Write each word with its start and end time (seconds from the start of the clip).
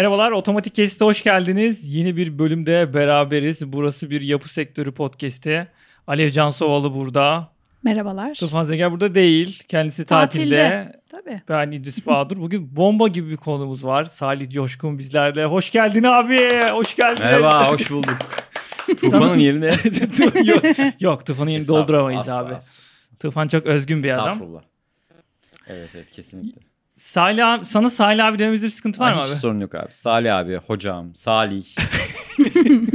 Merhabalar, 0.00 0.30
Otomatik 0.32 0.74
Kesit'e 0.74 1.04
hoş 1.04 1.22
geldiniz. 1.22 1.94
Yeni 1.94 2.16
bir 2.16 2.38
bölümde 2.38 2.94
beraberiz. 2.94 3.72
Burası 3.72 4.10
bir 4.10 4.20
yapı 4.20 4.52
sektörü 4.52 4.92
podcast'i. 4.92 5.68
Alev 6.06 6.30
Cansovalı 6.30 6.94
burada. 6.94 7.52
Merhabalar. 7.82 8.34
Tufan 8.34 8.62
Zenger 8.62 8.92
burada 8.92 9.14
değil. 9.14 9.62
Kendisi 9.68 10.06
tatilde. 10.06 10.42
Tatilde. 10.44 11.00
Tabii. 11.10 11.42
Ben 11.48 11.70
İdris 11.70 12.06
Bahadır. 12.06 12.36
Bugün 12.36 12.76
bomba 12.76 13.08
gibi 13.08 13.30
bir 13.30 13.36
konumuz 13.36 13.84
var. 13.84 14.04
Salih 14.04 14.50
Coşkun 14.50 14.98
bizlerle. 14.98 15.44
Hoş 15.44 15.70
geldin 15.70 16.02
abi. 16.02 16.50
Hoş 16.72 16.94
geldin. 16.94 17.24
Merhaba, 17.24 17.72
hoş 17.72 17.90
bulduk. 17.90 18.18
Tufanın 19.00 19.36
yerine 19.36 19.66
yok, 20.44 20.62
yok 21.00 21.26
Tufan'ın 21.26 21.50
yerini 21.50 21.68
dolduramayız 21.68 22.20
Asla, 22.20 22.38
abi. 22.38 22.54
asla. 22.54 22.72
Tufan 23.22 23.48
çok 23.48 23.66
özgün 23.66 24.02
bir 24.02 24.10
adam. 24.10 24.28
Estağfurullah. 24.28 24.62
Evet 25.66 25.90
evet 25.94 26.10
kesinlikle. 26.10 26.69
Salih 27.00 27.46
abi, 27.48 27.64
sana 27.64 27.90
Salih 27.90 28.24
abi 28.24 28.38
dememizde 28.38 28.66
bir 28.66 28.70
sıkıntı 28.70 29.00
var 29.00 29.12
mı 29.12 29.20
Hiç 29.22 29.30
abi? 29.30 29.38
sorun 29.38 29.60
yok 29.60 29.74
abi. 29.74 29.92
Salih 29.92 30.36
abi, 30.36 30.56
hocam, 30.56 31.14
Salih, 31.14 31.64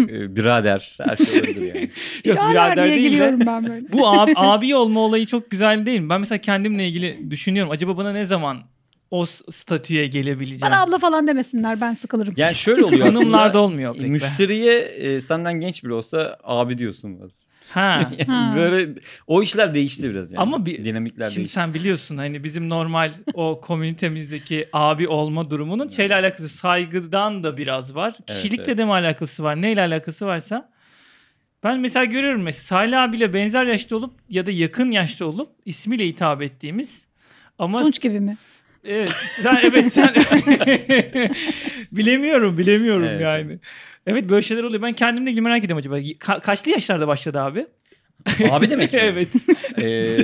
e, 0.09 0.35
birader 0.35 0.97
her 1.05 1.17
şey 1.17 1.39
olabilir 1.39 1.61
yani. 1.75 1.81
Yok, 2.25 2.35
Birader 2.37 2.49
birader 2.51 2.85
diye 2.85 2.95
değil 2.95 3.03
de- 3.05 3.09
giriyorum 3.09 3.39
ben 3.45 3.67
böyle. 3.67 3.91
Bu 3.91 4.07
abi, 4.07 4.33
abi 4.35 4.75
olma 4.75 4.99
olayı 4.99 5.25
çok 5.25 5.51
güzel 5.51 5.85
değil 5.85 5.99
mi? 5.99 6.09
Ben 6.09 6.19
mesela 6.19 6.37
kendimle 6.41 6.87
ilgili 6.87 7.31
düşünüyorum. 7.31 7.71
Acaba 7.71 7.97
bana 7.97 8.11
ne 8.11 8.25
zaman 8.25 8.57
o 9.11 9.25
statüye 9.25 10.07
gelebileceğim? 10.07 10.61
Bana 10.61 10.81
abla 10.81 10.97
falan 10.99 11.27
demesinler 11.27 11.81
ben 11.81 11.93
sıkılırım. 11.93 12.33
Yani 12.37 12.55
şöyle 12.55 12.85
oluyor 12.85 13.05
Hanımlarda 13.07 13.45
aslında. 13.47 13.59
olmuyor 13.61 13.93
pek 13.93 14.03
be. 14.03 14.07
Müşteriye 14.07 14.79
e, 14.79 15.21
senden 15.21 15.59
genç 15.59 15.83
bile 15.83 15.93
olsa 15.93 16.37
abi 16.43 16.77
diyorsun. 16.77 17.19
biraz. 17.19 17.31
Ha. 17.69 18.11
Yani 18.17 18.23
Ha. 18.27 18.53
Böyle 18.57 18.93
o 19.27 19.43
işler 19.43 19.73
değişti 19.73 20.09
biraz 20.09 20.31
yani. 20.31 20.41
Ama 20.41 20.65
bir- 20.65 20.85
dinamikler 20.85 21.25
Şimdi 21.25 21.37
değişti. 21.37 21.53
sen 21.53 21.73
biliyorsun 21.73 22.17
hani 22.17 22.43
bizim 22.43 22.69
normal 22.69 23.11
o 23.33 23.61
komünitemizdeki 23.63 24.69
abi 24.73 25.07
olma 25.07 25.49
durumunun 25.49 25.87
şeyle 25.87 26.15
alakası 26.15 26.49
saygıdan 26.49 27.43
da 27.43 27.57
biraz 27.57 27.95
var. 27.95 28.13
Evet, 28.19 28.27
Kişilikle 28.41 28.63
evet. 28.63 28.77
de 28.77 28.85
mi 28.85 28.91
alakası 28.91 29.43
var? 29.43 29.61
Neyle 29.61 29.81
alakası 29.81 30.25
varsa. 30.25 30.69
Ben 31.63 31.79
mesela 31.79 32.05
görüyorum 32.05 32.41
mesela 32.41 32.63
Salih 32.63 33.01
abiyle 33.01 33.33
benzer 33.33 33.65
yaşta 33.65 33.95
olup 33.95 34.13
ya 34.29 34.45
da 34.45 34.51
yakın 34.51 34.91
yaşta 34.91 35.25
olup 35.25 35.49
ismiyle 35.65 36.07
hitap 36.07 36.41
ettiğimiz 36.41 37.07
ama 37.59 37.81
Tunç 37.81 38.01
gibi 38.01 38.19
mi? 38.19 38.37
Evet 38.87 39.11
sen 39.41 39.59
evet 39.63 39.93
sen 39.93 40.13
bilemiyorum 41.91 42.57
bilemiyorum 42.57 43.03
Evet, 43.09 43.21
yani. 43.21 43.59
Evet 44.07 44.29
böyle 44.29 44.41
şeyler 44.41 44.63
oluyor. 44.63 44.81
Ben 44.81 44.93
kendimle 44.93 45.29
ilgili 45.29 45.41
merak 45.41 45.63
ediyorum 45.63 45.77
acaba. 45.77 45.97
Ka- 45.99 46.41
kaçlı 46.41 46.71
yaşlarda 46.71 47.07
başladı 47.07 47.39
abi? 47.41 47.65
Abi 48.51 48.69
demek 48.69 48.93
mi? 48.93 48.99
evet. 49.01 49.27
E, 49.81 50.15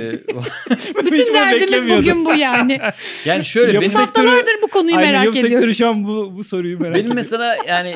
Hiç 0.70 1.04
Bütün 1.12 1.34
derdimiz 1.34 1.88
bugün 1.98 2.24
bu 2.24 2.34
yani. 2.34 2.78
yani 3.24 3.44
şöyle 3.44 3.72
Yapı 3.72 3.80
benim, 3.80 3.92
sektörü- 3.92 4.00
Haftalardır 4.00 4.52
bu 4.62 4.68
konuyu 4.68 4.96
Aynen, 4.96 5.10
merak 5.12 5.24
yapı 5.24 5.36
sektörü 5.36 5.54
ediyoruz. 5.56 5.78
şu 5.78 5.88
an 5.88 6.04
bu, 6.04 6.36
bu 6.36 6.44
soruyu 6.44 6.78
merak 6.78 6.94
benim 6.94 7.04
ediyor. 7.04 7.14
mesela 7.16 7.56
yani 7.68 7.94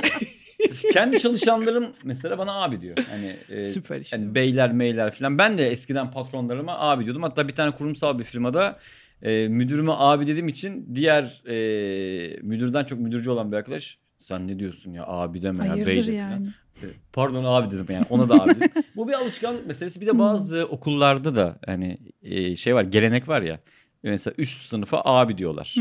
kendi 0.93 1.21
çalışanlarım 1.21 1.87
mesela 2.05 2.39
bana 2.39 2.63
abi 2.63 2.81
diyor. 2.81 2.97
Hani 3.11 3.37
e, 3.51 3.61
Süper 3.61 4.01
işte. 4.01 4.17
Yani 4.17 4.35
beyler 4.35 4.73
meyler 4.73 5.15
falan. 5.15 5.39
Ben 5.39 5.59
de 5.59 5.69
eskiden 5.71 6.11
patronlarıma 6.11 6.79
abi 6.79 7.05
diyordum. 7.05 7.23
Hatta 7.23 7.49
bir 7.49 7.55
tane 7.55 7.71
kurumsal 7.71 8.19
bir 8.19 8.25
firmada 8.25 8.79
e, 9.23 9.49
müdürüme 9.49 9.93
abi 9.95 10.27
dediğim 10.27 10.49
için 10.49 10.95
diğer 10.95 11.43
e, 11.47 12.41
müdürden 12.43 12.85
çok 12.85 13.01
müdürcü 13.01 13.31
olan 13.31 13.53
bir 13.53 13.57
arkadaş 13.57 13.99
sen 14.19 14.49
ne 14.49 14.59
diyorsun 14.59 14.93
ya 14.93 15.07
abi 15.07 15.43
deme 15.43 15.67
ya 15.67 15.77
bey 15.77 15.81
de 15.81 15.85
Hayırdır 15.85 16.13
falan. 16.13 16.31
yani. 16.31 16.49
E, 16.83 16.87
Pardon 17.13 17.45
abi 17.45 17.71
dedim 17.71 17.87
yani 17.89 18.07
ona 18.11 18.29
da 18.29 18.43
abi 18.43 18.55
dedim. 18.55 18.71
Bu 18.97 19.09
bir 19.09 19.13
alışkanlık 19.13 19.67
meselesi. 19.67 20.01
Bir 20.01 20.07
de 20.07 20.19
bazı 20.19 20.67
okullarda 20.67 21.37
da 21.37 21.59
hani 21.67 21.99
e, 22.23 22.57
şey 22.57 22.75
var 22.75 22.83
gelenek 22.85 23.29
var 23.29 23.43
ya. 23.43 23.61
Mesela 24.03 24.35
üst 24.39 24.63
sınıfa 24.63 25.03
abi 25.05 25.39
diyorlar. 25.39 25.75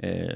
Hmm. 0.00 0.08
E, 0.08 0.28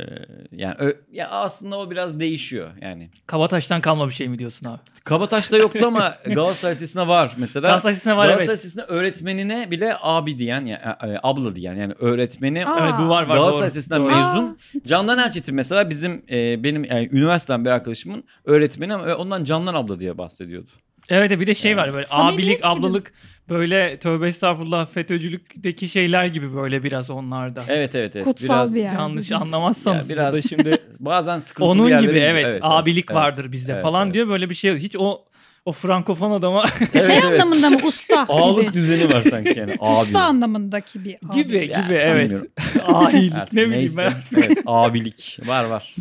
yani 0.52 0.74
ö- 0.78 0.96
ya 1.12 1.28
aslında 1.28 1.78
o 1.78 1.90
biraz 1.90 2.20
değişiyor 2.20 2.70
yani. 2.82 3.10
Kabataş'tan 3.26 3.80
kalma 3.80 4.08
bir 4.08 4.12
şey 4.14 4.28
mi 4.28 4.38
diyorsun 4.38 4.68
abi? 4.68 4.80
Kabataş'ta 5.04 5.56
yoktu 5.56 5.86
ama 5.86 6.16
Galatasaray 6.26 6.74
Lisesi'nde 6.74 7.08
var 7.08 7.34
mesela. 7.36 7.66
Galatasaray 7.68 7.92
Lisesi'nde 7.92 8.16
var, 8.16 8.26
Galatasaray 8.26 8.46
evet. 8.54 8.58
Lisesi'nde 8.64 8.82
öğretmenine 8.82 9.70
bile 9.70 9.96
abi 10.00 10.38
diyen, 10.38 10.66
yani, 10.66 10.72
e, 11.14 11.18
abla 11.22 11.56
diyen 11.56 11.74
yani 11.74 11.92
öğretmeni 11.98 12.66
Aa. 12.66 12.78
Evet 12.82 12.94
bu 13.00 13.08
var 13.08 13.22
var 13.22 13.34
Galatasaray 13.34 13.60
doğru. 13.60 13.66
Lisesi'nden 13.68 14.02
mezun. 14.02 14.44
Aa, 14.44 14.84
Candan 14.84 15.18
Erçetin 15.18 15.54
mesela 15.54 15.90
bizim 15.90 16.22
e, 16.30 16.64
benim 16.64 16.84
yani 16.84 17.08
üniversiteden 17.12 17.64
bir 17.64 17.70
arkadaşımın 17.70 18.24
öğretmeni 18.44 18.94
ama 18.94 19.14
ondan 19.14 19.44
Candan 19.44 19.74
abla 19.74 19.98
diye 19.98 20.18
bahsediyordu. 20.18 20.70
Evet 21.10 21.30
bir 21.30 21.46
de 21.46 21.54
şey 21.54 21.76
var 21.76 21.92
böyle 21.94 22.06
Samimiyet 22.06 22.38
abilik 22.38 22.58
gibi. 22.58 22.66
ablalık 22.86 23.12
böyle 23.48 23.98
tövbe 23.98 24.26
estağfurullah 24.28 24.86
FETÖ'cülükteki 24.86 25.88
şeyler 25.88 26.26
gibi 26.26 26.54
böyle 26.54 26.82
biraz 26.84 27.10
onlarda. 27.10 27.62
Evet 27.68 27.94
evet 27.94 28.16
evet. 28.16 28.24
Kutsal 28.24 28.54
biraz, 28.54 28.74
bir 28.74 28.80
yer. 28.80 28.92
Yanlış 28.94 29.30
Evet. 29.30 29.42
anlamazsanız 29.42 30.10
Ya 30.10 30.16
biraz- 30.16 30.32
burada 30.34 30.48
şimdi 30.48 30.78
Bazen 31.00 31.38
sıkıntılı 31.38 31.68
onun 31.70 31.88
gibi 31.98 32.00
gidiyor. 32.08 32.26
evet, 32.26 32.58
abilik 32.60 33.14
vardır 33.14 33.52
bizde 33.52 33.72
Evet, 33.72 33.82
falan 33.82 34.04
evet. 34.06 34.14
diyor 34.14 34.28
böyle 34.28 34.50
bir 34.50 34.54
şey. 34.54 34.76
Hiç 34.78 34.96
o 34.98 35.24
o 35.64 35.72
frankofon 35.72 36.30
adama 36.30 36.64
Evet, 36.80 37.06
şey 37.06 37.18
evet. 37.18 37.42
anlamında 37.42 37.70
mı 37.70 37.78
usta 37.86 38.26
Ağalık 38.28 38.62
gibi? 38.62 38.72
düzeni 38.74 39.12
var 39.12 39.20
sanki 39.30 39.58
yani 39.58 39.76
abi. 39.80 40.06
Usta 40.06 40.20
anlamındaki 40.22 41.04
bir 41.04 41.16
abi. 41.28 41.34
gibi 41.34 41.56
Ya, 41.56 41.62
gibi 41.82 41.94
evet. 41.94 42.42
Ahilik 42.86 43.52
ne 43.52 43.60
bileyim 43.66 43.70
neyse. 43.70 44.08
ben. 44.36 44.40
Evet, 44.42 44.58
abilik 44.66 45.38
var 45.46 45.64
var. 45.64 45.94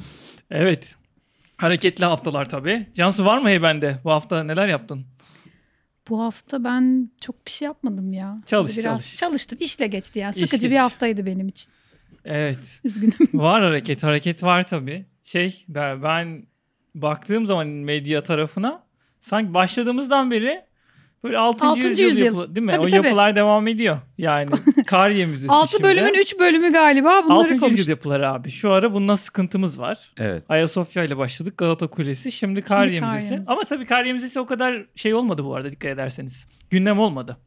Evet. 0.51 0.95
Hareketli 1.57 2.05
haftalar 2.05 2.49
tabii. 2.49 2.87
Cansu 2.93 3.25
var 3.25 3.37
mı 3.37 3.49
heybende? 3.49 3.95
Bu 4.03 4.11
hafta 4.11 4.43
neler 4.43 4.67
yaptın? 4.67 5.05
Bu 6.09 6.21
hafta 6.23 6.63
ben 6.63 7.09
çok 7.21 7.45
bir 7.45 7.51
şey 7.51 7.65
yapmadım 7.65 8.13
ya. 8.13 8.41
Çalış, 8.45 8.77
Biraz 8.77 8.83
çalış. 9.01 9.15
çalıştım. 9.15 9.57
işle 9.61 9.87
geçti 9.87 10.19
yani. 10.19 10.35
İş 10.35 10.43
Sıkıcı 10.43 10.67
geç. 10.67 10.71
bir 10.71 10.77
haftaydı 10.79 11.25
benim 11.25 11.47
için. 11.47 11.71
Evet. 12.25 12.79
Üzgünüm. 12.83 13.13
Var 13.33 13.61
hareket. 13.63 14.03
Hareket 14.03 14.43
var 14.43 14.67
tabii. 14.67 15.05
Şey 15.21 15.65
ben 15.67 16.45
baktığım 16.95 17.45
zaman 17.45 17.67
medya 17.67 18.23
tarafına 18.23 18.83
sanki 19.19 19.53
başladığımızdan 19.53 20.31
beri 20.31 20.65
böyle 21.23 21.37
6. 21.37 21.65
Altıncı 21.65 21.87
yüzyıl, 21.87 22.05
yüzyıl. 22.07 22.25
yapılı- 22.25 22.55
değil 22.55 22.65
mi? 22.65 22.71
Tabii, 22.71 22.81
o 22.81 22.83
tabii. 22.89 22.95
yapılar 22.95 23.35
devam 23.35 23.67
ediyor. 23.67 23.97
Yani 24.17 24.49
Kariye 24.87 25.25
Müzesi 25.25 25.51
6 25.53 25.71
şimdi. 25.71 25.83
bölümün 25.83 26.13
3 26.13 26.39
bölümü 26.39 26.71
galiba 26.71 27.21
bunları 27.25 27.37
6. 27.39 27.53
yüzyıl 27.53 27.59
konuştuk. 27.67 27.89
yapıları 27.89 28.29
abi. 28.29 28.51
Şu 28.51 28.71
ara 28.71 28.93
bununla 28.93 29.17
sıkıntımız 29.17 29.79
var. 29.79 30.11
Evet. 30.17 30.43
Ayasofya 30.49 31.03
ile 31.03 31.17
başladık. 31.17 31.57
Galata 31.57 31.87
Kulesi. 31.87 32.31
Şimdi 32.31 32.61
Kariye 32.61 32.99
Kariye 32.99 33.13
Müzesi. 33.15 33.33
Müzesi. 33.33 33.53
Ama 33.53 33.63
tabii 33.63 33.85
Kariye 33.85 34.13
Müzesi 34.13 34.39
o 34.39 34.45
kadar 34.45 34.85
şey 34.95 35.13
olmadı 35.13 35.45
bu 35.45 35.55
arada 35.55 35.71
dikkat 35.71 35.91
ederseniz. 35.91 36.47
Gündem 36.69 36.99
olmadı. 36.99 37.37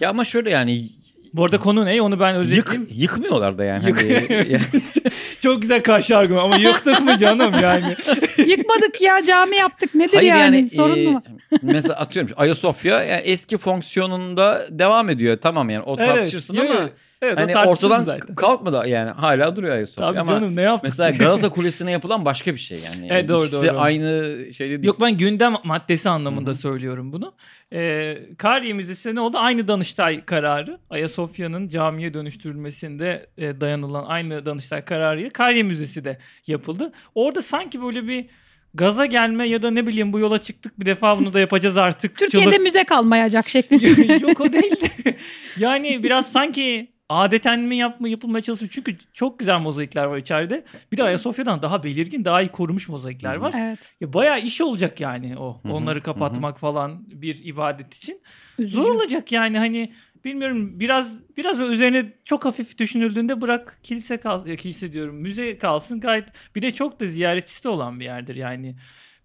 Ya 0.00 0.10
ama 0.10 0.24
şöyle 0.24 0.50
yani 0.50 0.88
Bu 1.34 1.44
arada 1.44 1.58
konu 1.58 1.86
ne? 1.86 2.02
Onu 2.02 2.20
ben 2.20 2.30
yık, 2.32 2.40
özetleyeyim. 2.40 2.88
yıkmıyorlar 2.94 3.58
da 3.58 3.64
yani. 3.64 3.86
Yık- 3.88 4.30
Hani- 4.30 4.58
Çok 5.40 5.62
güzel 5.62 5.82
karşı 5.82 6.16
argüman 6.16 6.44
ama 6.44 6.56
yıktık 6.56 7.00
mı 7.00 7.18
canım 7.18 7.54
yani? 7.62 7.96
Yıkmadık 8.46 9.00
ya 9.00 9.22
cami 9.26 9.56
yaptık. 9.56 9.94
Nedir 9.94 10.16
Hayır 10.16 10.28
yani? 10.28 10.56
yani, 10.56 10.68
Sorun 10.68 10.98
e, 10.98 11.06
mu 11.10 11.22
mesela 11.62 11.94
atıyorum 11.94 12.32
Ayasofya 12.36 13.02
yani 13.04 13.20
eski 13.20 13.58
fonksiyonunda 13.58 14.62
devam 14.70 15.10
ediyor. 15.10 15.38
Tamam 15.40 15.70
yani 15.70 15.82
o 15.82 15.96
tartışırsın 15.96 16.56
Evet, 16.56 16.70
ama 16.70 16.80
evet. 16.80 16.92
Evet, 17.22 17.38
hani 17.38 17.68
ortadan 17.68 18.00
zaten. 18.00 18.34
kalkmadı 18.34 18.88
yani 18.88 19.10
hala 19.10 19.56
duruyor 19.56 19.74
Ayasofya. 19.74 20.06
Tabii 20.08 20.20
ama 20.20 20.32
canım 20.32 20.56
ne 20.56 20.62
yaptık? 20.62 20.88
mesela? 20.88 21.10
Galata 21.10 21.48
Kulesi'ne 21.50 21.90
yapılan 21.90 22.24
başka 22.24 22.54
bir 22.54 22.58
şey 22.60 22.78
yani. 22.78 23.08
Evet, 23.10 23.28
doğru, 23.28 23.46
İkisi 23.46 23.66
doğru. 23.66 23.78
aynı 23.80 24.38
şeyde 24.52 24.70
değil. 24.72 24.84
Yok 24.84 25.00
ben 25.00 25.16
gündem 25.16 25.54
maddesi 25.64 26.08
anlamında 26.08 26.50
Hı 26.50 26.54
hı. 26.54 26.58
söylüyorum 26.58 27.12
bunu. 27.12 27.34
Ee, 27.72 28.18
Kariye 28.38 28.72
Müzesi 28.72 29.14
ne 29.14 29.20
oldu? 29.20 29.36
Aynı 29.40 29.68
Danıştay 29.68 30.24
kararı. 30.24 30.78
Ayasofya'nın 30.90 31.68
camiye 31.68 32.14
dönüştürülmesinde 32.14 33.26
e, 33.38 33.60
dayanılan 33.60 34.04
aynı 34.04 34.46
Danıştay 34.46 34.84
kararıyla 34.84 35.30
Kariye 35.30 35.62
Müzesi 35.62 36.04
de 36.04 36.18
yapıldı. 36.46 36.92
Orada 37.14 37.42
sanki 37.42 37.82
böyle 37.82 38.08
bir 38.08 38.26
gaza 38.74 39.06
gelme 39.06 39.46
ya 39.48 39.62
da 39.62 39.70
ne 39.70 39.86
bileyim 39.86 40.12
bu 40.12 40.18
yola 40.18 40.38
çıktık 40.38 40.80
bir 40.80 40.86
defa 40.86 41.18
bunu 41.18 41.32
da 41.32 41.40
yapacağız 41.40 41.76
artık. 41.76 42.18
Türkiye'de 42.18 42.50
çılık- 42.50 42.62
müze 42.62 42.84
kalmayacak 42.84 43.48
şeklinde. 43.48 44.12
Yok 44.28 44.40
o 44.40 44.52
değil 44.52 44.72
de. 44.80 45.16
yani 45.58 46.02
biraz 46.02 46.32
sanki 46.32 46.90
adeten 47.10 47.60
mi 47.60 47.76
yapma 47.76 48.08
yapılmaya 48.08 48.42
çalışıyor. 48.42 48.70
Çünkü 48.74 48.96
çok 49.12 49.38
güzel 49.38 49.58
mozaikler 49.60 50.04
var 50.04 50.18
içeride. 50.18 50.64
Bir 50.92 50.96
de 50.96 51.02
Ayasofya'dan 51.02 51.62
daha 51.62 51.82
belirgin, 51.82 52.24
daha 52.24 52.42
iyi 52.42 52.48
korunmuş 52.48 52.88
mozaikler 52.88 53.36
var. 53.36 53.54
evet. 53.58 53.94
Ya 54.00 54.12
bayağı 54.12 54.40
iş 54.40 54.60
olacak 54.60 55.00
yani 55.00 55.38
o. 55.38 55.60
Hı 55.62 55.68
hı, 55.68 55.72
Onları 55.72 56.02
kapatmak 56.02 56.58
falan 56.58 57.04
bir 57.08 57.44
ibadet 57.44 57.94
için. 57.94 58.22
Üzücü. 58.58 58.76
Zor 58.76 58.94
olacak 58.94 59.32
yani 59.32 59.58
hani 59.58 59.92
bilmiyorum 60.24 60.80
biraz 60.80 61.20
biraz 61.36 61.58
böyle 61.60 61.72
üzerine 61.72 62.12
çok 62.24 62.44
hafif 62.44 62.78
düşünüldüğünde 62.78 63.40
bırak 63.40 63.78
kilise 63.82 64.16
kalsın 64.16 64.48
ya 64.48 64.56
kilise 64.56 64.92
diyorum 64.92 65.16
müze 65.16 65.58
kalsın 65.58 66.00
gayet 66.00 66.28
bir 66.56 66.62
de 66.62 66.70
çok 66.70 67.00
da 67.00 67.04
ziyaretçisi 67.06 67.68
olan 67.68 68.00
bir 68.00 68.04
yerdir 68.04 68.36
yani. 68.36 68.76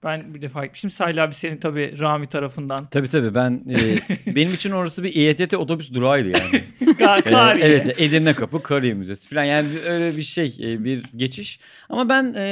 Ben 0.06 0.34
bir 0.34 0.42
defa 0.42 0.63
gitmiştim. 0.66 0.90
Salih 0.90 1.24
abi 1.24 1.34
senin 1.34 1.57
tabii 1.57 2.00
Rami 2.00 2.28
tarafından. 2.28 2.86
Tabii 2.92 3.07
tabii 3.07 3.36
ben 3.36 3.63
e, 3.69 3.78
benim 4.36 4.54
için 4.54 4.72
orası 4.72 5.04
bir 5.04 5.16
İETT 5.16 5.54
otobüs 5.54 5.94
durağıydı 5.94 6.30
yani. 6.30 6.63
Ka- 6.94 7.19
Ee, 7.28 7.31
Kariye. 7.31 7.66
evet 7.66 8.02
Edirne 8.02 8.34
Kapı 8.34 8.63
Kariye 8.63 8.94
Müzesi 8.94 9.28
falan 9.30 9.44
yani 9.44 9.68
öyle 9.88 10.18
bir 10.18 10.24
şey 10.24 10.56
e, 10.63 10.84
bir 10.84 11.04
geçiş. 11.16 11.60
Ama 11.90 12.10
ben 12.10 12.34
e, 12.38 12.44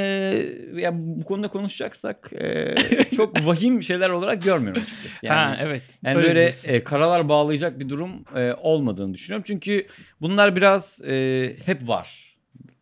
ya 0.76 0.90
bu 0.94 1.24
konuda 1.24 1.48
konuşacaksak 1.48 2.30
e, 2.40 2.74
çok 3.16 3.46
vahim 3.46 3.82
şeyler 3.82 4.10
olarak 4.10 4.42
görmüyorum 4.42 4.82
açıkçası. 4.82 5.26
Yani, 5.26 5.36
ha 5.38 5.56
evet. 5.60 5.82
yani 6.04 6.16
öyle 6.16 6.28
böyle 6.28 6.40
diyorsun. 6.42 6.68
e, 6.68 6.84
karalar 6.84 7.28
bağlayacak 7.28 7.78
bir 7.80 7.88
durum 7.88 8.10
e, 8.36 8.52
olmadığını 8.52 9.14
düşünüyorum. 9.14 9.44
Çünkü 9.46 9.86
bunlar 10.20 10.56
biraz 10.56 11.02
e, 11.06 11.56
hep 11.66 11.88
var. 11.88 12.23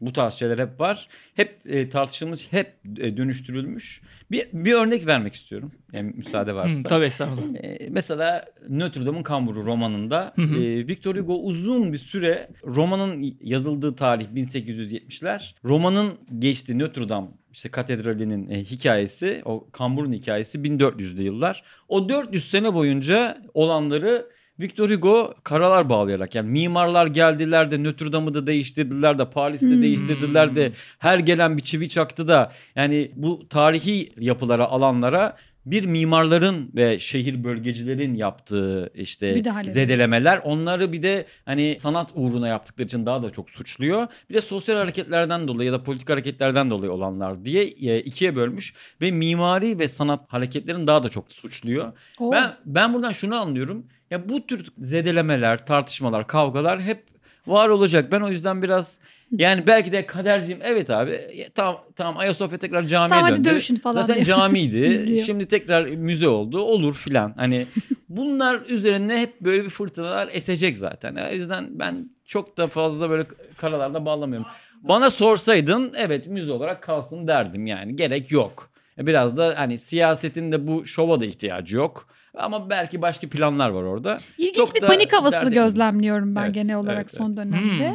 Bu 0.03 0.13
tarz 0.13 0.35
şeyler 0.35 0.59
hep 0.59 0.81
var. 0.81 1.09
Hep 1.35 1.61
e, 1.67 1.89
tartışılmış, 1.89 2.47
hep 2.51 2.75
e, 2.99 3.17
dönüştürülmüş. 3.17 4.03
Bir, 4.31 4.49
bir 4.53 4.73
örnek 4.73 5.07
vermek 5.07 5.35
istiyorum. 5.35 5.73
Yani 5.93 6.13
müsaade 6.17 6.55
varsa. 6.55 6.79
Hı, 6.79 6.83
tabii 6.83 7.05
estağfurullah. 7.05 7.55
E, 7.55 7.89
mesela 7.91 8.45
Notre 8.69 9.07
Dame'ın 9.07 9.23
Kamburu 9.23 9.67
romanında 9.67 10.33
Hı 10.37 10.43
hı. 10.43 10.55
e, 10.55 10.87
Victor 10.87 11.17
Hugo 11.17 11.35
uzun 11.43 11.93
bir 11.93 11.99
süre 11.99 12.49
romanın 12.65 13.37
yazıldığı 13.41 13.97
tarih 13.97 14.27
1870'ler. 14.27 15.55
Romanın 15.65 16.19
geçtiği 16.39 16.79
Notre 16.79 17.09
Dame 17.09 17.29
işte 17.53 17.69
katedralinin 17.69 18.51
e, 18.51 18.65
hikayesi, 18.65 19.43
o 19.45 19.69
Kambur'un 19.73 20.13
hikayesi 20.13 20.59
1400'lü 20.59 21.23
yıllar. 21.23 21.63
O 21.89 22.09
400 22.09 22.51
sene 22.51 22.75
boyunca 22.75 23.43
olanları 23.55 24.27
Victor 24.61 24.91
Hugo 24.91 25.35
karalar 25.45 25.89
bağlayarak 25.89 26.35
yani 26.35 26.51
mimarlar 26.51 27.07
geldiler 27.07 27.71
de 27.71 27.83
Notre 27.85 28.13
Dame'ı 28.13 28.35
da 28.35 28.47
değiştirdiler 28.47 29.19
de 29.19 29.31
Paris'i 29.31 29.71
de 29.71 29.75
Hmm. 29.75 29.83
değiştirdiler 29.83 30.57
de 30.57 30.73
her 30.99 31.19
gelen 31.19 31.57
bir 31.57 31.63
çivi 31.63 31.89
çaktı 31.89 32.29
da 32.29 32.53
yani 32.77 33.13
bu 33.17 33.49
tarihi 33.49 34.13
yapılara 34.19 34.65
alanlara 34.65 35.37
bir 35.67 35.85
mimarların 35.85 36.71
ve 36.75 36.99
şehir 36.99 37.45
bölgecilerin 37.45 38.15
yaptığı 38.15 38.91
işte 38.95 39.33
Müdahale. 39.33 39.71
zedelemeler 39.71 40.39
onları 40.45 40.93
bir 40.93 41.03
de 41.03 41.27
hani 41.45 41.77
sanat 41.81 42.11
uğruna 42.15 42.49
yaptıkları 42.49 42.87
için 42.87 43.07
daha 43.07 43.23
da 43.23 43.31
çok 43.31 43.51
suçluyor. 43.51 44.07
Bir 44.31 44.35
de 44.35 44.41
sosyal 44.41 44.77
hareketlerden 44.77 45.49
dolayı 45.49 45.67
ya 45.67 45.73
da 45.73 45.83
politik 45.83 46.11
hareketlerden 46.11 46.71
dolayı 46.71 46.93
olanlar 46.93 47.45
diye 47.45 47.63
e, 47.65 48.01
ikiye 48.01 48.37
bölmüş 48.37 48.75
ve 49.01 49.11
mimari 49.11 49.79
ve 49.79 49.89
sanat 49.89 50.33
hareketlerini 50.33 50.87
daha 50.87 51.03
da 51.03 51.09
çok 51.09 51.33
suçluyor. 51.33 51.93
O, 52.19 52.33
Ben 52.33 52.55
ben 52.65 52.95
buradan 52.95 53.13
şunu 53.13 53.37
anlıyorum. 53.41 53.87
Ya 54.11 54.29
bu 54.29 54.47
tür 54.47 54.67
zedelemeler, 54.79 55.67
tartışmalar, 55.67 56.27
kavgalar 56.27 56.83
hep 56.83 57.05
var 57.47 57.69
olacak. 57.69 58.13
Ben 58.13 58.21
o 58.21 58.31
yüzden 58.31 58.63
biraz 58.63 58.99
yani 59.39 59.67
belki 59.67 59.93
de 59.93 60.07
kaderciğim 60.07 60.61
evet 60.65 60.91
abi 60.91 61.11
ya 61.37 61.47
tamam 61.55 61.81
tamam 61.97 62.19
Ayasofya 62.19 62.59
tekrar 62.59 62.83
camiye 62.85 63.09
Tamam 63.09 63.25
hadi 63.25 63.39
döndü. 63.39 63.49
dövüşün 63.51 63.77
falan 63.77 64.01
Zaten 64.01 64.15
diye. 64.15 64.25
camiydi. 64.25 65.23
Şimdi 65.27 65.47
tekrar 65.47 65.85
müze 65.87 66.29
oldu. 66.29 66.61
Olur 66.61 66.95
filan. 66.95 67.35
Hani 67.37 67.67
bunlar 68.09 68.61
üzerine 68.67 69.21
hep 69.21 69.41
böyle 69.41 69.65
bir 69.65 69.71
fırtınalar 69.71 70.29
esecek 70.33 70.79
zaten. 70.79 71.17
O 71.31 71.35
yüzden 71.35 71.79
ben 71.79 72.11
çok 72.25 72.57
da 72.57 72.67
fazla 72.67 73.11
böyle 73.11 73.25
karalarda 73.57 74.05
bağlamıyorum. 74.05 74.49
Bana 74.83 75.11
sorsaydın 75.11 75.93
evet 75.97 76.27
müze 76.27 76.53
olarak 76.53 76.83
kalsın 76.83 77.29
derdim 77.29 77.67
yani. 77.67 77.97
Gerek 77.97 78.31
yok. 78.33 78.71
Biraz 78.99 79.37
da 79.37 79.55
hani 79.57 79.79
siyasetin 79.79 80.53
de 80.53 80.69
bu 80.69 80.87
şova 80.87 81.21
da 81.21 81.25
ihtiyacı 81.25 81.77
yok. 81.77 82.09
Ama 82.35 82.71
belki 82.71 83.03
başka 83.03 83.29
planlar 83.29 83.69
var 83.69 83.83
orada. 83.83 84.19
İlginç 84.39 84.57
çok 84.57 84.75
bir 84.75 84.81
panik 84.81 85.13
havası 85.13 85.51
gözlemliyorum 85.51 86.35
ben 86.35 86.45
Evet, 86.45 86.55
genel 86.55 86.77
olarak 86.77 87.01
evet, 87.01 87.11
son 87.11 87.37
dönemde. 87.37 87.93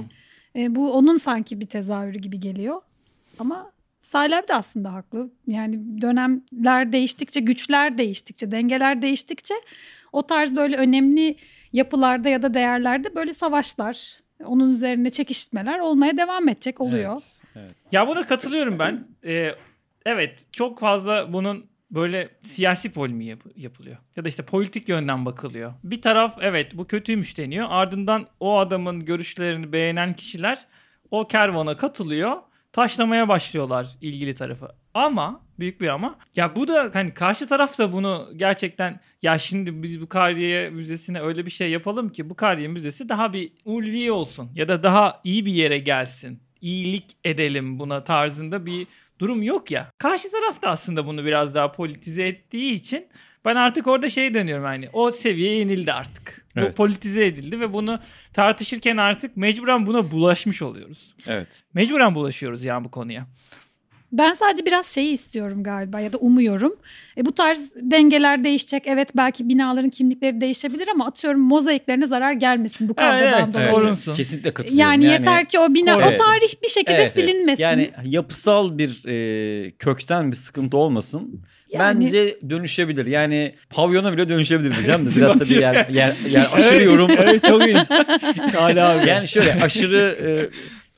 Hmm. 0.53 0.61
E, 0.61 0.75
bu 0.75 0.93
onun 0.93 1.17
sanki 1.17 1.59
bir 1.59 1.67
tezahürü 1.67 2.17
gibi 2.17 2.39
geliyor. 2.39 2.81
Ama 3.39 3.71
Salep 4.01 4.47
de 4.47 4.53
aslında 4.53 4.93
haklı. 4.93 5.29
Yani 5.47 6.01
dönemler 6.01 6.91
değiştikçe, 6.91 7.39
güçler 7.39 7.97
değiştikçe, 7.97 8.51
dengeler 8.51 9.01
değiştikçe 9.01 9.53
o 10.13 10.27
tarz 10.27 10.55
böyle 10.55 10.77
önemli 10.77 11.35
yapılarda 11.73 12.29
ya 12.29 12.41
da 12.41 12.53
değerlerde 12.53 13.15
böyle 13.15 13.33
savaşlar, 13.33 14.19
onun 14.45 14.71
üzerine 14.71 15.09
çekiştirmeler 15.09 15.79
olmaya 15.79 16.17
devam 16.17 16.49
edecek 16.49 16.81
oluyor. 16.81 17.13
Evet, 17.13 17.55
evet. 17.55 17.75
Ya 17.91 18.07
buna 18.07 18.21
katılıyorum 18.21 18.79
ben. 18.79 19.07
Ee, 19.25 19.51
evet 20.05 20.45
çok 20.51 20.79
fazla 20.79 21.33
bunun 21.33 21.65
böyle 21.91 22.29
siyasi 22.43 22.91
polimi 22.91 23.25
yap- 23.25 23.57
yapılıyor. 23.57 23.97
Ya 24.15 24.25
da 24.25 24.29
işte 24.29 24.43
politik 24.43 24.89
yönden 24.89 25.25
bakılıyor. 25.25 25.73
Bir 25.83 26.01
taraf 26.01 26.37
evet 26.41 26.77
bu 26.77 26.87
kötüymüş 26.87 27.37
deniyor. 27.37 27.67
Ardından 27.69 28.27
o 28.39 28.59
adamın 28.59 29.05
görüşlerini 29.05 29.71
beğenen 29.71 30.13
kişiler 30.13 30.65
o 31.11 31.27
kervana 31.27 31.77
katılıyor. 31.77 32.37
Taşlamaya 32.73 33.27
başlıyorlar 33.27 33.87
ilgili 34.01 34.35
tarafı. 34.35 34.67
Ama 34.93 35.41
büyük 35.59 35.81
bir 35.81 35.87
ama 35.87 36.15
ya 36.35 36.55
bu 36.55 36.67
da 36.67 36.89
hani 36.93 37.13
karşı 37.13 37.47
taraf 37.47 37.77
da 37.79 37.93
bunu 37.93 38.29
gerçekten 38.35 38.99
ya 39.21 39.37
şimdi 39.37 39.83
biz 39.83 40.01
bu 40.01 40.09
Kariye 40.09 40.69
Müzesi'ne 40.69 41.21
öyle 41.21 41.45
bir 41.45 41.51
şey 41.51 41.71
yapalım 41.71 42.09
ki 42.09 42.29
bu 42.29 42.35
Kariye 42.35 42.67
Müzesi 42.67 43.09
daha 43.09 43.33
bir 43.33 43.51
ulvi 43.65 44.11
olsun 44.11 44.49
ya 44.55 44.67
da 44.67 44.83
daha 44.83 45.21
iyi 45.23 45.45
bir 45.45 45.53
yere 45.53 45.77
gelsin. 45.77 46.39
İyilik 46.61 47.05
edelim 47.23 47.79
buna 47.79 48.03
tarzında 48.03 48.65
bir 48.65 48.87
durum 49.19 49.43
yok 49.43 49.71
ya. 49.71 49.91
Karşı 49.97 50.31
taraf 50.31 50.61
da 50.61 50.69
aslında 50.69 51.05
bunu 51.05 51.25
biraz 51.25 51.55
daha 51.55 51.71
politize 51.71 52.27
ettiği 52.27 52.73
için 52.73 53.07
ben 53.45 53.55
artık 53.55 53.87
orada 53.87 54.09
şey 54.09 54.33
dönüyorum 54.33 54.65
hani 54.65 54.89
o 54.93 55.11
seviyeye 55.11 55.61
inildi 55.61 55.93
artık. 55.93 56.45
Bu 56.55 56.59
Evet. 56.59 56.77
politize 56.77 57.25
edildi 57.25 57.59
ve 57.59 57.73
bunu 57.73 57.99
tartışırken 58.33 58.97
artık 58.97 59.37
mecburen 59.37 59.87
buna 59.87 60.11
bulaşmış 60.11 60.61
oluyoruz. 60.61 61.15
Evet. 61.27 61.47
Mecburen 61.73 62.15
bulaşıyoruz 62.15 62.65
yani 62.65 62.83
bu 62.83 62.91
konuya. 62.91 63.27
Ben 64.11 64.33
sadece 64.33 64.65
biraz 64.65 64.85
şeyi 64.93 65.13
istiyorum 65.13 65.63
galiba 65.63 65.99
ya 65.99 66.13
da 66.13 66.17
umuyorum. 66.17 66.75
E, 67.17 67.25
bu 67.25 67.31
tarz 67.31 67.71
dengeler 67.75 68.43
değişecek. 68.43 68.83
Evet 68.85 69.09
belki 69.17 69.49
binaların 69.49 69.89
kimlikleri 69.89 70.41
değişebilir 70.41 70.87
ama 70.87 71.05
atıyorum 71.07 71.41
mozaiklerine 71.41 72.05
zarar 72.05 72.33
gelmesin 72.33 72.89
bu 72.89 72.93
kavgadan 72.93 73.41
evet, 73.43 73.53
dolayı. 73.53 73.71
Korunsun. 73.71 74.13
Kesinlikle 74.15 74.53
katılıyorum. 74.53 74.79
Yani, 74.79 75.05
yeter 75.05 75.45
ki 75.45 75.59
o 75.59 75.73
bina, 75.73 75.95
Evet. 75.95 76.21
o 76.21 76.23
tarih 76.23 76.53
bir 76.63 76.67
şekilde 76.67 76.93
Evet, 76.93 77.11
evet. 77.15 77.27
silinmesin. 77.27 77.63
Yani 77.63 77.89
yapısal 78.05 78.77
bir 78.77 79.03
e, 79.07 79.71
kökten 79.71 80.31
bir 80.31 80.37
sıkıntı 80.37 80.77
olmasın. 80.77 81.41
Yani- 81.71 82.05
Bence 82.05 82.37
dönüşebilir. 82.49 83.05
Yani 83.05 83.55
pavyona 83.69 84.13
bile 84.13 84.29
dönüşebilir 84.29 84.75
diyeceğim 84.75 85.05
de 85.05 85.09
biraz 85.15 85.39
tabii 85.39 85.53
yer, 85.53 85.87
yer, 85.89 86.13
yer 86.29 86.47
aşırı 86.53 86.83
yorum. 86.83 87.11
evet 87.11 87.43
çok 87.43 87.67
iyi. 87.67 87.75
Hala 88.55 88.89
abi. 88.89 89.09
Yani 89.09 89.27
şöyle 89.27 89.53
aşırı 89.61 90.17
e, 90.21 90.49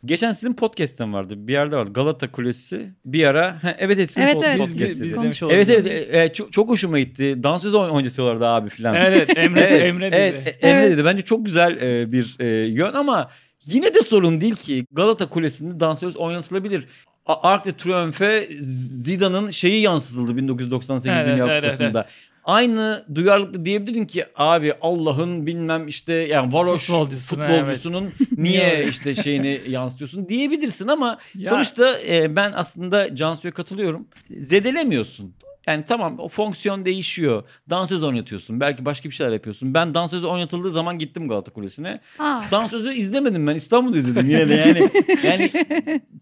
geçen 0.05 0.31
sizin 0.31 0.53
podcast'ten 0.53 1.13
vardı. 1.13 1.33
Bir 1.37 1.53
yerde 1.53 1.75
vardı. 1.77 1.93
Galata 1.93 2.31
Kulesi. 2.31 2.89
Bir 3.05 3.23
ara 3.23 3.63
ha, 3.63 3.75
evet 3.79 3.97
evet 3.97 4.09
sizin 4.09 4.21
Evet, 4.21 4.35
pod- 4.35 4.45
evet. 4.45 4.59
biz, 4.59 4.71
podcast'te. 4.71 5.03
biz, 5.03 5.17
biz 5.23 5.23
Evet 5.23 5.43
olduk. 5.43 5.53
evet 5.57 5.85
e, 6.15 6.23
e, 6.23 6.33
çok, 6.33 6.53
çok 6.53 6.69
hoşuma 6.69 6.99
gitti. 6.99 7.43
Dansöz 7.43 7.73
oyn- 7.73 7.89
oynatıyorlardı 7.89 8.45
abi 8.47 8.69
filan. 8.69 8.95
Evet, 8.95 9.11
evet 9.27 9.37
Emre, 9.37 9.59
Evet, 9.61 9.81
Emre 9.83 10.11
dedi. 10.11 10.15
evet, 10.15 10.47
e- 10.47 10.67
Emre 10.67 10.79
Evet. 10.79 10.91
dedi. 10.91 11.05
Bence 11.05 11.21
çok 11.21 11.45
güzel 11.45 11.77
e, 11.81 12.11
bir 12.11 12.35
e, 12.39 12.45
yön 12.65 12.93
ama 12.93 13.29
yine 13.65 13.93
de 13.93 14.01
sorun 14.03 14.41
değil 14.41 14.55
ki. 14.55 14.85
Galata 14.91 15.29
Kulesi'nde 15.29 15.79
dansöz 15.79 16.17
oynatılabilir. 16.17 16.83
Arc 17.25 17.65
de 17.65 17.77
Triomphe 17.77 18.47
Zidane'ın 18.59 19.51
şeyi 19.51 19.81
yansıtıldı 19.81 20.37
1998 20.37 21.17
Evet, 21.19 21.27
Dünya 21.33 21.47
evet, 21.47 21.63
Kupası'nda. 21.63 22.05
Aynı 22.43 23.05
duyarlılıkla 23.15 23.65
diyebilirdin 23.65 24.05
ki 24.05 24.25
abi 24.35 24.73
Allah'ın 24.81 25.45
bilmem 25.47 25.87
işte 25.87 26.13
yani 26.13 26.53
varoş 26.53 26.87
Futbolcusuna, 26.87 27.47
futbolcusunun 27.47 28.13
niye 28.37 28.75
Niye? 28.75 28.87
işte 28.89 29.15
şeyini 29.15 29.61
yansıtıyorsun 29.69 30.29
diyebilirsin 30.29 30.87
ama 30.87 31.17
Ya- 31.35 31.49
sonuçta 31.49 31.99
e, 32.07 32.35
ben 32.35 32.51
aslında 32.55 33.15
Cansu'ya 33.15 33.53
katılıyorum. 33.53 34.07
Zedelemiyorsun. 34.29 35.33
Yani 35.69 35.85
tamam 35.85 36.19
o 36.19 36.29
fonksiyon 36.29 36.85
değişiyor. 36.85 37.43
Dansöz 37.69 38.03
oynatıyorsun. 38.03 38.59
Belki 38.59 38.85
başka 38.85 39.09
bir 39.09 39.13
şeyler 39.13 39.31
yapıyorsun. 39.31 39.73
Ben 39.73 39.93
dansöz 39.93 40.23
oynatıldığı 40.23 40.69
zaman 40.69 40.97
gittim 40.97 41.27
Galata 41.27 41.51
Kulesi'ne. 41.51 41.99
Ha. 42.17 42.45
Dansözü 42.51 42.93
izlemedim 42.93 43.47
ben. 43.47 43.55
İstanbul'da 43.55 43.97
izledim 43.97 44.29
yine 44.29 44.49
de 44.49 44.53
yani. 44.53 44.89
yani 45.23 45.51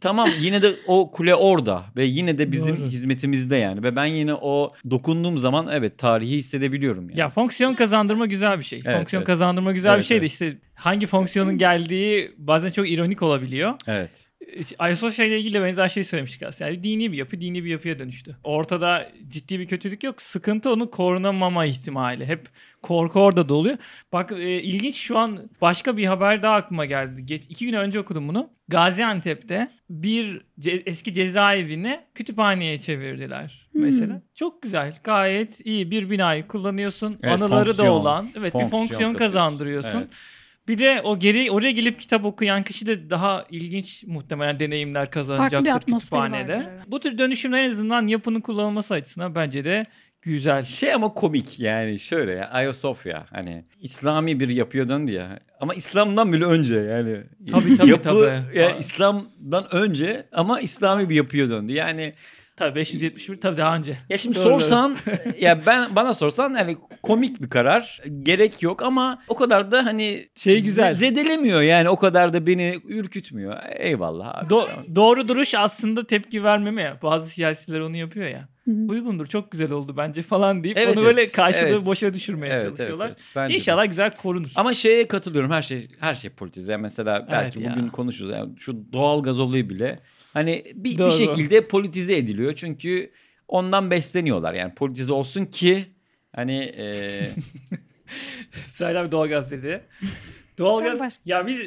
tamam 0.02 0.30
yine 0.40 0.62
de 0.62 0.72
o 0.88 1.12
kule 1.12 1.36
orada 1.36 1.84
ve 1.96 2.04
yine 2.04 2.38
de 2.38 2.52
bizim 2.52 2.78
Doğru. 2.78 2.88
hizmetimizde 2.88 3.56
yani. 3.56 3.84
Ve 3.84 3.96
ben 3.96 4.06
yine 4.06 4.34
o 4.34 4.74
dokunduğum 4.90 5.38
zaman 5.38 5.68
evet 5.72 5.98
tarihi 5.98 6.38
hissedebiliyorum 6.38 7.10
yani. 7.10 7.20
Ya 7.20 7.30
fonksiyon 7.30 7.74
kazandırma 7.74 8.26
güzel 8.26 8.60
bir 8.60 8.64
şey. 8.64 8.82
Evet, 8.86 8.98
fonksiyon 8.98 9.22
evet. 9.22 9.28
kazandırma 9.28 9.72
güzel 9.72 9.92
Evet, 9.92 10.02
bir 10.02 10.06
şey 10.06 10.18
de 10.18 10.20
evet. 10.20 10.32
işte 10.32 10.58
hangi 10.76 11.06
fonksiyonun 11.06 11.58
geldiği 11.58 12.32
bazen 12.38 12.72
çok 12.72 12.90
ironik 12.90 13.22
olabiliyor. 13.22 13.74
Evet. 13.88 14.12
Ayasofya 14.80 15.26
ile 15.26 15.40
ilgili 15.40 15.62
benzer 15.62 15.90
şey 15.90 16.04
söylemiştik 16.04 16.44
aslında. 16.44 16.72
Yani 16.72 16.84
dini 16.84 17.12
bir 17.12 17.18
yapı 17.18 17.42
dini 17.42 17.64
bir 17.64 17.70
yapıya 17.70 18.00
dönüştü. 18.00 18.38
Ortada 18.44 19.12
ciddi 19.28 19.60
bir 19.60 19.66
kötülük 19.68 20.04
yok. 20.04 20.22
Sıkıntı 20.22 20.72
onu 20.74 20.92
korunamama 20.92 21.66
ihtimali. 21.66 22.26
Hep 22.26 22.48
korku 22.82 23.20
orada 23.20 23.50
doluyor. 23.50 23.78
Bak 24.14 24.32
e, 24.32 24.62
ilginç 24.62 24.96
şu 24.96 25.18
an 25.18 25.50
başka 25.62 25.98
bir 25.98 26.06
haber 26.06 26.44
daha 26.44 26.56
aklıma 26.56 26.86
geldi. 26.86 27.26
Geç, 27.26 27.44
iki 27.50 27.66
gün 27.66 27.74
önce 27.74 28.00
okudum 28.00 28.28
bunu. 28.28 28.50
Gaziantep'te 28.70 29.72
bir 29.90 30.42
ce- 30.60 30.84
eski 30.86 31.14
cezaevini 31.14 32.00
kütüphaneye 32.16 32.80
çevirdiler 32.80 33.68
Hmm. 33.72 33.82
mesela. 33.82 34.22
Çok 34.36 34.62
güzel. 34.62 34.96
Gayet 35.04 35.66
iyi 35.66 35.92
bir 35.92 36.10
binayı 36.10 36.48
kullanıyorsun. 36.48 37.16
Evet, 37.24 37.34
Anıları 37.42 37.66
da 37.66 37.66
fonksiyon. 37.74 37.94
olan. 37.94 38.30
Evet 38.36 38.54
bir 38.56 38.60
fonksiyon 38.60 38.88
katıyorsun. 38.88 39.18
kazandırıyorsun. 39.18 39.98
Evet. 40.00 40.10
Bir 40.68 40.78
de 40.80 41.02
o 41.04 41.20
geri 41.20 41.52
oraya 41.52 41.72
gelip 41.72 42.00
kitap 42.00 42.26
okuyan 42.26 42.64
kişi 42.64 42.86
de 42.88 43.10
daha 43.10 43.46
ilginç 43.52 44.04
muhtemelen 44.08 44.60
deneyimler 44.60 45.12
kazanacaktır 45.12 45.56
Farklı 45.56 45.66
bir 45.66 45.76
atmosferi 45.76 46.22
kütüphanede. 46.22 46.52
vardır, 46.54 46.68
evet. 46.74 46.84
Bu 46.88 47.00
tür 47.00 47.18
dönüşümler 47.18 47.64
en 47.64 47.70
azından 47.70 48.08
yapının 48.08 48.42
kullanılması 48.42 48.94
açısından 48.94 49.36
bence 49.36 49.66
de 49.66 49.84
güzel. 50.22 50.64
Şey 50.64 50.94
ama 50.94 51.14
komik 51.14 51.60
yani 51.60 52.00
şöyle 52.00 52.32
ya 52.32 52.50
Ayasofya 52.50 53.26
hani 53.30 53.66
İslami 53.82 54.40
bir 54.40 54.50
yapıya 54.50 54.90
döndü 54.90 55.12
ya. 55.12 55.40
Ama 55.60 55.74
İslam'dan 55.74 56.34
bile 56.34 56.46
önce 56.46 56.76
yani. 56.76 57.18
Tabii, 57.52 57.76
tabii, 57.76 57.90
Yapı 57.90 58.04
tabii. 58.04 58.60
ya 58.60 58.68
Aa. 58.68 58.78
İslam'dan 58.80 59.76
önce 59.76 60.26
ama 60.32 60.60
İslami 60.60 61.10
bir 61.10 61.16
yapıya 61.16 61.50
döndü. 61.50 61.74
Yani 61.74 62.14
Tabii 62.58 62.76
571 62.76 63.42
tabii 63.42 63.58
daha 63.58 63.76
önce. 63.76 63.94
Ya 64.10 64.18
şimdi 64.18 64.36
Doğru, 64.36 64.44
sorsan 64.44 64.98
ya 65.40 65.66
ben 65.66 65.96
bana 65.96 66.14
sorsan 66.14 66.54
yani 66.54 66.78
komik 67.04 67.42
bir 67.42 67.50
karar. 67.50 68.02
Gerek 68.24 68.64
yok 68.64 68.82
ama 68.82 69.22
o 69.28 69.36
kadar 69.36 69.72
da 69.72 69.86
hani 69.86 70.28
Şey 70.36 70.62
güzel. 70.62 70.92
ze- 70.92 70.96
zedelemiyor 70.96 71.62
yani 71.62 71.90
o 71.90 71.96
kadar 71.96 72.34
da 72.34 72.48
beni 72.48 72.80
ürkütmüyor. 72.88 73.58
Eyvallah 73.76 74.36
abi. 74.36 74.54
Do- 74.54 74.68
Tamam. 74.68 74.86
doğru 74.96 75.28
duruş 75.28 75.56
aslında 75.56 76.08
tepki 76.08 76.44
vermeme 76.44 76.82
ya. 76.82 76.98
Bazı 77.04 77.28
siyasiler 77.30 77.80
onu 77.80 77.98
yapıyor 77.98 78.28
ya. 78.28 78.48
Uygundur 78.90 79.26
çok 79.26 79.52
güzel 79.52 79.72
oldu 79.72 79.94
bence 79.98 80.22
falan 80.22 80.64
deyip 80.64 80.78
Evet, 80.78 80.98
onu 80.98 81.06
böyle 81.06 81.22
evet, 81.22 81.32
karşılığı 81.32 81.70
evet. 81.70 81.86
boşa 81.86 82.14
düşürmeye 82.14 82.54
Evet, 82.54 82.64
evet, 82.64 82.78
çalışıyorlar. 82.78 83.08
evet. 83.36 83.50
De. 83.50 83.56
İnşallah 83.56 83.86
güzel 83.88 84.16
korunur. 84.16 84.52
Ama 84.56 84.74
şeye 84.74 85.08
katılıyorum 85.08 85.52
her 85.52 85.62
şey 85.62 85.88
her 86.00 86.16
şey 86.16 86.30
politize. 86.30 86.78
Mesela 86.78 87.28
belki 87.32 87.60
Evet 87.60 87.68
ya. 87.70 87.76
bugün 87.76 87.90
konuşuruz. 87.90 88.32
Yani 88.32 88.50
şu 88.60 88.94
doğal 88.94 89.24
gaz 89.24 89.40
olayı 89.40 89.70
bile 89.70 90.00
hani 90.38 90.64
bir, 90.74 90.98
bir 90.98 91.12
şekilde 91.12 91.68
politize 91.68 92.18
ediliyor. 92.18 92.54
Çünkü 92.56 93.12
ondan 93.48 93.92
besleniyorlar. 93.92 94.54
Yani 94.54 94.76
politize 94.76 95.14
olsun 95.14 95.46
ki 95.46 95.86
hani 96.36 96.58
e, 96.78 97.30
abi 98.82 99.12
doğalgaz 99.12 99.52
dedi. 99.52 99.82
Doğalgaz 100.58 101.20
ya 101.26 101.48
biz 101.48 101.62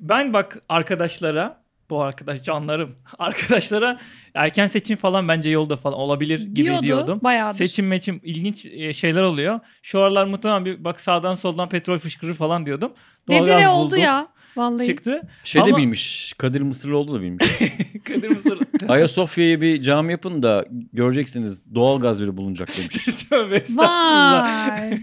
ben 0.00 0.32
bak 0.32 0.62
arkadaşlara 0.68 1.64
bu 1.90 2.02
arkadaş 2.02 2.42
canlarım 2.42 2.96
arkadaşlara 3.18 3.98
erken 4.34 4.66
seçim 4.66 4.96
falan 4.96 5.28
bence 5.28 5.50
yolda 5.50 5.76
falan 5.76 5.98
olabilir 5.98 6.38
gibi 6.38 6.56
Diyordu 6.56 6.82
diyordum. 6.82 7.20
bayağıdır. 7.22 7.56
Seçim 7.56 7.86
meçim 7.86 8.20
ilginç 8.22 8.64
e, 8.64 8.92
şeyler 8.92 9.22
oluyor. 9.22 9.60
Şu 9.82 10.00
aralar 10.00 10.26
muhtemelen 10.26 10.64
bir 10.64 10.84
bak 10.84 11.00
sağdan 11.00 11.34
soldan 11.34 11.68
petrol 11.68 11.98
fışkırır 11.98 12.34
falan 12.34 12.66
diyordum. 12.66 12.92
Dedi 13.28 13.38
Doğalgaz 13.38 13.62
ve 13.62 13.68
oldu 13.68 13.96
ya. 13.96 14.28
Vallahi. 14.56 14.86
Çıktı. 14.86 15.22
şey 15.44 15.62
de 15.62 15.66
Ama- 15.66 15.76
bilmiş. 15.78 16.34
Kadir 16.38 16.60
Mısırlıoğlu 16.60 17.14
da 17.14 17.22
bilmiş. 17.22 17.46
Kadir 18.04 18.28
Mısır. 18.30 18.58
Ayasofya'ya 18.88 19.60
bir 19.60 19.82
cami 19.82 20.12
yapın 20.12 20.42
da 20.42 20.64
göreceksiniz 20.92 21.74
doğal 21.74 22.00
gaz 22.00 22.22
bile 22.22 22.36
bulunacak 22.36 22.68
demiş. 22.78 23.24
Tövbe 23.30 23.56
estağfurullah. 23.56 24.78
Vay. 24.80 24.98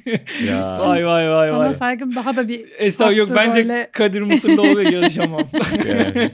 ya. 0.47 0.77
Vay 0.83 1.05
vay 1.05 1.29
vay 1.29 1.45
Sana 1.45 1.59
vay. 1.59 1.73
saygım 1.73 2.15
daha 2.15 2.35
da 2.35 2.47
bir 2.47 2.65
Estağfurullah 2.77 3.17
yok 3.17 3.31
bence 3.35 3.55
böyle. 3.59 3.89
Kadir 3.91 4.21
Mısırlıoğlu'yla 4.21 4.91
yarışamam. 4.91 5.49
Yani. 5.87 6.31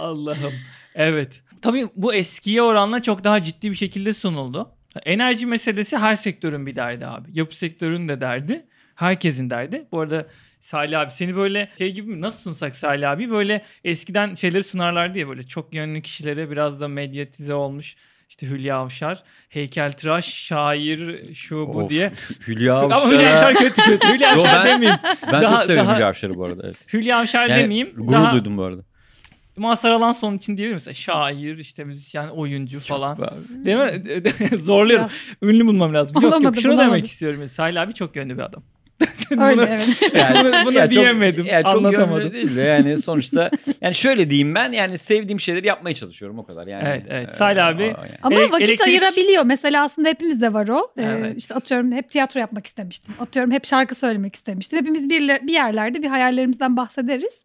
Allah'ım. 0.00 0.52
Evet. 0.94 1.42
Tabii 1.62 1.86
bu 1.96 2.14
eskiye 2.14 2.62
oranla 2.62 3.02
çok 3.02 3.24
daha 3.24 3.42
ciddi 3.42 3.70
bir 3.70 3.76
şekilde 3.76 4.12
sunuldu. 4.12 4.70
Enerji 5.04 5.46
meselesi 5.46 5.98
her 5.98 6.14
sektörün 6.14 6.66
bir 6.66 6.76
derdi 6.76 7.06
abi. 7.06 7.28
Yapı 7.32 7.58
sektörünün 7.58 8.08
de 8.08 8.20
derdi. 8.20 8.66
Herkesin 8.94 9.50
derdi. 9.50 9.84
Bu 9.92 10.00
arada 10.00 10.26
Salih 10.64 11.00
abi 11.00 11.10
seni 11.10 11.36
böyle 11.36 11.68
şey 11.78 11.92
gibi 11.92 12.10
mi 12.10 12.20
nasıl 12.20 12.42
sunsak 12.42 12.76
Salih 12.76 13.10
abi 13.10 13.30
böyle 13.30 13.62
eskiden 13.84 14.34
şeyleri 14.34 14.62
sunarlardı 14.62 15.18
ya 15.18 15.28
böyle 15.28 15.42
çok 15.42 15.74
yönlü 15.74 16.02
kişilere 16.02 16.50
biraz 16.50 16.80
da 16.80 16.88
medyatize 16.88 17.54
olmuş. 17.54 17.96
İşte 18.30 18.46
Hülya 18.46 18.76
Avşar, 18.76 19.22
heykeltıraş, 19.48 20.34
şair, 20.34 21.34
şu 21.34 21.56
bu 21.56 21.82
Of, 21.82 21.90
diye. 21.90 22.12
Hülya 22.48 22.74
Ama 22.78 23.10
Hülya. 23.10 23.36
Avşar 23.36 23.54
kötü 23.54 23.82
kötü. 23.82 24.08
Hülya 24.08 24.30
Yo, 24.32 24.38
Avşar 24.38 24.64
ben- 24.64 24.66
demeyeyim. 24.74 25.00
Ben 25.32 25.42
Daha- 25.42 25.58
çok 25.58 25.62
severim 25.66 25.86
daha- 25.86 25.96
Hülya 25.96 26.08
Avşar'ı 26.08 26.34
bu 26.34 26.44
arada. 26.44 26.62
Evet. 26.64 26.76
Hülya 26.92 27.18
Avşar 27.18 27.46
Yani 27.48 27.62
demeyeyim. 27.62 27.92
gurur 27.96 28.12
Daha 28.12 28.32
duydum 28.32 28.58
bu 28.58 28.62
arada. 28.62 28.82
Mazhar 29.56 29.90
Alanson 29.90 30.36
için 30.36 30.56
diyebilir 30.56 30.74
mesela 30.74 30.94
şair, 30.94 31.58
işte 31.58 31.84
müzisyen, 31.84 32.28
oyuncu 32.28 32.80
falan. 32.80 33.16
Çok- 33.16 33.32
Değil 33.64 33.76
mi? 33.76 34.02
Zorluyorum. 34.58 35.06
Biraz 35.42 35.54
Ünlü 35.54 35.66
bulmam 35.66 35.94
lazım. 35.94 36.14
Yok 36.14 36.22
yok 36.22 36.32
Bulamadı, 36.32 36.60
şunu 36.60 36.72
bulamadı. 36.72 36.90
demek 36.94 37.06
istiyorum. 37.06 37.46
Salih 37.48 37.80
abi 37.82 37.94
çok 37.94 38.16
yönlü 38.16 38.36
bir 38.36 38.42
adam. 38.42 38.62
Öyle 39.30 39.56
Bunu- 39.56 39.66
evet. 39.68 39.88
Bunu- 40.34 40.64
bunu 40.64 40.72
ya 40.78 40.84
çok- 40.84 40.90
diyemedim, 40.92 41.44
ya 41.46 41.62
çok 41.62 41.70
anlatamadım. 41.76 42.32
değil 42.32 42.56
de 42.56 42.60
yani 42.62 42.98
sonuçta 42.98 43.50
yani 43.80 43.94
şöyle 43.94 44.30
diyeyim 44.30 44.54
ben 44.54 44.72
yani 44.72 44.98
sevdiğim 44.98 45.40
şeyleri 45.40 45.66
yapmaya 45.66 45.94
çalışıyorum 45.94 46.38
o 46.38 46.46
kadar 46.46 46.66
yani. 46.66 46.88
Evet, 46.88 47.02
evet. 47.08 47.28
Ee, 47.32 47.34
Salih 47.36 47.66
abi- 47.66 47.82
o 47.82 47.86
yani. 47.86 47.98
Ama 48.22 48.36
Elek- 48.40 48.52
vakit 48.52 48.68
elektrik- 48.68 48.84
ayırabiliyor. 48.84 49.44
Mesela 49.44 49.84
aslında 49.84 50.08
hepimizde 50.08 50.52
var 50.52 50.68
o. 50.68 50.90
Ee, 50.98 51.02
Evet. 51.02 51.34
işte 51.36 51.54
atıyorum 51.54 51.92
hep 51.92 52.10
tiyatro 52.10 52.40
yapmak 52.40 52.66
istemiştim. 52.66 53.14
Atıyorum 53.20 53.50
hep 53.52 53.66
şarkı 53.66 53.94
söylemek 53.94 54.34
istemiştim. 54.34 54.78
Hepimiz 54.78 55.10
bir, 55.10 55.28
bir 55.46 55.52
yerlerde 55.52 56.02
bir 56.02 56.08
hayallerimizden 56.08 56.76
bahsederiz. 56.76 57.40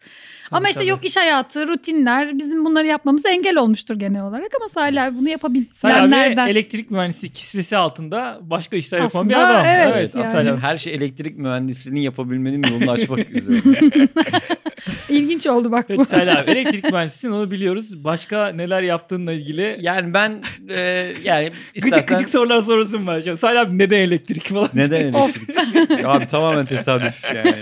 Ama 0.51 0.68
işte 0.70 0.79
tabii. 0.79 0.89
yok 0.89 1.06
iş 1.06 1.18
hayatı, 1.18 1.68
rutinler 1.68 2.38
bizim 2.39 2.65
bunları 2.65 2.88
yapmamıza 2.88 3.29
engel 3.29 3.58
olmuştur 3.58 3.96
genel 3.96 4.24
olarak. 4.24 4.51
Ama 4.60 4.70
Salih 4.70 5.03
abi 5.03 5.15
bunu 5.18 5.22
Salih 5.22 5.32
yapabilenlerden. 5.32 6.44
abi 6.46 6.51
elektrik 6.51 6.91
mühendisi 6.91 7.29
kisvesi 7.29 7.77
altında 7.77 8.39
başka 8.41 8.75
işler 8.77 8.98
yapan 8.98 9.20
Aslında 9.20 9.29
bir 9.29 9.39
adam. 9.51 9.65
evet, 9.65 9.91
evet 9.96 10.15
yani. 10.15 10.25
Salih 10.25 10.51
abi. 10.53 10.60
Her 10.60 10.77
şey 10.77 10.94
elektrik 10.94 11.38
mühendisliğini 11.38 12.03
yapabilmenin 12.03 12.63
yolunu 12.63 12.91
açmak 12.91 13.32
üzere. 13.32 13.58
İlginç 15.09 15.48
oldu 15.48 15.71
bak 15.71 15.89
bu. 15.89 16.05
Salih 16.05 16.38
abi 16.38 16.51
elektrik 16.51 16.83
mühendisisin 16.83 17.31
onu 17.31 17.51
biliyoruz. 17.51 18.03
Başka 18.03 18.48
neler 18.48 18.81
yaptığınla 18.81 19.33
ilgili 19.33 19.77
Yani 19.79 20.13
ben 20.13 20.43
e, 20.69 20.79
yani 21.24 21.45
gıcık 21.74 21.86
istersen 21.86 22.07
gıcık 22.07 22.29
sorular 22.29 22.62
sorusum 22.62 23.07
var. 23.07 23.27
An. 23.27 23.36
Salih 23.36 23.59
abi 23.59 23.77
neden 23.77 24.00
elektrik 24.00 24.48
falan? 24.48 24.69
neden 24.74 25.01
elektrik? 25.01 25.50
Abi 26.05 26.25
tamamen 26.25 26.65
tesadüf 26.65 27.24
yani. 27.36 27.55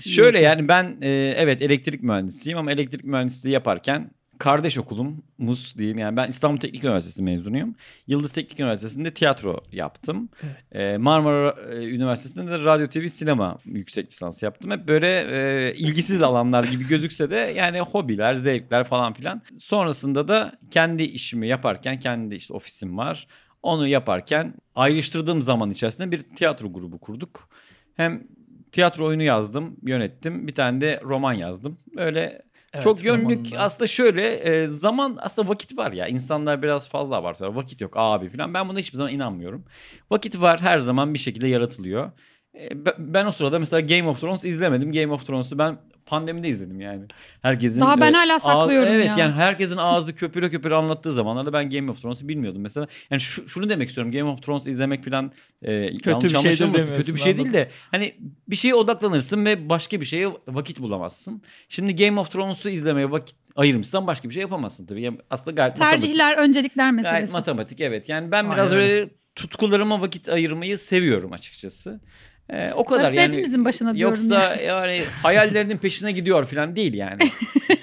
Şöyle 0.00 0.40
yani 0.40 0.68
ben 0.68 0.96
e, 1.02 1.34
evet 1.36 1.62
elektrik 1.62 2.02
mühendisiyim 2.02 2.58
ama 2.58 2.72
elektrik 2.72 3.04
mühendisliği 3.04 3.54
yaparken 3.54 4.10
kardeş 4.38 4.78
okulumuz 4.78 5.74
diyeyim 5.78 5.98
yani 5.98 6.16
ben 6.16 6.28
İstanbul 6.28 6.60
Teknik 6.60 6.84
Üniversitesi 6.84 7.22
mezunuyum. 7.22 7.74
Yıldız 8.06 8.32
Teknik 8.32 8.60
Üniversitesi'nde 8.60 9.14
tiyatro 9.14 9.60
yaptım. 9.72 10.28
Evet. 10.42 10.94
E, 10.94 10.98
Marmara 10.98 11.56
e, 11.70 11.88
Üniversitesi'nde 11.88 12.50
de 12.50 12.64
radyo 12.64 12.88
TV 12.88 13.06
sinema 13.06 13.58
yüksek 13.64 14.10
lisans 14.10 14.42
yaptım. 14.42 14.70
Hep 14.70 14.88
böyle 14.88 15.08
e, 15.08 15.74
ilgisiz 15.74 16.22
alanlar 16.22 16.64
gibi 16.64 16.88
gözükse 16.88 17.30
de 17.30 17.36
yani 17.36 17.80
hobiler, 17.80 18.34
zevkler 18.34 18.84
falan 18.84 19.12
filan. 19.12 19.42
Sonrasında 19.58 20.28
da 20.28 20.52
kendi 20.70 21.02
işimi 21.02 21.48
yaparken 21.48 22.00
kendi 22.00 22.34
işte 22.34 22.54
ofisim 22.54 22.98
var. 22.98 23.26
Onu 23.62 23.88
yaparken 23.88 24.54
ayrıştırdığım 24.74 25.42
zaman 25.42 25.70
içerisinde 25.70 26.10
bir 26.10 26.20
tiyatro 26.20 26.72
grubu 26.72 26.98
kurduk. 26.98 27.48
Hem 27.94 28.22
tiyatro 28.72 29.06
oyunu 29.06 29.22
yazdım, 29.22 29.76
yönettim. 29.82 30.46
Bir 30.46 30.54
tane 30.54 30.80
de 30.80 31.00
roman 31.04 31.32
yazdım. 31.32 31.78
Böyle 31.96 32.42
Evet, 32.76 32.84
çok 32.84 33.04
yönlük 33.04 33.46
aslında 33.58 33.86
şöyle 33.88 34.34
e, 34.34 34.66
zaman 34.66 35.18
aslında 35.20 35.48
vakit 35.48 35.78
var 35.78 35.92
ya 35.92 36.06
insanlar 36.06 36.62
biraz 36.62 36.88
fazla 36.88 37.16
abartıyorlar 37.16 37.62
vakit 37.62 37.80
yok 37.80 37.92
abi 37.96 38.28
falan 38.28 38.54
ben 38.54 38.68
buna 38.68 38.78
hiçbir 38.78 38.96
zaman 38.96 39.12
inanmıyorum. 39.12 39.64
Vakit 40.10 40.40
var 40.40 40.60
her 40.60 40.78
zaman 40.78 41.14
bir 41.14 41.18
şekilde 41.18 41.48
yaratılıyor. 41.48 42.12
E, 42.60 42.84
be- 42.84 42.94
ben 42.98 43.26
o 43.26 43.32
sırada 43.32 43.58
mesela 43.58 43.80
Game 43.80 44.08
of 44.08 44.20
Thrones 44.20 44.44
izlemedim. 44.44 44.92
Game 44.92 45.12
of 45.12 45.26
Thrones'u 45.26 45.58
ben 45.58 45.78
pandemide 46.06 46.48
izledim 46.48 46.80
yani. 46.80 47.02
Herkesin 47.42 47.80
Daha 47.80 48.00
ben 48.00 48.12
e, 48.12 48.16
hala 48.16 48.38
saklıyorum 48.38 48.92
Evet 48.92 49.06
ya. 49.06 49.14
yani 49.18 49.32
herkesin 49.32 49.76
ağzı 49.76 50.14
köpüre 50.14 50.50
köpüre 50.50 50.74
anlattığı 50.74 51.12
zamanlarda 51.12 51.52
ben 51.52 51.70
Game 51.70 51.90
of 51.90 52.02
Thrones'u 52.02 52.28
bilmiyordum 52.28 52.62
mesela. 52.62 52.86
Yani 53.10 53.20
şu, 53.20 53.48
şunu 53.48 53.68
demek 53.68 53.88
istiyorum 53.88 54.12
Game 54.12 54.30
of 54.30 54.42
Thrones 54.42 54.66
izlemek 54.66 55.04
falan 55.04 55.32
e, 55.62 55.72
yanlış 55.72 56.06
bir 56.06 56.12
şeydir 56.12 56.34
anlaşılmasın. 56.34 56.94
Kötü 56.94 57.14
bir 57.14 57.20
şey 57.20 57.36
değil 57.36 57.52
de 57.52 57.70
hani 57.90 58.14
bir 58.48 58.56
şeye 58.56 58.74
odaklanırsın 58.74 59.44
ve 59.44 59.68
başka 59.68 60.00
bir 60.00 60.06
şeye 60.06 60.28
vakit 60.48 60.80
bulamazsın. 60.80 61.42
Şimdi 61.68 61.96
Game 61.96 62.20
of 62.20 62.30
Thrones'u 62.30 62.68
izlemeye 62.68 63.10
vakit 63.10 63.36
ayırmışsan 63.56 64.06
başka 64.06 64.28
bir 64.28 64.34
şey 64.34 64.40
yapamazsın 64.40 64.86
tabii. 64.86 65.02
Yani 65.02 65.18
aslında 65.30 65.54
gayet 65.54 65.78
matematik. 65.78 66.02
Tercihler, 66.02 66.38
öncelikler 66.38 66.90
Gayet 66.90 67.04
meselesi. 67.04 67.32
matematik 67.32 67.80
evet. 67.80 68.08
Yani 68.08 68.32
ben 68.32 68.52
biraz 68.52 68.72
Aynen 68.72 68.86
böyle 68.86 69.08
tutkularıma 69.34 70.00
vakit 70.00 70.28
ayırmayı 70.28 70.78
seviyorum 70.78 71.32
açıkçası. 71.32 72.00
Ee, 72.50 72.72
o 72.72 72.84
kadar 72.84 73.04
Darısı 73.04 73.16
yani. 73.16 73.32
hepimizin 73.32 73.64
başına 73.64 73.94
diyorum 73.94 74.12
Yoksa 74.14 74.56
yani 74.66 75.02
hayallerinin 75.22 75.76
peşine 75.78 76.12
gidiyor 76.12 76.44
falan 76.46 76.76
değil 76.76 76.94
yani. 76.94 77.22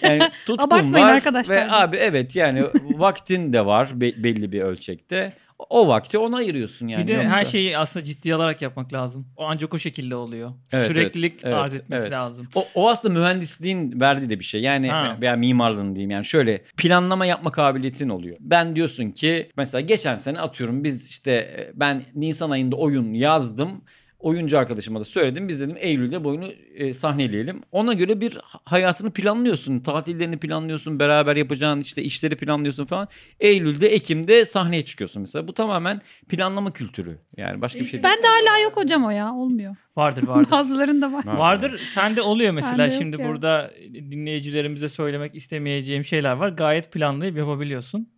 Yani 0.01 0.31
Abartmayın 0.57 1.07
var 1.07 1.13
arkadaşlar. 1.13 1.55
ve 1.55 1.71
abi 1.71 1.97
evet 1.97 2.35
yani 2.35 2.63
vaktin 2.83 3.53
de 3.53 3.65
var 3.65 4.01
be- 4.01 4.23
belli 4.23 4.51
bir 4.51 4.61
ölçekte. 4.61 5.33
O 5.69 5.87
vakti 5.87 6.17
ona 6.17 6.37
ayırıyorsun 6.37 6.87
yani. 6.87 7.03
bir 7.03 7.07
de 7.07 7.13
Yoksa- 7.13 7.29
her 7.29 7.45
şeyi 7.45 7.77
aslında 7.77 8.05
ciddiye 8.05 8.35
alarak 8.35 8.61
yapmak 8.61 8.93
lazım. 8.93 9.27
O 9.37 9.45
ancak 9.47 9.73
o 9.73 9.79
şekilde 9.79 10.15
oluyor. 10.15 10.51
Evet, 10.71 10.87
Süreklilik 10.87 11.33
evet, 11.33 11.43
evet, 11.45 11.55
arz 11.55 11.75
etmesi 11.75 12.01
evet. 12.01 12.11
lazım. 12.11 12.47
O, 12.55 12.65
o 12.75 12.89
aslında 12.89 13.19
mühendisliğin 13.19 13.99
verdiği 13.99 14.29
de 14.29 14.39
bir 14.39 14.43
şey. 14.43 14.61
Yani 14.61 14.89
Ha. 14.89 15.17
veya 15.21 15.35
mimarlığın 15.35 15.95
diyeyim 15.95 16.11
yani 16.11 16.25
şöyle 16.25 16.57
planlama 16.77 17.25
yapma 17.25 17.51
kabiliyetin 17.51 18.09
oluyor. 18.09 18.37
Ben 18.39 18.75
diyorsun 18.75 19.11
ki 19.11 19.49
mesela 19.57 19.81
geçen 19.81 20.15
sene 20.15 20.39
atıyorum 20.39 20.83
biz 20.83 21.09
işte 21.09 21.31
e, 21.31 21.71
ben 21.73 22.03
Nisan 22.15 22.49
ayında 22.51 22.75
oyun 22.75 23.13
yazdım. 23.13 23.83
Oyuncu 24.23 24.59
arkadaşıma 24.59 24.99
da 24.99 25.05
söyledim. 25.05 25.47
Biz 25.47 25.61
dedim 25.61 25.75
Eylül'de 25.79 26.23
bu 26.23 26.29
oyunu 26.29 26.45
e, 26.75 26.93
sahneleyelim. 26.93 27.61
Ona 27.71 27.93
göre 27.93 28.21
bir 28.21 28.35
ha- 28.43 28.59
hayatını 28.65 29.11
planlıyorsun. 29.11 29.79
Tatillerini 29.79 30.37
planlıyorsun. 30.37 30.99
Beraber 30.99 31.35
yapacağın 31.35 31.81
işte 31.81 32.03
işleri 32.03 32.35
planlıyorsun 32.35 32.85
falan. 32.85 33.07
Eylül'de, 33.39 33.87
Ekim'de 33.87 34.45
sahneye 34.45 34.85
çıkıyorsun 34.85 35.21
mesela. 35.21 35.47
Bu 35.47 35.53
tamamen 35.53 36.01
planlama 36.29 36.73
kültürü. 36.73 37.17
Yani 37.37 37.61
başka 37.61 37.79
bir 37.79 37.85
şey 37.85 38.03
değil. 38.03 38.15
Ben 38.15 38.23
de 38.23 38.27
hala 38.27 38.57
yok 38.57 38.77
hocam 38.77 39.05
o 39.05 39.09
ya. 39.09 39.33
Olmuyor. 39.33 39.75
Vardır 39.97 40.23
vardır. 40.27 40.51
Bazılarında 40.51 41.13
var. 41.13 41.25
Vardır. 41.25 41.81
Sende 41.93 42.21
oluyor 42.21 42.51
mesela 42.51 42.89
şimdi 42.89 43.21
ya. 43.21 43.27
burada 43.27 43.71
dinleyicilerimize 43.93 44.89
söylemek 44.89 45.35
istemeyeceğim 45.35 46.05
şeyler 46.05 46.33
var. 46.33 46.49
Gayet 46.49 46.91
planlayıp 46.91 47.37
yapabiliyorsun. 47.37 48.12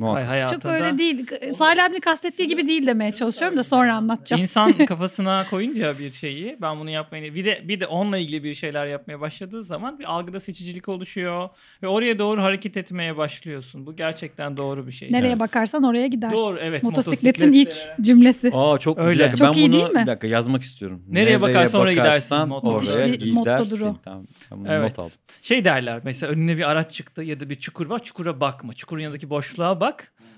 Muhakkak. 0.00 0.28
hayatında. 0.28 0.60
Çok 0.60 0.72
öyle 0.72 0.98
değil. 0.98 1.26
Salih 1.54 1.84
abinin 1.84 2.00
kastettiği 2.00 2.48
gibi 2.48 2.68
değil 2.68 2.86
demeye 2.86 3.12
çalışıyorum 3.12 3.58
da 3.58 3.62
sonra 3.62 3.94
anlatacağım. 3.96 4.42
İnsan 4.42 4.72
kafasına 4.86 5.46
koyunca 5.50 5.98
bir 5.98 6.10
şeyi 6.10 6.56
ben 6.60 6.80
bunu 6.80 6.90
yapmayı 6.90 7.34
bir 7.34 7.44
de 7.44 7.62
bir 7.68 7.80
de 7.80 7.86
onunla 7.86 8.18
ilgili 8.18 8.44
bir 8.44 8.54
şeyler 8.54 8.86
yapmaya 8.86 9.20
başladığı 9.20 9.62
zaman 9.62 9.98
bir 9.98 10.04
algıda 10.04 10.40
seçicilik 10.40 10.88
oluşuyor 10.88 11.48
ve 11.82 11.88
oraya 11.88 12.18
doğru 12.18 12.42
hareket 12.42 12.76
etmeye 12.76 13.16
başlıyorsun. 13.16 13.86
Bu 13.86 13.96
gerçekten 13.96 14.56
doğru 14.56 14.86
bir 14.86 14.92
şey. 14.92 15.12
Nereye 15.12 15.28
Evet. 15.28 15.40
bakarsan 15.40 15.82
oraya 15.82 16.06
gidersin. 16.06 16.36
Doğru 16.38 16.58
evet. 16.60 16.82
Motosikletin 16.82 17.52
ilk 17.52 17.74
cümlesi. 18.00 18.50
Aa 18.54 18.78
çok 18.78 18.98
Öyle. 18.98 19.14
bir 19.14 19.18
dakika, 19.24 19.36
Çok 19.46 19.54
ben 19.56 19.60
iyi 19.60 19.68
bunu 19.68 19.80
değil 19.80 19.90
mi? 19.92 20.00
bir 20.02 20.06
dakika 20.06 20.26
yazmak 20.26 20.62
istiyorum. 20.62 21.02
Nereye 21.08 21.40
bakarsan 21.40 21.80
oraya 21.80 21.92
gidersin. 21.94 22.36
Oraya 22.36 23.12
bir 23.12 23.32
mottodur 23.32 23.64
gidersin. 23.64 23.86
o. 23.86 23.96
Tamam. 24.04 24.26
Bunu 24.50 24.68
Evet. 24.72 24.82
not 24.90 24.98
aldım. 24.98 25.12
Şey 25.42 25.64
derler 25.64 26.00
mesela 26.04 26.32
önüne 26.32 26.56
bir 26.56 26.70
araç 26.70 26.92
çıktı 26.92 27.22
ya 27.22 27.40
da 27.40 27.50
bir 27.50 27.54
çukur 27.54 27.86
var 27.86 27.98
çukura 27.98 28.40
bakma. 28.40 28.72
Çukurun 28.72 29.00
yanındaki 29.02 29.30
boşluğa 29.30 29.80
bak. 29.80 29.89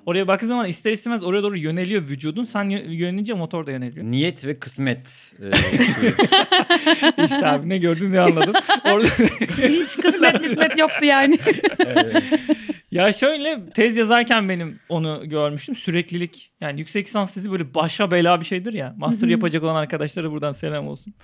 Oraya 0.07 0.29
baktığın 0.29 0.47
zaman 0.47 0.67
ister 0.67 0.93
istemez 0.93 1.25
oraya 1.25 1.43
doğru 1.43 1.57
yöneliyor 1.59 2.03
vücudun. 2.03 2.45
Sen 2.45 2.65
yö- 2.65 2.91
yönelince 2.91 3.35
motor 3.35 3.67
da 3.67 3.71
yöneliyor. 3.71 4.07
Niyet 4.07 4.47
ve 4.47 4.59
kısmet. 4.59 5.35
e, 5.43 5.51
işte 7.25 7.47
abi 7.47 7.69
ne 7.69 7.79
gördün 7.79 8.13
ne 8.13 8.21
anladın. 8.21 8.55
Orada 8.85 9.07
Hiç 9.69 9.97
kısmet 9.97 10.41
mismet 10.41 10.79
yoktu 10.79 11.05
yani. 11.05 11.39
Evet. 11.87 12.23
Ya 12.91 13.13
şöyle 13.13 13.71
tez 13.75 13.97
yazarken 13.97 14.49
benim 14.49 14.79
onu 14.89 15.23
görmüştüm. 15.25 15.77
Süreklilik. 15.77 16.51
Yani 16.61 16.81
yüksek 16.81 17.07
lisans 17.07 17.35
tezi 17.35 17.53
böyle 17.53 17.75
başa 17.75 18.11
bela 18.11 18.41
bir 18.41 18.45
şeydir 18.45 18.73
ya. 18.73 18.95
Master 18.99 19.29
yapacak 19.29 19.63
olan 19.63 19.75
arkadaşlara 19.75 20.31
buradan 20.31 20.53
selam 20.53 20.89
olsun. 20.89 21.15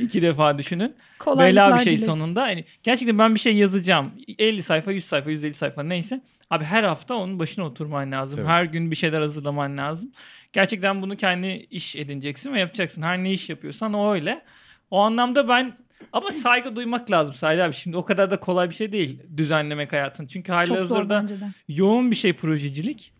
İki 0.00 0.22
defa 0.22 0.58
düşünün. 0.58 0.94
Kolaylıklar 1.18 1.66
Bela 1.68 1.78
bir 1.78 1.84
şey 1.84 1.96
dileriz. 1.96 2.16
sonunda. 2.16 2.48
Yani 2.48 2.64
gerçekten 2.82 3.18
ben 3.18 3.34
bir 3.34 3.40
şey 3.40 3.56
yazacağım. 3.56 4.12
50 4.38 4.62
sayfa, 4.62 4.92
100 4.92 5.04
sayfa, 5.04 5.30
150 5.30 5.54
sayfa 5.54 5.82
neyse. 5.82 6.20
Abi 6.50 6.64
her 6.64 6.84
hafta 6.84 7.14
onun 7.14 7.38
başına 7.38 7.64
oturman 7.64 8.12
lazım. 8.12 8.36
Tabii. 8.36 8.48
Her 8.48 8.64
gün 8.64 8.90
bir 8.90 8.96
şeyler 8.96 9.20
hazırlaman 9.20 9.76
lazım. 9.78 10.12
Gerçekten 10.52 11.02
bunu 11.02 11.16
kendi 11.16 11.46
iş 11.70 11.96
edineceksin 11.96 12.52
ve 12.52 12.60
yapacaksın. 12.60 13.02
Her 13.02 13.24
ne 13.24 13.32
iş 13.32 13.48
yapıyorsan 13.50 13.94
o 13.94 14.12
öyle. 14.12 14.42
O 14.90 14.98
anlamda 15.00 15.48
ben 15.48 15.76
ama 16.12 16.30
saygı 16.30 16.76
duymak 16.76 17.10
lazım 17.10 17.34
Salih 17.34 17.64
abi. 17.64 17.72
Şimdi 17.72 17.96
o 17.96 18.04
kadar 18.04 18.30
da 18.30 18.40
kolay 18.40 18.70
bir 18.70 18.74
şey 18.74 18.92
değil 18.92 19.22
düzenlemek 19.36 19.92
hayatın. 19.92 20.26
Çünkü 20.26 20.52
zor 20.66 20.76
hazırda 20.76 21.26
yoğun 21.68 22.10
bir 22.10 22.16
şey 22.16 22.32
projecilik. 22.32 23.12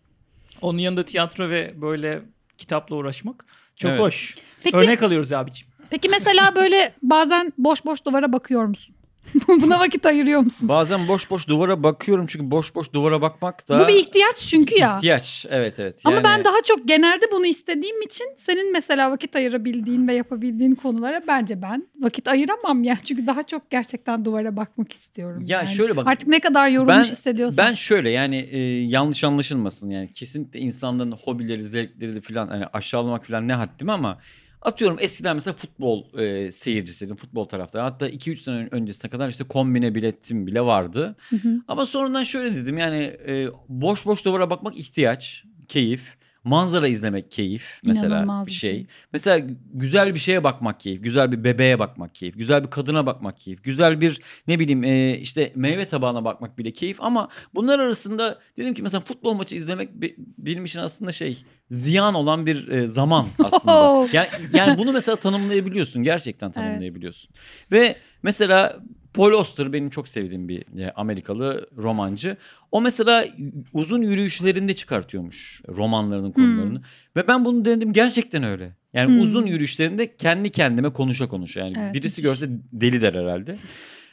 Onun 0.61 0.77
yanında 0.77 1.05
tiyatro 1.05 1.49
ve 1.49 1.73
böyle 1.81 2.21
kitapla 2.57 2.95
uğraşmak 2.95 3.45
çok 3.75 3.91
Evet. 3.91 3.99
hoş. 4.01 4.35
Peki, 4.63 4.77
Örnek 4.77 5.03
alıyoruz 5.03 5.33
abiciğim. 5.33 5.73
Peki 5.89 6.09
mesela 6.09 6.55
böyle 6.55 6.93
bazen 7.01 7.53
boş 7.57 7.85
boş 7.85 8.05
duvara 8.05 8.33
bakıyor 8.33 8.65
musun? 8.65 8.95
Buna 9.47 9.79
vakit 9.79 10.05
ayırıyor 10.05 10.41
musun? 10.41 10.69
Bazen 10.69 11.07
boş 11.07 11.29
boş 11.31 11.47
duvara 11.47 11.83
bakıyorum 11.83 12.25
çünkü 12.27 12.51
boş 12.51 12.75
boş 12.75 12.93
duvara 12.93 13.21
bakmak 13.21 13.69
da 13.69 13.79
Bu 13.83 13.87
bir 13.87 13.93
ihtiyaç 13.95 14.35
çünkü 14.37 14.75
ya. 14.79 14.97
ihtiyaç. 14.97 15.45
Evet 15.49 15.79
evet. 15.79 16.01
Ama 16.03 16.15
Yani- 16.15 16.23
ben 16.23 16.43
daha 16.43 16.55
çok 16.65 16.87
genelde 16.87 17.25
bunu 17.31 17.45
istediğim 17.45 18.01
için 18.01 18.27
senin 18.37 18.71
mesela 18.71 19.11
vakit 19.11 19.35
ayırabildiğin 19.35 20.07
ve 20.07 20.13
yapabildiğin 20.13 20.75
konulara 20.75 21.21
bence 21.27 21.61
ben 21.61 21.87
vakit 21.99 22.27
ayıramam 22.27 22.83
ya. 22.83 22.97
Çünkü 23.05 23.27
daha 23.27 23.43
çok 23.43 23.69
gerçekten 23.71 24.25
duvara 24.25 24.57
bakmak 24.57 24.93
istiyorum. 24.93 25.43
Ya 25.45 25.57
yani. 25.57 25.69
şöyle 25.69 25.97
bak. 25.97 26.07
Artık 26.07 26.27
ne 26.27 26.39
kadar 26.39 26.67
yorulmuş 26.67 26.95
Ben- 26.95 27.03
hissediyorsan. 27.03 27.65
Ben 27.67 27.75
şöyle 27.75 28.09
yani 28.09 28.35
e, 28.51 28.59
yanlış 28.83 29.23
anlaşılmasın 29.23 29.89
yani 29.89 30.07
kesinlikle 30.07 30.59
insanların 30.59 31.11
hobileri, 31.11 31.63
zevkleri 31.63 32.15
de 32.15 32.21
falan 32.21 32.47
hani 32.47 32.65
aşağılamak 32.73 33.25
falan 33.27 33.47
ne 33.47 33.53
haddim 33.53 33.89
ama 33.89 34.19
atıyorum 34.65 34.97
eskiden 35.01 35.35
mesela 35.35 35.53
futbol 35.53 36.19
e, 36.19 36.51
seyircisiydim, 36.51 37.15
futbol 37.15 37.45
taraftarı. 37.45 37.83
Hatta 37.83 38.09
2-3 38.09 38.41
sene 38.41 38.55
ön- 38.55 38.69
öncesine 38.75 39.11
kadar 39.11 39.29
işte 39.29 39.43
kombine 39.43 39.95
biletim 39.95 40.47
bile 40.47 40.61
vardı. 40.61 41.15
Hı 41.29 41.35
hı. 41.35 41.49
Ama 41.67 41.85
sonradan 41.85 42.23
şöyle 42.23 42.55
dedim 42.55 42.77
yani 42.77 43.17
e, 43.27 43.47
boş 43.69 44.05
boş 44.05 44.25
duvara 44.25 44.49
bakmak 44.49 44.77
ihtiyaç, 44.77 45.43
keyif. 45.67 46.17
Manzara 46.45 46.87
izlemek 46.87 47.31
keyif 47.31 47.63
mesela 47.85 48.15
İnanılmaz 48.15 48.47
bir 48.47 48.51
şey. 48.53 48.71
keyif. 48.71 48.87
Mesela 49.13 49.47
güzel 49.73 50.13
bir 50.13 50.19
şeye 50.19 50.43
bakmak 50.43 50.79
keyif, 50.79 51.03
güzel 51.03 51.31
bir 51.31 51.43
bebeğe 51.43 51.79
bakmak 51.79 52.15
keyif, 52.15 52.37
güzel 52.37 52.63
bir 52.63 52.69
kadına 52.69 53.05
bakmak 53.05 53.39
keyif, 53.39 53.63
güzel 53.63 54.01
bir 54.01 54.21
ne 54.47 54.59
bileyim 54.59 54.83
e, 54.83 55.17
işte 55.17 55.51
meyve 55.55 55.85
tabağına 55.85 56.25
bakmak 56.25 56.57
bile 56.57 56.71
keyif. 56.71 57.01
Ama 57.01 57.29
bunlar 57.55 57.79
arasında 57.79 58.39
dedim 58.57 58.73
ki 58.73 58.83
mesela 58.83 59.01
futbol 59.01 59.33
maçı 59.33 59.55
izlemek 59.55 59.93
be- 59.93 60.15
benim 60.37 60.65
için 60.65 60.79
aslında 60.79 61.11
şey 61.11 61.37
ziyan 61.71 62.13
olan 62.15 62.45
bir 62.45 62.67
e, 62.67 62.87
zaman 62.87 63.27
aslında. 63.43 64.07
yani, 64.13 64.27
yani 64.53 64.77
bunu 64.77 64.91
mesela 64.91 65.15
tanımlayabiliyorsun 65.15 66.03
gerçekten 66.03 66.51
tanımlayabiliyorsun. 66.51 67.29
Ve 67.71 67.95
mesela 68.23 68.77
Paul 69.15 69.33
Auster 69.33 69.73
benim 69.73 69.89
çok 69.89 70.07
sevdiğim 70.07 70.47
bir 70.49 70.79
e, 70.79 70.91
Amerikalı 70.95 71.69
romancı. 71.77 72.37
O 72.71 72.81
mesela 72.81 73.25
uzun 73.73 74.01
yürüyüşlerinde 74.01 74.75
çıkartıyormuş 74.75 75.61
romanlarının 75.67 76.31
konularını. 76.31 76.81
Ve 77.15 77.27
ben 77.27 77.45
bunu 77.45 77.65
denedim 77.65 77.93
gerçekten 77.93 78.43
öyle. 78.43 78.75
Yani 78.93 79.13
Hmm. 79.13 79.19
uzun 79.21 79.45
yürüyüşlerinde 79.45 80.15
kendi 80.15 80.49
kendime 80.51 80.93
konuşa 80.93 81.27
konuşa. 81.27 81.59
Yani 81.59 81.73
Evet, 81.79 81.93
birisi 81.93 82.21
görse 82.21 82.49
deli 82.73 83.01
der 83.01 83.13
herhalde. 83.13 83.57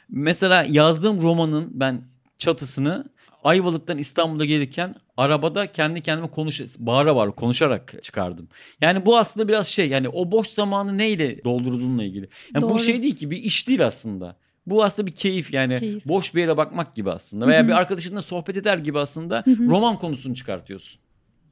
Mesela 0.09 0.65
yazdığım 0.69 1.21
romanın 1.21 1.69
ben 1.73 2.01
çatısını 2.37 3.05
Ayvalık'tan 3.43 3.97
İstanbul'a 3.97 4.45
gelirken 4.45 4.95
arabada 5.17 5.67
kendi 5.67 6.01
kendime 6.01 6.27
konuş 6.31 6.61
bağıra 6.79 7.15
bağıra 7.15 7.31
konuşarak 7.31 8.03
çıkardım. 8.03 8.47
Yani 8.81 9.05
bu 9.05 9.17
aslında 9.17 9.47
biraz 9.47 9.67
şey 9.67 9.89
yani 9.89 10.09
o 10.09 10.31
boş 10.31 10.47
zamanı 10.47 10.97
neyle 10.97 11.43
doldurduğunla 11.43 12.03
ilgili. 12.03 12.29
Yani 12.55 12.65
bu 12.65 12.69
Doğru. 12.69 12.79
şey 12.79 13.01
değil 13.03 13.15
ki 13.15 13.31
bir 13.31 13.37
iş 13.37 13.67
değil 13.67 13.85
aslında. 13.85 14.35
Bu 14.65 14.83
aslında 14.83 15.07
bir 15.07 15.15
keyif 15.15 15.53
yani 15.53 15.79
Keyif. 15.79 16.05
boş 16.05 16.35
bir 16.35 16.41
yere 16.41 16.57
bakmak 16.57 16.95
gibi 16.95 17.11
aslında 17.11 17.47
veya 17.47 17.59
Hı 17.59 17.63
hı. 17.63 17.67
bir 17.67 17.73
arkadaşınla 17.73 18.21
sohbet 18.21 18.57
eder 18.57 18.77
gibi 18.77 18.99
aslında 18.99 19.41
Hı 19.45 19.51
hı. 19.51 19.65
roman 19.69 19.99
konusunu 19.99 20.35
çıkartıyorsun. 20.35 21.01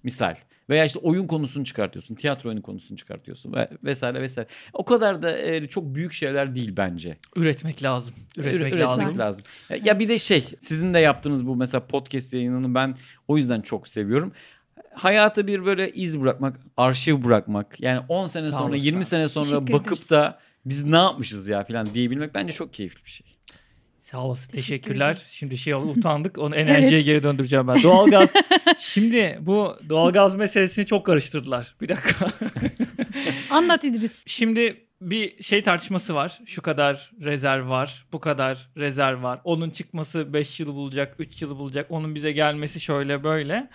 Misal. 0.03 0.35
Veya 0.69 0.85
işte 0.85 0.99
oyun 0.99 1.27
konusunu 1.27 1.65
çıkartıyorsun. 1.65 2.15
Tiyatro 2.15 2.49
oyunu 2.49 2.61
konusunu 2.61 2.97
çıkartıyorsun. 2.97 3.53
Ve 3.53 3.69
vesaire 3.83 4.21
vesaire. 4.21 4.47
O 4.73 4.85
kadar 4.85 5.21
da 5.23 5.37
e, 5.37 5.67
çok 5.67 5.95
büyük 5.95 6.13
şeyler 6.13 6.55
değil 6.55 6.73
bence. 6.77 7.17
Üretmek 7.35 7.83
lazım. 7.83 8.15
Üretmek, 8.37 8.73
Üre- 8.73 8.79
lazım. 8.79 9.17
lazım. 9.17 9.43
Ya, 9.69 9.77
ya 9.85 9.99
bir 9.99 10.09
de 10.09 10.19
şey 10.19 10.45
sizin 10.59 10.93
de 10.93 10.99
yaptığınız 10.99 11.47
bu 11.47 11.55
mesela 11.55 11.87
podcast 11.87 12.33
yayınını 12.33 12.75
ben 12.75 12.95
o 13.27 13.37
yüzden 13.37 13.61
çok 13.61 13.87
seviyorum. 13.87 14.31
Hayata 14.93 15.47
bir 15.47 15.65
böyle 15.65 15.91
iz 15.91 16.21
bırakmak, 16.21 16.59
arşiv 16.77 17.23
bırakmak. 17.23 17.81
Yani 17.81 17.99
10 18.09 18.25
sene 18.25 18.45
Sağ 18.45 18.51
sonra, 18.51 18.63
olasın 18.63 18.85
20 18.85 19.05
sene 19.05 19.29
sonra 19.29 19.45
Teşekkür 19.45 19.73
bakıp 19.73 19.87
ederiz. 19.93 20.09
da 20.09 20.39
biz 20.65 20.85
ne 20.85 20.95
yapmışız 20.95 21.47
ya 21.47 21.63
falan 21.63 21.93
diyebilmek 21.93 22.33
bence 22.35 22.53
çok 22.53 22.73
keyifli 22.73 23.05
bir 23.05 23.09
şey. 23.09 23.27
Sağ 23.99 24.23
olasın. 24.23 24.51
Teşekkür 24.51 24.67
Teşekkürler. 24.67 25.11
ederim. 25.11 25.25
Şimdi 25.31 25.57
şey 25.57 25.73
oldu 25.75 25.91
utandık. 25.97 26.37
Onu 26.37 26.55
enerjiye 26.55 26.91
Evet. 26.91 27.05
geri 27.05 27.23
döndüreceğim 27.23 27.67
ben. 27.67 27.83
Doğalgaz. 27.83 28.33
Şimdi 28.79 29.39
bu 29.41 29.77
doğalgaz 29.89 30.35
meselesini 30.35 30.85
çok 30.85 31.05
karıştırdılar. 31.05 31.75
Bir 31.81 31.89
dakika. 31.89 32.31
Anlat 33.49 33.83
İdris. 33.83 34.23
Şimdi 34.27 34.87
bir 35.01 35.43
şey 35.43 35.63
tartışması 35.63 36.15
var. 36.15 36.39
Şu 36.45 36.61
kadar 36.61 37.11
rezerv 37.23 37.69
var, 37.69 38.05
bu 38.13 38.19
kadar 38.19 38.69
rezerv 38.77 39.23
var. 39.23 39.41
Onun 39.43 39.69
çıkması 39.69 40.33
5 40.33 40.59
yılı 40.59 40.73
bulacak, 40.73 41.15
3 41.19 41.41
yılı 41.41 41.57
bulacak. 41.57 41.85
Onun 41.91 42.15
bize 42.15 42.31
gelmesi 42.31 42.79
şöyle 42.79 43.23
böyle. 43.23 43.69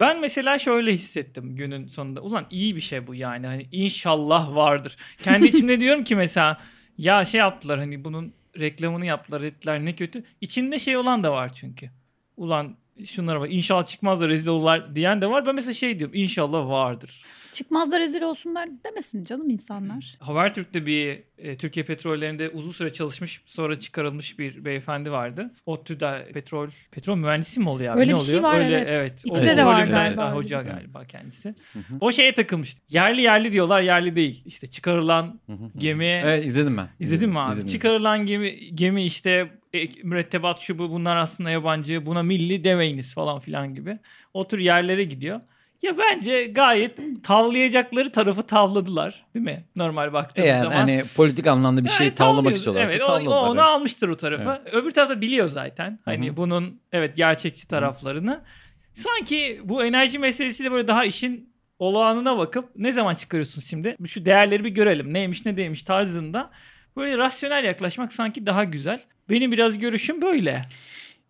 Ben 0.00 0.20
mesela 0.20 0.58
şöyle 0.58 0.92
hissettim 0.92 1.56
günün 1.56 1.86
sonunda. 1.86 2.20
Ulan 2.20 2.46
iyi 2.50 2.76
bir 2.76 2.80
şey 2.80 3.06
bu 3.06 3.14
yani. 3.14 3.46
Hani 3.46 3.68
inşallah 3.72 4.54
vardır. 4.54 4.96
Kendi 5.22 5.46
içimde 5.46 5.80
diyorum 5.80 6.04
ki 6.04 6.16
mesela 6.16 6.58
ya 6.98 7.24
şey 7.24 7.38
yaptılar 7.40 7.78
hani 7.78 8.04
bunun 8.04 8.32
reklamını 8.58 9.06
yaptılar 9.06 9.40
ettiler 9.40 9.84
ne 9.84 9.96
kötü. 9.96 10.24
İçinde 10.40 10.78
şey 10.78 10.96
olan 10.96 11.24
da 11.24 11.32
var 11.32 11.52
çünkü. 11.52 11.90
Ulan 12.36 12.76
şunlara 13.04 13.40
bak 13.40 13.52
inşallah 13.52 13.84
çıkmaz 13.84 14.20
da 14.20 14.28
rezil 14.28 14.48
olurlar 14.48 14.94
diyen 14.94 15.20
de 15.20 15.30
var. 15.30 15.46
Ben 15.46 15.54
mesela 15.54 15.74
şey 15.74 15.98
diyorum 15.98 16.14
inşallah 16.14 16.68
vardır. 16.68 17.24
Çıkmaz 17.56 17.92
da 17.92 18.00
rezil 18.00 18.22
olsunlar 18.22 18.68
demesin 18.84 19.24
canım 19.24 19.50
insanlar. 19.50 20.16
Habertürk'te 20.20 20.86
bir 20.86 21.22
e, 21.38 21.54
Türkiye 21.54 21.86
petrollerinde 21.86 22.48
uzun 22.48 22.72
süre 22.72 22.92
çalışmış 22.92 23.42
sonra 23.46 23.78
çıkarılmış 23.78 24.38
bir 24.38 24.64
beyefendi 24.64 25.10
vardı. 25.10 25.50
ODTÜ'de 25.66 26.28
petrol 26.34 26.68
petrol 26.90 27.16
mühendisi 27.16 27.60
mi 27.60 27.68
oluyor 27.68 27.92
abi? 27.92 28.00
Öyle 28.00 28.12
ne 28.12 28.16
bir 28.16 28.20
şey 28.20 28.38
oluyor? 28.38 28.52
var, 28.52 28.58
Öyle, 28.58 28.84
evet. 28.88 29.24
O 29.30 29.30
İTÜ'de 29.30 29.56
de 29.56 29.66
var 29.66 29.86
galiba 29.86 30.32
hoca 30.32 30.62
galiba 30.62 31.04
kendisi. 31.04 31.48
Hı 31.72 31.78
hı. 31.78 31.94
O 32.00 32.12
şeye 32.12 32.34
takılmıştı. 32.34 32.80
Yerli 32.90 33.20
yerli 33.20 33.52
diyorlar 33.52 33.80
yerli 33.80 34.16
değil. 34.16 34.42
İşte 34.46 34.66
çıkarılan 34.66 35.40
Hı 35.46 35.52
hı 35.52 35.64
hı. 35.64 35.70
gemi 35.76 36.04
Evet 36.04 36.46
izledim 36.46 36.76
ben. 36.76 36.88
İzledin 37.00 37.30
mi 37.30 37.40
abi? 37.40 37.52
İzledim. 37.52 37.72
Çıkarılan 37.72 38.26
gemi, 38.26 38.74
gemi 38.74 39.04
işte 39.04 39.50
e, 39.74 39.88
mürettebat 40.02 40.60
şu 40.60 40.78
bu 40.78 40.90
bunlar 40.90 41.16
aslında 41.16 41.50
yabancı 41.50 42.06
buna 42.06 42.22
milli 42.22 42.64
demeyiniz 42.64 43.14
falan 43.14 43.40
filan 43.40 43.74
gibi. 43.74 43.98
O 44.34 44.48
tür 44.48 44.58
yerlere 44.58 45.04
gidiyor. 45.04 45.40
Ya 45.82 45.98
bence 45.98 46.44
gayet 46.46 46.98
tavlayacakları 47.22 48.12
tarafı 48.12 48.42
tavladılar 48.42 49.24
değil 49.34 49.44
mi? 49.44 49.64
Normal 49.76 50.12
baktığımız 50.12 50.48
Yani 50.48 50.62
zaman. 50.62 50.76
hani 50.76 51.02
politik 51.16 51.46
anlamda 51.46 51.84
bir 51.84 51.88
şey 51.88 52.06
Yani 52.06 52.14
tavlamak 52.14 52.38
tavlıyor. 52.38 52.56
istiyorlarsa 52.56 52.92
evet, 52.92 53.06
tavladılar. 53.06 53.36
o 53.36 53.40
onu 53.40 53.60
evet. 53.60 53.68
almıştır 53.68 54.08
o 54.08 54.16
tarafı. 54.16 54.62
Öbür 54.72 54.90
tarafta 54.90 55.20
biliyor 55.20 55.48
zaten. 55.48 55.98
Hani 56.04 56.26
Hı 56.28 56.32
hı. 56.32 56.36
bunun 56.36 56.80
evet 56.92 57.16
gerçekçi 57.16 57.68
taraflarını. 57.68 58.40
Sanki 58.92 59.60
bu 59.64 59.84
enerji 59.84 60.18
meselesiyle 60.18 60.72
böyle 60.72 60.88
daha 60.88 61.04
işin 61.04 61.52
olağanına 61.78 62.38
bakıp 62.38 62.68
ne 62.76 62.92
zaman 62.92 63.14
çıkarıyorsun 63.14 63.60
şimdi? 63.60 63.96
Şu 64.06 64.24
değerleri 64.26 64.64
bir 64.64 64.70
görelim. 64.70 65.14
Neymiş 65.14 65.46
ne 65.46 65.56
değilmiş 65.56 65.82
tarzında. 65.82 66.50
Böyle 66.96 67.18
rasyonel 67.18 67.64
yaklaşmak 67.64 68.12
sanki 68.12 68.46
daha 68.46 68.64
güzel. 68.64 69.00
Benim 69.30 69.52
biraz 69.52 69.78
görüşüm 69.78 70.22
böyle. 70.22 70.66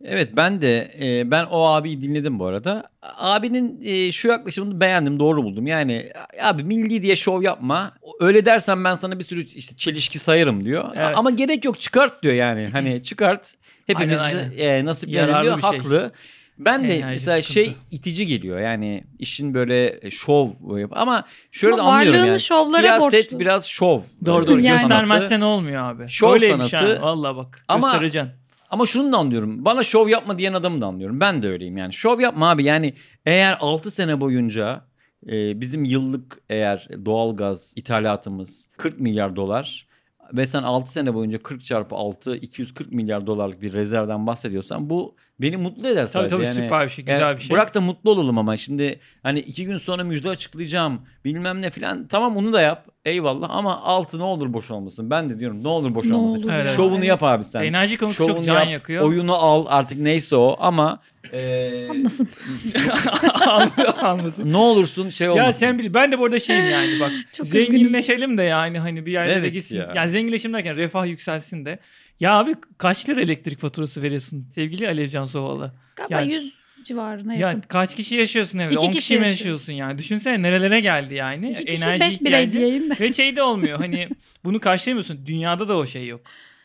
Evet 0.04 0.30
ben 0.36 0.60
de 0.60 0.90
e, 1.00 1.30
ben 1.30 1.44
o 1.44 1.64
abiyi 1.66 2.02
dinledim 2.02 2.38
bu 2.38 2.46
arada. 2.46 2.82
Abinin 3.18 3.80
e, 3.84 4.12
şu 4.12 4.28
yaklaşımını 4.28 4.80
beğendim 4.80 5.18
doğru 5.18 5.44
buldum. 5.44 5.66
Yani 5.66 6.10
abi 6.42 6.64
milli 6.64 7.02
diye 7.02 7.16
şov 7.16 7.42
yapma. 7.42 7.92
Öyle 8.20 8.46
dersen 8.46 8.84
ben 8.84 8.94
sana 8.94 9.18
bir 9.18 9.24
sürü 9.24 9.44
işte 9.44 9.76
çelişki 9.76 10.18
sayarım 10.18 10.64
diyor. 10.64 10.84
Evet. 10.94 11.16
Ama 11.16 11.30
gerek 11.30 11.64
yok 11.64 11.80
çıkart 11.80 12.22
diyor 12.22 12.34
yani. 12.34 12.68
Hani 12.72 13.02
çıkart. 13.04 13.54
Hepimiz 13.86 14.20
Aynen, 14.20 14.52
e, 14.58 14.84
nasiplenelim 14.84 15.28
Yararlı 15.28 15.44
diyor. 15.44 15.56
bir 15.56 15.62
şey. 15.62 15.78
Haklı. 15.78 16.12
Ben 16.58 16.88
de 16.88 16.96
Enerji 16.96 17.04
mesela 17.12 17.36
sıkıntı. 17.36 17.52
şey 17.52 17.72
itici 17.90 18.26
geliyor 18.26 18.58
yani 18.60 19.04
işin 19.18 19.54
böyle 19.54 19.98
e, 20.02 20.10
şov 20.10 20.50
yap 20.78 20.90
ama 20.94 21.24
şöyle 21.52 21.74
Ama 21.74 21.82
de 21.82 21.96
anlıyorum 21.96 22.26
yani 22.28 22.40
şovlara 22.40 22.82
siyaset 22.82 23.12
borçlu. 23.12 23.40
biraz 23.40 23.66
şov. 23.66 24.00
Doğru 24.26 24.46
doğru. 24.46 24.60
Yani- 24.60 24.78
Göstermezsen 24.80 25.40
olmuyor 25.40 25.84
abi. 25.84 26.08
Şov 26.08 26.32
Öyleymiş 26.32 26.70
sanatı- 26.70 26.96
ha. 26.96 27.02
Valla 27.02 27.36
bak. 27.36 27.64
Ama- 27.68 27.90
Göstereceksin. 27.90 28.32
Ama 28.70 28.86
şunu 28.86 29.12
da 29.12 29.16
anlıyorum. 29.16 29.64
Bana 29.64 29.84
şov 29.84 30.08
yapma 30.08 30.38
diyen 30.38 30.52
adamı 30.52 30.80
da 30.80 30.86
anlıyorum. 30.86 31.20
Ben 31.20 31.42
de 31.42 31.48
öyleyim 31.48 31.76
yani. 31.76 31.92
Şov 31.92 32.20
yapma 32.20 32.50
abi. 32.50 32.64
Yani 32.64 32.94
eğer 33.26 33.56
6 33.60 33.90
sene 33.90 34.20
boyunca 34.20 34.84
e, 35.28 35.60
bizim 35.60 35.84
yıllık 35.84 36.42
eğer 36.48 36.88
doğalgaz 37.04 37.72
ithalatımız 37.76 38.68
40 38.76 39.00
milyar 39.00 39.36
dolar 39.36 39.86
ve 40.32 40.46
sen 40.46 40.62
6 40.62 40.92
sene 40.92 41.14
boyunca 41.14 41.42
40 41.42 41.64
çarpı 41.64 41.94
6 41.94 42.36
240 42.36 42.92
milyar 42.92 43.26
dolarlık 43.26 43.62
bir 43.62 43.72
rezervden 43.72 44.26
bahsediyorsan 44.26 44.90
bu 44.90 45.16
beni 45.40 45.56
mutlu 45.56 45.88
eder 45.88 45.94
Tabii 45.94 46.08
sadece. 46.08 46.36
tabii 46.36 46.44
yani, 46.44 46.54
süper 46.54 46.84
bir 46.84 46.90
şey. 46.90 47.04
Güzel 47.04 47.20
yani 47.20 47.36
bir 47.36 47.42
şey. 47.42 47.56
Bırak 47.56 47.74
da 47.74 47.80
mutlu 47.80 48.10
olalım 48.10 48.38
ama 48.38 48.56
şimdi 48.56 49.00
hani 49.22 49.40
iki 49.40 49.64
gün 49.64 49.78
sonra 49.78 50.04
müjde 50.04 50.28
açıklayacağım 50.28 51.00
bilmem 51.24 51.62
ne 51.62 51.70
filan 51.70 52.06
tamam 52.06 52.36
onu 52.36 52.52
da 52.52 52.60
yap 52.60 52.88
eyvallah 53.06 53.46
ama 53.50 53.82
altı 53.82 54.18
ne 54.18 54.22
olur 54.22 54.52
boş 54.52 54.70
olmasın. 54.70 55.10
Ben 55.10 55.30
de 55.30 55.40
diyorum 55.40 55.64
ne 55.64 55.68
olur 55.68 55.94
boş 55.94 56.06
Ne 56.06 56.14
olmasın. 56.14 56.42
olur 56.42 56.52
Evet, 56.54 56.70
Şovunu 56.76 57.04
yap 57.04 57.22
abi 57.22 57.44
sen. 57.44 57.62
Enerji 57.62 57.96
konusu 57.98 58.18
çok 58.18 58.28
Şovunu 58.28 58.44
can 58.44 58.60
yap, 58.60 58.68
yakıyor. 58.70 59.04
Oyunu 59.04 59.34
al 59.34 59.66
artık 59.68 59.98
neyse 59.98 60.36
o 60.36 60.56
ama 60.60 61.00
e, 61.32 61.40
Yapmasın. 61.40 62.28
Almasın. 64.02 64.52
ne 64.52 64.56
olursun 64.56 65.10
şey 65.10 65.28
olmasın. 65.28 65.44
Ya 65.46 65.52
sen 65.52 65.78
bil 65.78 65.94
ben 65.94 66.12
de 66.12 66.18
burada 66.18 66.38
şeyim 66.38 66.68
yani 66.70 67.00
bak 67.00 67.10
Çok 67.32 67.46
üzgünüm. 67.46 67.66
zenginleşelim 67.66 68.38
de 68.38 68.42
yani 68.42 68.78
hani 68.78 69.06
bir 69.06 69.12
yerlere 69.12 69.38
Evet 69.38 69.52
gitsin. 69.52 69.76
ya. 69.78 69.92
Yani 69.94 70.08
zenginleşim 70.08 70.52
derken 70.52 70.76
refah 70.76 71.06
yükselsin 71.06 71.64
de. 71.64 71.78
Ya 72.20 72.32
abi 72.38 72.54
kaç 72.78 73.08
lira 73.08 73.20
elektrik 73.20 73.58
faturası 73.58 74.02
veriyorsun 74.02 74.46
sevgili 74.54 74.88
Alevcan 74.88 75.24
Sovalı? 75.24 75.72
Galiba 75.96 76.20
Yani- 76.20 76.32
100 76.32 76.52
civarına 76.86 77.34
Ya 77.34 77.40
yakın. 77.48 77.60
kaç 77.60 77.96
kişi 77.96 78.14
yaşıyorsun 78.14 78.58
evde? 78.58 78.74
İki 78.74 78.78
10 78.86 78.86
kişi, 78.86 78.98
kişi 78.98 79.14
mi 79.14 79.18
yaşıyor. 79.18 79.36
yaşıyorsun 79.36 79.72
yani? 79.72 79.98
Düşünsene 79.98 80.42
nerelere 80.42 80.80
geldi 80.80 81.14
yani. 81.14 81.50
İki 81.50 81.64
kişi 81.64 81.84
Enerji 81.84 82.00
5 82.04 82.20
birey 82.20 82.44
ihtiyacı. 82.44 82.52
diyeyim 82.58 82.90
de. 82.90 82.94
Ve 83.00 83.12
şey 83.12 83.36
de 83.36 83.42
olmuyor 83.42 83.78
hani 83.78 84.08
bunu 84.44 84.60
karşılayamıyorsun. 84.60 85.26
Dünyada 85.26 85.68
da 85.68 85.76
o 85.76 85.86
şey 85.86 86.06
yok. 86.06 86.20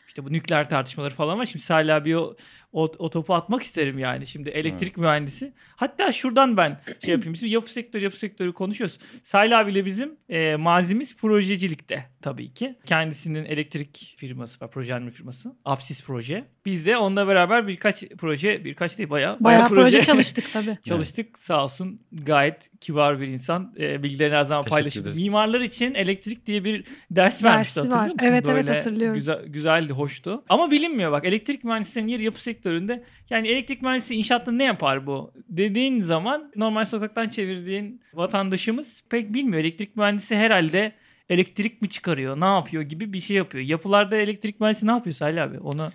İşte 0.08 0.24
bu 0.24 0.32
nükleer 0.32 0.68
tartışmaları 0.68 1.14
falan 1.14 1.38
var. 1.38 1.46
Şimdi 1.46 1.64
Salih 1.64 1.94
abi 1.94 2.16
o, 2.16 2.36
o, 2.72 2.82
o 2.98 3.10
topu 3.10 3.34
atmak 3.34 3.62
isterim 3.62 3.98
yani. 3.98 4.26
Şimdi 4.26 4.48
elektrik 4.48 4.96
mühendisi. 4.96 5.52
Hatta 5.76 6.12
şuradan 6.12 6.56
ben 6.56 6.80
şey 7.04 7.12
yapayım. 7.14 7.34
Biz 7.34 7.42
yapı 7.42 7.72
sektörü 7.72 8.04
yapı 8.04 8.18
sektörü 8.18 8.52
konuşuyoruz. 8.52 8.98
Salih 9.22 9.58
abiyle 9.58 9.84
bizim 9.84 10.16
e, 10.28 10.56
mazimiz 10.56 11.16
projecilikte 11.16 12.04
tabii 12.22 12.54
ki. 12.54 12.74
Kendisinin 12.86 13.44
elektrik 13.44 14.14
firması 14.18 14.64
var. 14.64 14.70
Projelenme 14.70 15.10
firması. 15.10 15.56
Apsis 15.64 16.04
Proje. 16.04 16.44
Biz 16.64 16.86
de 16.86 16.96
onunla 16.96 17.26
beraber 17.26 17.68
birkaç 17.68 18.04
proje, 18.18 18.64
birkaç 18.64 18.98
değil 18.98 19.10
bayağı. 19.10 19.36
Bayağı 19.40 19.68
proje 19.68 20.02
çalıştık 20.02 20.52
tabii. 20.52 20.78
Çalıştık 20.82 21.38
sağ 21.38 21.62
olsun 21.62 22.00
gayet 22.12 22.70
kibar 22.80 23.20
bir 23.20 23.28
insan. 23.28 23.74
E, 23.78 24.02
bilgilerini 24.02 24.34
her 24.34 24.42
zaman 24.42 24.64
ederiz. 24.80 25.16
Mimarlar 25.16 25.60
için 25.60 25.94
elektrik 25.94 26.46
diye 26.46 26.64
bir 26.64 26.84
ders 27.10 27.32
Dersi 27.32 27.44
vermişti 27.44 27.80
var. 27.80 27.86
hatırlıyor 27.86 28.14
musun? 28.14 28.26
Evet, 28.28 28.44
evet, 28.48 28.56
Böyle 28.66 28.76
hatırlıyorum. 28.76 29.14
Güzel, 29.14 29.46
güzeldi, 29.46 29.92
hoştu. 29.92 30.44
Ama 30.48 30.70
bilinmiyor 30.70 31.12
bak 31.12 31.24
elektrik 31.24 31.64
mühendislerinin 31.64 32.12
yeri 32.12 32.24
yapı 32.24 32.42
sektöründe. 32.42 33.04
Yani 33.30 33.48
elektrik 33.48 33.82
mühendisi 33.82 34.14
inşaatta 34.14 34.52
ne 34.52 34.64
yapar 34.64 35.06
bu? 35.06 35.32
Dediğin 35.48 36.00
zaman 36.00 36.52
normal 36.56 36.84
sokaktan 36.84 37.28
çevirdiğin 37.28 38.02
vatandaşımız 38.14 39.02
pek 39.10 39.34
bilmiyor. 39.34 39.60
Elektrik 39.60 39.96
mühendisi 39.96 40.36
herhalde 40.36 40.92
elektrik 41.32 41.82
mi 41.82 41.88
çıkarıyor, 41.88 42.40
ne 42.40 42.44
yapıyor 42.44 42.82
gibi 42.82 43.12
bir 43.12 43.20
şey 43.20 43.36
yapıyor. 43.36 43.64
Yapılarda 43.64 44.16
elektrik 44.16 44.60
mühendisi 44.60 44.86
ne 44.86 44.90
yapıyor 44.90 45.14
Salih 45.14 45.42
abi? 45.42 45.58
Onu 45.58 45.92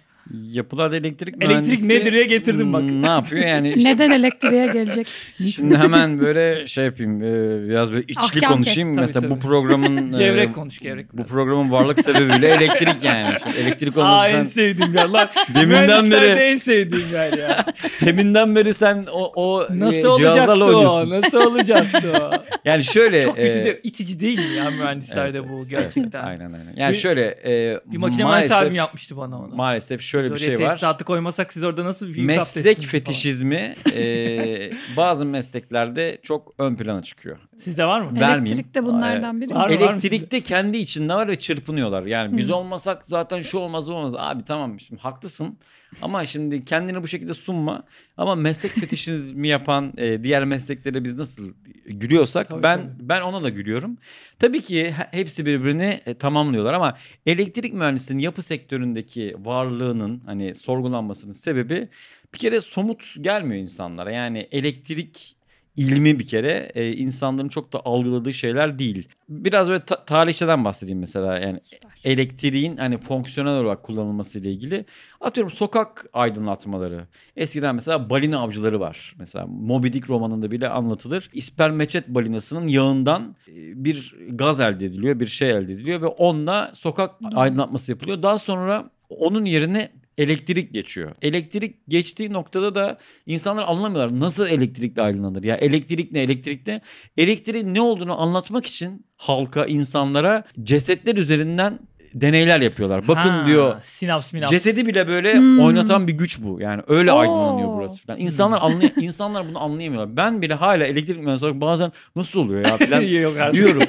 Yapılarda 0.52 0.96
elektrik 0.98 1.36
Elektrik 1.36 1.50
mühendisi... 1.50 1.90
nedir'e 1.90 2.24
getirdim 2.24 2.74
bak. 2.74 2.84
Ne 2.84 3.08
yapıyor 3.08 3.46
yani? 3.46 3.74
işte- 3.74 3.90
Neden 3.94 4.12
elektriğe 4.12 4.68
gelecek? 4.68 5.08
Şimdi 5.56 5.78
hemen 5.78 6.20
böyle 6.20 6.68
şey 6.68 6.86
yapayım 6.86 7.22
e, 7.24 7.70
biraz 7.70 7.92
böyle 7.92 8.04
içli 8.04 8.20
Ahkam 8.46 8.54
konuşayım. 8.54 8.90
kes. 8.90 8.98
Mesela 9.00 9.20
Tabii, 9.20 9.32
bu 9.32 9.40
programın 9.40 10.14
e, 10.14 10.18
gevrek 10.18 10.56
konuş 10.56 10.80
gevrek. 10.80 11.14
bu 11.14 11.24
programın 11.24 11.72
varlık 11.72 12.00
sebebiyle 12.00 12.48
elektrik 12.48 13.04
yani. 13.04 13.36
Şimdi 13.44 13.58
elektrik 13.58 13.98
Aa 13.98 14.28
en 14.28 14.36
olması 14.36 14.52
sevdiğim 14.52 14.96
yer 14.96 15.08
lan. 15.10 15.30
deminden 15.56 16.12
beri 16.12 16.26
en 16.26 16.58
sevdiğim 16.58 17.12
yer 17.14 17.34
ya. 17.38 17.66
teminden 18.00 18.56
beri 18.56 18.74
sen 18.74 19.06
o 19.14 19.32
o 19.36 19.64
e, 19.64 19.80
Nasıl 19.80 20.10
olacaktı 20.10 20.34
cihazlarla 20.36 20.66
o? 20.66 20.68
oynuyorsun. 20.68 21.10
Nasıl 21.10 21.52
olacaktı 21.52 22.14
o? 22.22 22.32
Yani 22.66 22.84
şöyle 22.84 23.24
Çok 23.24 23.36
kötü 23.36 23.48
e, 23.60 23.66
de 23.66 23.80
itici 23.84 24.20
değil 24.20 24.40
mi 24.40 24.56
ya 24.56 24.70
mühendislerde 24.72 25.38
evet, 25.38 25.50
bu 25.50 25.58
evet, 25.58 25.70
gerçekten? 25.70 26.24
Aynen 26.24 26.46
aynen. 26.46 26.74
Yani 26.76 26.94
Bir- 26.94 26.98
şöyle 26.98 27.22
e, 27.46 27.80
Bir 27.86 27.98
makine 27.98 28.24
mühendisi 28.24 28.54
maalesef- 28.54 28.64
abim 28.66 28.76
yapmıştı 28.76 29.18
bana 29.18 29.40
onu. 29.40 29.56
Maalesef 29.56 30.02
şöyle 30.02 30.17
bir 30.26 30.36
Biz 30.36 30.42
şey 30.42 30.54
var. 30.60 30.70
tesisatı 30.70 31.06
koymasak 31.06 31.54
siz 31.54 31.64
orada 31.64 31.86
nasıl 31.86 32.08
bir 32.08 32.24
Meslek 32.24 32.80
fetişizmi 32.80 33.76
e, 33.94 34.72
bazı 34.98 35.26
mesleklerde 35.26 36.20
çok 36.24 36.54
ön 36.58 36.76
plana 36.76 37.04
çıkıyor. 37.04 37.38
Sizde 37.58 37.86
var 37.86 38.02
mı? 38.02 38.20
Vermeyeyim. 38.20 38.46
Elektrik 38.46 38.76
de 38.76 38.84
bunlardan 38.86 39.42
biri. 39.42 39.56
Var 39.56 39.70
Elektrikte 39.70 40.42
kendi 40.42 40.78
içinde 40.78 41.14
var 41.16 41.28
ve 41.28 41.40
çırpınıyorlar. 41.40 42.04
Yani 42.06 42.38
biz 42.38 42.50
olmasak 42.50 43.06
zaten 43.06 43.42
şu 43.42 43.58
olmaz 43.58 43.90
olmaz. 43.90 44.16
Abi 44.18 44.44
tamam 44.44 44.80
şimdi 44.80 45.02
haklısın. 45.02 45.58
Ama 46.02 46.26
şimdi 46.26 46.66
kendini 46.66 47.04
bu 47.04 47.08
şekilde 47.08 47.34
sunma. 47.34 47.84
Ama 48.18 48.36
meslek 48.36 48.72
fetişizmi 48.80 49.48
yapan 49.48 49.94
e, 49.98 50.24
diğer 50.24 50.46
mesleklere 50.46 51.04
biz 51.04 51.16
nasıl 51.18 51.54
gülüyorsak 51.86 52.50
Tabii, 52.50 52.64
ben 52.64 52.82
tabii. 52.82 53.10
ben 53.10 53.22
ona 53.22 53.44
da 53.44 53.50
gülüyorum. 53.50 53.98
Tabii 54.40 54.62
ki 54.62 54.92
he- 54.92 55.08
hepsi 55.12 55.46
birbirini 55.46 56.02
e, 56.06 56.14
tamamlıyorlar 56.14 56.74
ama 56.74 56.98
elektrik 57.26 57.74
mühendisinin 57.74 58.20
yapı 58.20 58.44
sektöründeki 58.44 59.36
varlığının 59.40 60.22
hani 60.26 60.56
sorgulanmasının 60.56 61.34
sebebi 61.34 61.90
bir 62.34 62.40
kere 62.40 62.62
somut 62.62 63.16
gelmiyor 63.22 63.62
insanlara. 63.62 64.12
Yani 64.12 64.48
elektrik 64.52 65.37
ilmi 65.78 66.20
bir 66.20 66.28
kere 66.28 66.72
e, 66.76 66.92
insanların 66.94 67.50
çok 67.50 67.74
da 67.74 67.82
algıladığı 67.86 68.34
şeyler 68.34 68.80
değil. 68.80 69.08
Biraz 69.30 69.70
böyle 69.70 69.86
ta- 69.86 70.06
tarihçeden 70.06 70.66
bahsedeyim 70.66 71.00
mesela 71.00 71.40
yani 71.40 71.60
Süper. 71.64 71.92
elektriğin 72.04 72.78
hani 72.78 72.98
fonksiyonel 72.98 73.54
olarak 73.54 73.84
kullanılması 73.84 74.40
ile 74.40 74.52
ilgili. 74.52 74.86
Atıyorum 75.22 75.52
sokak 75.52 76.06
aydınlatmaları. 76.14 77.08
Eskiden 77.36 77.76
mesela 77.76 78.10
balina 78.10 78.40
avcıları 78.40 78.80
var. 78.80 79.16
Mesela 79.20 79.46
Moby 79.48 79.88
Dick 79.88 80.10
romanında 80.10 80.52
bile 80.52 80.70
anlatılır. 80.70 81.30
İspermeçet 81.34 82.08
balinasının 82.08 82.68
yağından 82.68 83.36
e, 83.48 83.54
bir 83.86 84.16
gaz 84.30 84.60
elde 84.60 84.86
ediliyor, 84.86 85.20
bir 85.20 85.28
şey 85.28 85.50
elde 85.52 85.74
ediliyor 85.74 86.02
ve 86.02 86.08
onunla 86.08 86.72
sokak 86.74 87.12
aydınlatması 87.36 87.92
yapılıyor. 87.92 88.24
Daha 88.24 88.40
sonra 88.40 88.90
onun 89.10 89.46
yerine 89.46 89.90
elektrik 90.18 90.74
geçiyor. 90.74 91.16
Elektrik 91.22 91.88
geçtiği 91.88 92.34
noktada 92.34 92.76
da 92.76 92.98
insanlar 93.26 93.64
anlamıyorlar. 93.64 94.20
Nasıl 94.20 94.48
elektrikle 94.48 95.02
aydınlanır? 95.02 95.44
Ya 95.44 95.56
elektrik 95.56 96.12
ne, 96.12 96.20
elektrik 96.20 96.68
ne? 96.68 96.82
Elektriğin 97.18 97.74
ne 97.74 97.82
olduğunu 97.82 98.22
anlatmak 98.22 98.66
için 98.66 99.06
halka, 99.18 99.66
insanlara 99.66 100.44
cesetler 100.64 101.16
üzerinden 101.16 101.80
deneyler 102.14 102.62
yapıyorlar. 102.62 103.08
Bakın 103.08 103.30
Ha, 103.30 103.44
diyor 103.48 103.76
Sinaps 103.84 104.34
minaps. 104.34 104.52
Cesedi 104.52 104.86
bile 104.86 105.08
böyle 105.08 105.34
Hmm. 105.38 105.60
oynatan 105.60 106.08
bir 106.08 106.14
güç 106.14 106.40
bu. 106.42 106.62
Yani 106.62 106.82
öyle 106.88 107.12
Oo. 107.12 107.18
aydınlanıyor 107.20 107.70
burası 107.78 108.02
falan. 108.06 108.20
İnsanlar 108.20 108.60
anlay 108.62 108.92
insanlar 109.02 109.48
bunu 109.50 109.60
anlayamıyorlar. 109.64 110.18
Ben 110.18 110.42
bile 110.42 110.54
hala 110.54 110.86
elektrik 110.86 111.20
mühendisi 111.20 111.46
olarak 111.46 111.62
bazen 111.62 111.92
nasıl 112.16 112.40
oluyor 112.40 112.68
ya 112.68 112.78
falan 112.78 113.02
Yok 113.22 113.38
artık. 113.40 113.54
diyorum. 113.54 113.84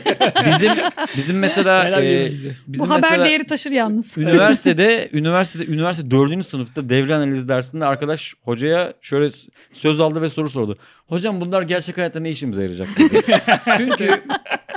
Bizim 0.46 0.72
bizim 1.16 1.38
mesela 1.38 2.00
e, 2.02 2.30
bizim 2.30 2.54
Bu 2.66 2.90
haber 2.90 3.00
mesela 3.02 3.24
değeri 3.24 3.44
taşır 3.44 3.70
yalnız. 3.70 4.18
üniversitede 4.18 5.08
üniversitede 5.12 5.72
üniversite 5.72 6.10
dördüncü 6.10 6.44
sınıfta 6.44 6.88
devre 6.88 7.14
analiz 7.14 7.48
dersinde 7.48 7.84
arkadaş 7.84 8.34
hocaya 8.42 8.92
şöyle 9.02 9.30
söz 9.72 10.00
aldı 10.00 10.22
ve 10.22 10.28
soru 10.30 10.48
sordu. 10.48 10.78
Hocam 11.06 11.40
bunlar 11.40 11.62
gerçek 11.62 11.98
hayatta 11.98 12.20
ne 12.20 12.30
işimize 12.30 12.62
yarayacak? 12.62 12.88
Çünkü 13.76 14.20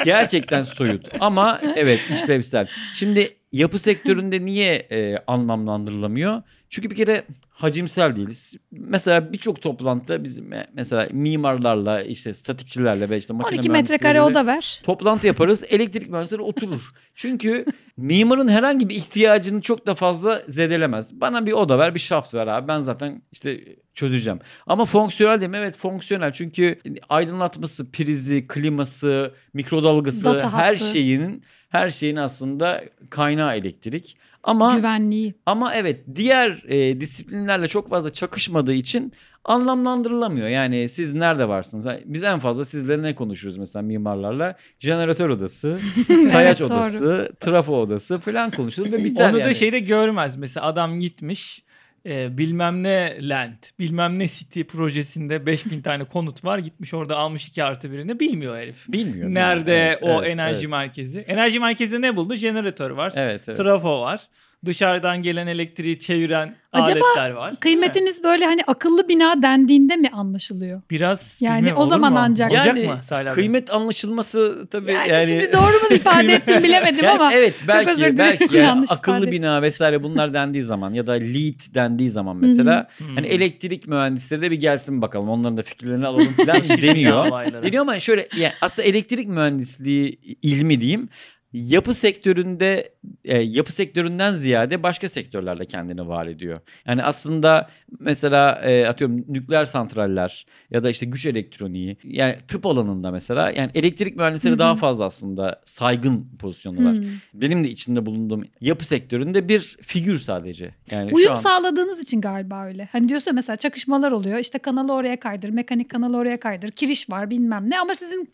gerçekten 0.05 0.63
soyut 0.63 1.07
ama 1.19 1.61
evet 1.75 1.99
işlevsel. 2.13 2.67
Şimdi 2.93 3.27
yapı 3.51 3.79
sektöründe 3.79 4.45
niye 4.45 4.73
e, 4.75 5.17
anlamlandırılamıyor? 5.27 6.41
Çünkü 6.69 6.89
bir 6.89 6.95
kere 6.95 7.23
hacimsel 7.49 8.15
değiliz. 8.15 8.53
Mesela 8.71 9.33
birçok 9.33 9.61
toplantıda 9.61 10.23
biz 10.23 10.39
me- 10.39 10.67
mesela 10.73 11.07
mimarlarla 11.11 12.01
işte 12.01 12.33
statikçilerle 12.33 13.09
ve 13.09 13.17
işte 13.17 13.33
makine 13.33 13.59
12 13.59 13.69
metrekare 13.69 14.21
oda 14.21 14.45
ver. 14.45 14.81
toplantı 14.83 15.27
yaparız. 15.27 15.63
Elektrik 15.69 16.09
mühendisleri 16.09 16.41
oturur. 16.41 16.91
Çünkü 17.15 17.65
mimarın 18.01 18.47
herhangi 18.47 18.89
bir 18.89 18.95
ihtiyacını 18.95 19.61
çok 19.61 19.87
da 19.87 19.95
fazla 19.95 20.41
zedelemez. 20.47 21.21
Bana 21.21 21.45
bir 21.45 21.51
oda 21.51 21.79
ver, 21.79 21.95
bir 21.95 21.99
şaft 21.99 22.33
ver 22.33 22.47
abi. 22.47 22.67
Ben 22.67 22.79
zaten 22.79 23.21
işte 23.31 23.61
çözeceğim. 23.93 24.39
Ama 24.67 24.85
fonksiyonel 24.85 25.41
değil 25.41 25.51
mi? 25.51 25.57
Evet 25.57 25.77
fonksiyonel. 25.77 26.33
Çünkü 26.33 26.79
aydınlatması, 27.09 27.91
prizi, 27.91 28.47
kliması, 28.47 29.33
mikrodalgası 29.53 30.25
Data 30.25 30.53
her 30.53 30.73
hattı. 30.73 30.85
şeyin 30.85 31.43
her 31.69 31.89
şeyin 31.89 32.15
aslında 32.15 32.83
kaynağı 33.09 33.55
elektrik. 33.55 34.17
Ama 34.43 34.75
Güvenliği. 34.75 35.33
ama 35.45 35.73
evet 35.75 35.99
diğer 36.15 36.63
e, 36.67 37.01
disiplinlerle 37.01 37.67
çok 37.67 37.89
fazla 37.89 38.13
çakışmadığı 38.13 38.73
için 38.73 39.13
anlamlandırılamıyor. 39.45 40.47
Yani 40.47 40.89
siz 40.89 41.13
nerede 41.13 41.47
varsınız? 41.47 41.85
Biz 42.05 42.23
en 42.23 42.39
fazla 42.39 42.65
sizle 42.65 43.01
ne 43.01 43.15
konuşuruz 43.15 43.57
mesela 43.57 43.83
mimarlarla? 43.83 44.55
Jeneratör 44.79 45.29
odası, 45.29 45.79
sayaç 46.31 46.61
Evet, 46.61 46.71
odası, 46.71 47.31
trafo 47.39 47.75
odası 47.81 48.19
falan 48.19 48.51
konuşuruz 48.51 48.91
ve 48.91 49.03
biter 49.03 49.29
Onu 49.29 49.37
yani. 49.39 49.49
da 49.49 49.53
şeyde 49.53 49.79
görmez. 49.79 50.35
Mesela 50.35 50.65
adam 50.65 50.99
gitmiş 50.99 51.63
e, 52.05 52.37
bilmem 52.37 52.83
ne 52.83 53.17
land, 53.21 53.63
bilmem 53.79 54.19
ne 54.19 54.27
city 54.27 54.61
projesinde 54.63 55.45
5000 55.45 55.81
tane 55.81 56.03
konut 56.03 56.45
var. 56.45 56.57
Gitmiş 56.57 56.93
orada 56.93 57.17
almış 57.17 57.47
2 57.47 57.63
artı 57.63 57.91
birini 57.91 58.19
bilmiyor 58.19 58.57
herif. 58.57 58.85
Bilmiyor. 58.87 59.29
Nerede 59.29 59.77
Evet, 59.77 60.03
o 60.03 60.19
evet, 60.19 60.29
enerji 60.29 60.59
evet. 60.59 60.69
merkezi? 60.69 61.19
Enerji 61.19 61.59
merkezinde 61.59 62.07
ne 62.07 62.15
buldu? 62.15 62.35
Jeneratör 62.35 62.91
var. 62.91 63.13
Evet, 63.15 63.41
evet. 63.47 63.57
Trafo 63.57 64.01
var. 64.01 64.27
Dışarıdan 64.65 65.21
gelen 65.21 65.47
elektriği 65.47 65.99
çeviren 65.99 66.55
Acaba 66.73 67.05
aletler 67.05 67.29
var. 67.29 67.51
Mi? 67.51 67.57
Kıymetiniz 67.59 68.23
böyle 68.23 68.45
hani 68.45 68.61
akıllı 68.67 69.09
bina 69.09 69.41
dendiğinde 69.41 69.95
mi 69.95 70.09
anlaşılıyor? 70.13 70.81
biraz 70.89 71.37
Yani 71.41 71.73
o 71.73 71.77
olur 71.77 71.89
zaman 71.89 72.13
mu? 72.13 72.19
ancak. 72.21 72.51
Olacak 72.51 72.77
Yani 72.77 72.87
mı 72.87 73.33
kıymet 73.33 73.73
anlaşılması 73.73 74.67
tabii 74.71 74.91
Yani, 74.91 75.11
yani, 75.11 75.27
şimdi 75.27 75.53
doğru 75.53 75.63
mu 75.63 75.87
ifade 75.95 76.33
ettim 76.33 76.63
bilemedim 76.63 77.03
Yani 77.03 77.15
ama 77.15 77.33
evet 77.33 77.63
belki 77.67 77.89
özür 77.91 78.01
dilerim, 78.03 78.17
belki 78.17 78.43
yani 78.43 78.67
yanlış 78.67 78.91
akıllı 78.91 79.17
ifade 79.17 79.31
bina 79.31 79.61
vesaire 79.61 80.03
bunlar 80.03 80.33
dendiği 80.33 80.63
zaman 80.63 80.93
ya 80.93 81.07
da 81.07 81.11
lead 81.11 81.75
dendiği 81.75 82.09
zaman 82.09 82.37
mesela 82.37 82.87
hani 83.15 83.27
elektrik 83.27 83.87
mühendisleri 83.87 84.41
de 84.41 84.51
bir 84.51 84.59
gelsin 84.59 85.01
bakalım 85.01 85.29
onların 85.29 85.57
da 85.57 85.63
fikirlerini 85.63 86.07
alalım 86.07 86.33
falan 86.33 86.61
deniyor. 86.81 87.31
Deniyor 87.63 87.81
ama 87.81 87.99
şöyle 87.99 88.27
yani 88.37 88.53
aslında 88.61 88.87
elektrik 88.87 89.27
mühendisliği 89.27 90.19
ilmi 90.41 90.81
diyeyim 90.81 91.09
yapı 91.53 91.93
sektöründe 91.93 92.93
e, 93.25 93.37
yapı 93.37 93.73
sektöründen 93.73 94.33
ziyade 94.33 94.83
başka 94.83 95.09
sektörlerle 95.09 95.65
kendini 95.65 96.07
var 96.07 96.27
ediyor. 96.27 96.59
Yani 96.87 97.03
aslında 97.03 97.69
mesela 97.99 98.61
e, 98.63 98.85
atıyorum 98.87 99.25
nükleer 99.27 99.65
santraller 99.65 100.45
ya 100.71 100.83
da 100.83 100.89
işte 100.89 101.05
güç 101.05 101.25
elektroniği 101.25 101.97
yani 102.03 102.35
tıp 102.47 102.65
alanında 102.65 103.11
mesela 103.11 103.51
yani 103.51 103.71
elektrik 103.73 104.15
mühendisleri 104.15 104.59
daha 104.59 104.75
fazla 104.75 105.05
aslında 105.05 105.61
saygın 105.65 106.29
pozisyondalar. 106.39 106.93
Hmm. 106.93 107.07
Benim 107.33 107.63
de 107.63 107.69
içinde 107.69 108.05
bulunduğum 108.05 108.43
yapı 108.61 108.85
sektöründe 108.85 109.49
bir 109.49 109.77
figür 109.81 110.19
sadece. 110.19 110.75
Yani 110.91 111.13
Uyum 111.13 111.27
şu 111.27 111.31
an 111.31 111.35
sağladığınız 111.35 111.99
için 111.99 112.21
galiba 112.21 112.65
öyle. 112.65 112.89
Hani 112.91 113.09
diyorsun 113.09 113.35
mesela 113.35 113.55
çakışmalar 113.55 114.11
oluyor. 114.11 114.39
İşte 114.39 114.59
kanalı 114.59 114.93
oraya 114.93 115.19
kaydır, 115.19 115.49
mekanik 115.49 115.89
kanalı 115.89 116.17
oraya 116.17 116.39
kaydır, 116.39 116.71
kiriş 116.71 117.09
var 117.09 117.29
bilmem 117.29 117.69
ne. 117.69 117.79
Ama 117.79 117.95
sizin 117.95 118.29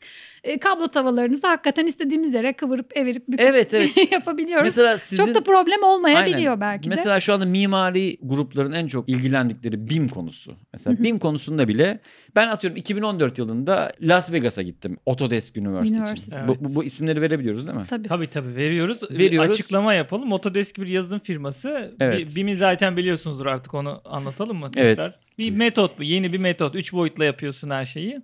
e, 0.47 0.59
kablo 0.59 0.87
tavalarınızı 0.87 1.47
hakikaten 1.47 1.85
istediğimiz 1.85 2.33
yere 2.33 2.53
kıvırıp 2.53 2.97
evirip 2.97 3.27
büküp 3.27 3.41
Evet 3.41 3.73
evet. 3.73 4.11
yapabiliyoruz. 4.11 4.65
Mesela 4.65 4.97
sizin 4.97 5.25
Çok 5.25 5.35
da 5.35 5.43
problem 5.43 5.83
olmayabiliyor 5.83 6.53
Aynen. 6.53 6.61
belki 6.61 6.91
de. 6.91 6.95
Mesela 6.95 7.19
şu 7.19 7.33
anda 7.33 7.45
mimari 7.45 8.17
grupların 8.21 8.71
en 8.71 8.87
çok 8.87 9.09
ilgilendikleri 9.09 9.89
BIM 9.89 10.07
konusu. 10.07 10.55
Mesela. 10.73 11.03
BIM 11.03 11.19
konusunda 11.19 11.67
bile 11.67 11.99
ben 12.35 12.47
atıyorum 12.47 12.77
2014 12.77 13.37
yılında 13.37 13.91
Las 14.01 14.31
Vegas'a 14.31 14.61
gittim. 14.61 14.97
Autodesk 15.05 15.57
University, 15.57 15.97
University. 15.97 16.35
için. 16.35 16.47
Bu, 16.47 16.51
Evet. 16.51 16.61
bu, 16.61 16.75
bu 16.75 16.83
isimleri 16.83 17.21
verebiliyoruz 17.21 17.67
değil 17.67 17.77
mi? 17.77 17.85
Tabii. 17.89 18.07
Tabii 18.07 18.27
tabii 18.27 18.55
veriyoruz. 18.55 19.11
Veriyoruz. 19.11 19.51
Açıklama 19.51 19.93
yapalım. 19.93 20.33
Autodesk 20.33 20.77
bir 20.77 20.87
yazılım 20.87 21.19
firması. 21.19 21.95
Evet. 21.99 22.35
BİM'i 22.35 22.55
zaten 22.55 22.97
biliyorsunuzdur 22.97 23.45
artık 23.45 23.73
onu 23.73 24.01
anlatalım 24.05 24.57
mı 24.57 24.71
Evet. 24.75 24.99
Bir 25.37 25.51
metot 25.51 25.99
bu. 25.99 26.03
Yeni 26.03 26.33
bir 26.33 26.37
metot. 26.37 26.75
Üç 26.75 26.93
boyutla 26.93 27.25
yapıyorsun 27.25 27.69
her 27.69 27.85
şeyi. 27.85 28.21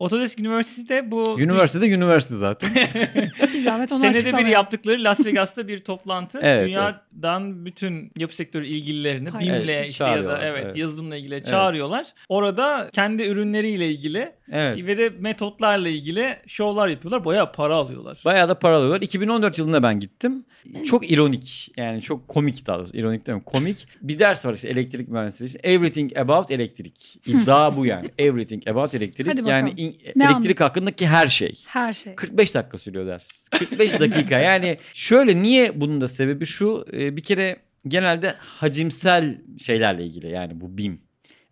Autodesk 0.00 0.40
Üniversitesi'de 0.40 1.10
bu 1.10 1.40
Üniversitede 1.40 1.88
üniversite 1.88 2.36
zaten. 2.36 2.70
Bir 3.54 3.58
zahmet 3.58 3.92
onu 3.92 4.00
senede 4.00 4.38
bir 4.38 4.46
yaptıkları 4.46 5.04
Las 5.04 5.26
Vegas'ta 5.26 5.68
bir 5.68 5.78
toplantı. 5.78 6.38
Evet, 6.48 6.68
Dünyadan 6.68 7.66
bütün 7.66 8.12
yapı 8.16 8.36
sektörü 8.36 8.66
ilgililerini. 8.66 9.28
BİM'le 9.40 9.50
Evet, 9.50 9.90
işte 9.90 10.04
ya 10.04 10.24
da 10.24 10.38
evet, 10.42 10.64
evet. 10.64 10.76
yazılımla 10.76 11.16
ilgili 11.16 11.44
çağırıyorlar. 11.44 12.06
Orada 12.28 12.90
kendi 12.92 13.22
ürünleriyle 13.22 13.90
ilgili 13.90 14.32
evet. 14.52 14.86
ve 14.86 14.98
de 14.98 15.12
metotlarla 15.18 15.88
ilgili 15.88 16.36
şovlar 16.46 16.88
yapıyorlar. 16.88 17.24
Bayağı 17.24 17.52
para 17.52 17.76
alıyorlar. 17.76 18.22
Bayağı 18.24 18.48
da 18.48 18.58
para 18.58 18.76
alıyorlar. 18.76 19.00
2014 19.00 19.58
yılında 19.58 19.82
ben 19.82 20.00
gittim. 20.00 20.44
Çok 20.84 21.10
ironik 21.10 21.72
yani 21.76 22.02
çok 22.02 22.28
komik 22.28 22.66
daha 22.66 22.78
doğrusu. 22.78 22.96
İronik 22.96 23.26
değil 23.26 23.38
mi? 23.38 23.44
Komik. 23.44 23.86
Bir 24.02 24.18
ders 24.18 24.46
var 24.46 24.54
işte 24.54 24.68
elektrik 24.68 25.08
mühendisliği 25.08 25.48
için. 25.48 25.60
Everything 25.62 26.16
about 26.18 26.50
elektrik. 26.50 27.20
İddia 27.26 27.76
bu 27.76 27.86
yani. 27.86 28.10
Everything 28.18 28.68
about 28.68 28.94
elektrik. 28.94 29.46
Yani 29.46 29.87
Ne 30.16 30.24
elektrik 30.24 30.60
hakkındaki 30.60 31.06
her 31.06 31.26
şey. 31.26 31.64
Her 31.66 31.92
şey. 31.92 32.14
45 32.14 32.54
dakika 32.54 32.78
sürüyor 32.78 33.06
ders. 33.06 33.48
45 33.48 34.00
dakika. 34.00 34.38
Yani 34.48 34.78
şöyle 34.94 35.42
niye 35.42 35.80
bunun 35.80 36.00
da 36.00 36.08
sebebi 36.08 36.46
şu. 36.46 36.84
e, 36.92 37.16
Bir 37.16 37.22
kere 37.22 37.56
genelde 37.88 38.34
hacimsel 38.38 39.38
şeylerle 39.58 40.04
ilgili 40.06 40.30
yani 40.30 40.60
bu 40.60 40.78
BİM. 40.78 41.00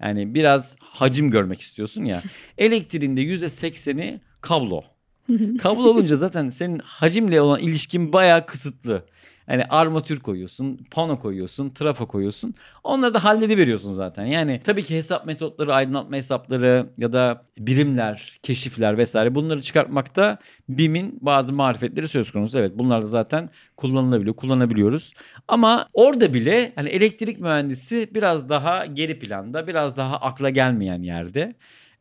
Yani 0.03 0.35
biraz 0.35 0.77
hacim 0.81 1.31
görmek 1.31 1.61
istiyorsun 1.61 2.05
ya. 2.05 2.23
Elektriğinde 2.59 3.21
%80'i 3.23 4.21
kablo. 4.41 4.83
Kablo 5.59 5.83
olunca 5.91 6.17
zaten 6.17 6.51
senin 6.51 6.79
hacimle 6.79 7.41
olan 7.41 7.61
ilişkin 7.61 8.13
bayağı 8.13 8.47
kısıtlı. 8.47 9.07
Yani 9.49 9.65
armatür 9.65 10.21
koyuyorsun, 10.21 10.87
pano 10.91 11.21
koyuyorsun, 11.21 11.71
trafo 11.71 12.07
koyuyorsun. 12.09 12.55
Onları 12.85 13.15
da 13.15 13.25
hallediveriyorsun 13.25 13.93
zaten. 13.95 14.25
Yani 14.25 14.61
tabii 14.65 14.83
ki 14.83 14.97
hesap 14.97 15.27
metotları, 15.27 15.75
aydınlatma 15.75 16.17
hesapları 16.17 16.91
ya 16.99 17.13
da 17.13 17.45
birimler, 17.59 18.39
keşifler 18.43 18.99
vesaire 18.99 19.35
bunları 19.35 19.63
çıkartmakta 19.63 20.39
BİM'in 20.69 21.19
bazı 21.23 21.53
marifetleri 21.53 22.09
söz 22.09 22.31
konusu. 22.33 22.59
Evet 22.59 22.73
bunlar 22.75 23.03
da 23.03 23.07
zaten 23.07 23.51
kullanılabiliyor, 23.77 24.37
kullanabiliyoruz. 24.37 25.13
Ama 25.49 25.89
orada 25.93 26.35
bile 26.35 26.73
hani 26.75 26.89
elektrik 26.89 27.41
mühendisi 27.41 28.11
biraz 28.15 28.49
daha 28.49 28.87
geri 28.87 29.19
planda, 29.19 29.67
biraz 29.67 29.97
daha 29.97 30.17
akla 30.17 30.51
gelmeyen 30.51 31.03
yerde. 31.03 31.55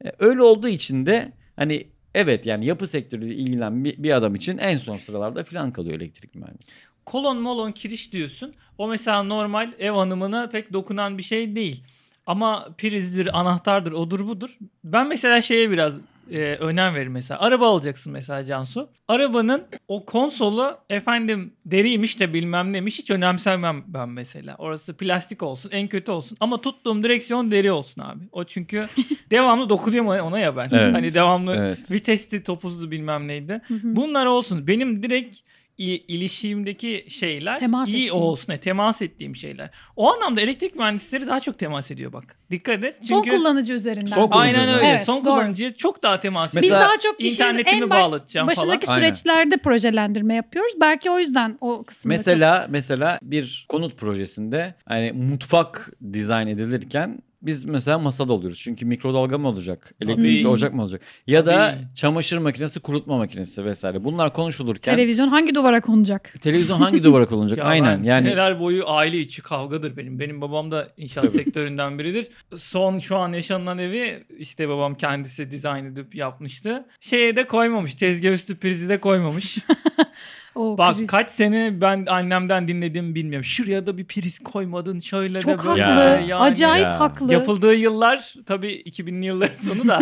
E, 0.05 0.11
Öyle 0.19 0.41
olduğu 0.43 0.67
için 0.67 1.05
de 1.05 1.31
hani 1.55 1.87
evet 2.13 2.45
yani 2.45 2.65
yapı 2.65 2.87
sektörüyle 2.87 3.35
ilgilenen 3.35 3.83
bir, 3.85 4.03
bir 4.03 4.11
adam 4.17 4.35
için 4.35 4.57
en 4.57 4.77
son 4.77 4.97
sıralarda 4.97 5.43
falan 5.43 5.71
kalıyor 5.71 5.95
elektrik 5.95 6.35
mühendisi. 6.35 6.94
Kolon 7.05 7.37
molon 7.37 7.71
kiriş 7.71 8.11
diyorsun. 8.11 8.53
O 8.77 8.87
mesela 8.87 9.23
normal 9.23 9.71
ev 9.79 9.91
hanımına 9.91 10.49
pek 10.49 10.73
dokunan 10.73 11.17
bir 11.17 11.23
şey 11.23 11.55
değil. 11.55 11.83
Ama 12.27 12.67
prizdir, 12.77 13.39
anahtardır, 13.39 13.91
odur 13.91 14.27
budur. 14.27 14.57
Ben 14.83 15.07
mesela 15.07 15.41
şeye 15.41 15.71
biraz 15.71 16.01
e, 16.31 16.37
önem 16.39 16.95
veririm 16.95 17.11
mesela. 17.11 17.39
Araba 17.39 17.69
alacaksın 17.69 18.13
mesela 18.13 18.43
Cansu. 18.43 18.89
Arabanın 19.07 19.63
o 19.87 20.05
konsolu 20.05 20.77
efendim 20.89 21.53
deriymiş 21.65 22.19
de 22.19 22.33
bilmem 22.33 22.73
neymiş 22.73 22.99
hiç 22.99 23.11
önemsemem 23.11 23.83
ben 23.87 24.09
mesela. 24.09 24.55
Orası 24.57 24.97
plastik 24.97 25.43
olsun 25.43 25.69
en 25.73 25.87
kötü 25.87 26.11
olsun 26.11 26.37
ama 26.39 26.61
tuttuğum 26.61 27.03
direksiyon 27.03 27.51
deri 27.51 27.71
olsun 27.71 28.01
abi. 28.01 28.23
O 28.31 28.43
çünkü 28.43 28.85
devamlı 29.31 29.69
dokunuyorum 29.69 30.09
ona- 30.09 30.23
ona 30.23 30.39
ya 30.39 30.57
ben. 30.57 30.69
Evet. 30.71 30.95
Hani 30.95 31.13
devamlı 31.13 31.55
Evet. 31.55 31.91
vitesti 31.91 32.43
topuzlu 32.43 32.91
bilmem 32.91 33.27
neydi. 33.27 33.61
Bunlar 33.83 34.25
olsun. 34.25 34.67
Benim 34.67 35.03
direkt 35.03 35.37
i- 35.77 36.05
ilişkimdeki 36.07 37.05
şeyler 37.09 37.59
Temas 37.59 37.89
iyi 37.89 37.91
ettiğin. 38.05 38.09
olsun. 38.21 38.53
e, 38.53 38.57
temas 38.57 39.01
ettiğim 39.01 39.35
şeyler. 39.35 39.69
O 39.95 40.13
anlamda 40.13 40.41
elektrik 40.41 40.75
mühendisleri 40.75 41.27
daha 41.27 41.39
çok 41.39 41.59
temas 41.59 41.91
ediyor 41.91 42.13
bak. 42.13 42.39
Dikkat 42.51 42.83
et. 42.83 42.95
Son 43.01 43.23
Çünkü 43.23 43.37
kullanıcı 43.37 43.73
üzerinden. 43.73 44.07
Son 44.07 44.27
kullanıcı 44.27 44.57
aynen 44.59 44.75
öyle. 44.75 44.87
Evet, 44.87 45.01
Son 45.05 45.25
doğru. 45.25 45.33
kullanıcıya 45.33 45.73
çok 45.75 46.03
daha 46.03 46.19
temas 46.19 46.55
Biz 46.55 46.63
Mesela 46.63 46.81
daha 46.81 46.99
çok 46.99 47.23
internetimi 47.23 47.83
en 47.83 47.89
baş, 47.89 48.05
bağlatacağım 48.05 48.47
başındaki 48.47 48.85
falan. 48.85 48.99
süreçlerde 48.99 49.57
projelendirme 49.57 50.35
yapıyoruz. 50.35 50.71
Belki 50.81 51.11
o 51.11 51.19
yüzden 51.19 51.57
o 51.61 51.83
kısımda 51.83 52.13
Mesela 52.15 52.67
mesela 52.69 53.19
bir 53.21 53.65
konut 53.69 53.97
projesinde 53.97 54.73
hani 54.85 55.11
mutfak 55.11 55.91
dizayn 56.13 56.47
edilirken 56.47 57.19
biz 57.45 57.65
mesela 57.65 57.99
masada 57.99 58.33
oluyoruz. 58.33 58.59
Çünkü 58.59 58.85
mikrodalga 58.85 59.37
mı 59.37 59.47
olacak? 59.47 59.93
Elektrikli 60.01 60.43
Tabii. 60.43 60.47
ocak 60.47 60.73
mı 60.73 60.81
olacak? 60.81 61.01
Ya 61.27 61.45
da 61.45 61.71
Tabii. 61.71 61.95
çamaşır 61.95 62.37
makinesi, 62.37 62.79
kurutma 62.79 63.17
makinesi 63.17 63.65
vesaire. 63.65 64.03
Bunlar 64.03 64.33
konuşulurken 64.33 64.95
televizyon 64.95 65.27
hangi 65.27 65.55
duvara 65.55 65.81
konacak? 65.81 66.33
televizyon 66.41 66.79
hangi 66.79 67.03
duvara 67.03 67.25
konulacak? 67.25 67.57
Ya 67.65 67.65
Aynen. 67.65 67.99
ben 67.99 68.03
Yani 68.03 68.25
seneler 68.27 68.59
boyu 68.59 68.89
aile 68.89 69.19
içi 69.19 69.41
kavgadır 69.41 69.97
benim. 69.97 70.19
Benim 70.19 70.41
babam 70.41 70.71
da 70.71 70.87
inşaat 70.97 71.29
sektöründen 71.31 71.99
biridir. 71.99 72.27
Son 72.57 72.99
şu 72.99 73.17
an 73.17 73.31
yaşanılan 73.31 73.77
evi 73.77 74.23
işte 74.37 74.69
babam 74.69 74.95
kendisi 74.95 75.51
dizayn 75.51 75.85
edip 75.85 76.15
yapmıştı. 76.15 76.85
Şeye 76.99 77.35
de 77.35 77.43
koymamış. 77.47 77.95
Tezgah 77.95 78.31
üstü 78.31 78.55
prizi 78.57 78.89
de 78.89 78.99
koymamış. 78.99 79.57
O 80.55 80.77
Bak 80.77 80.97
priz. 80.97 81.07
kaç 81.07 81.31
sene 81.31 81.81
ben 81.81 82.05
annemden 82.09 82.67
dinlediğimi 82.67 83.15
bilmiyorum. 83.15 83.43
Şuraya 83.45 83.87
da 83.87 83.97
bir 83.97 84.05
priz 84.05 84.39
koymadın 84.39 84.99
şöyle 84.99 85.39
çok 85.39 85.63
de 85.63 85.67
böyle. 85.67 85.83
haklı. 85.83 86.01
Ya. 86.03 86.19
Yani 86.19 86.35
Acayip 86.35 86.83
Ya. 86.85 86.99
haklı. 86.99 87.33
Yapıldığı 87.33 87.75
yıllar 87.75 88.33
tabii 88.45 88.71
2000'li 88.85 89.25
yılların 89.25 89.55
sonu 89.61 89.87
da 89.87 89.99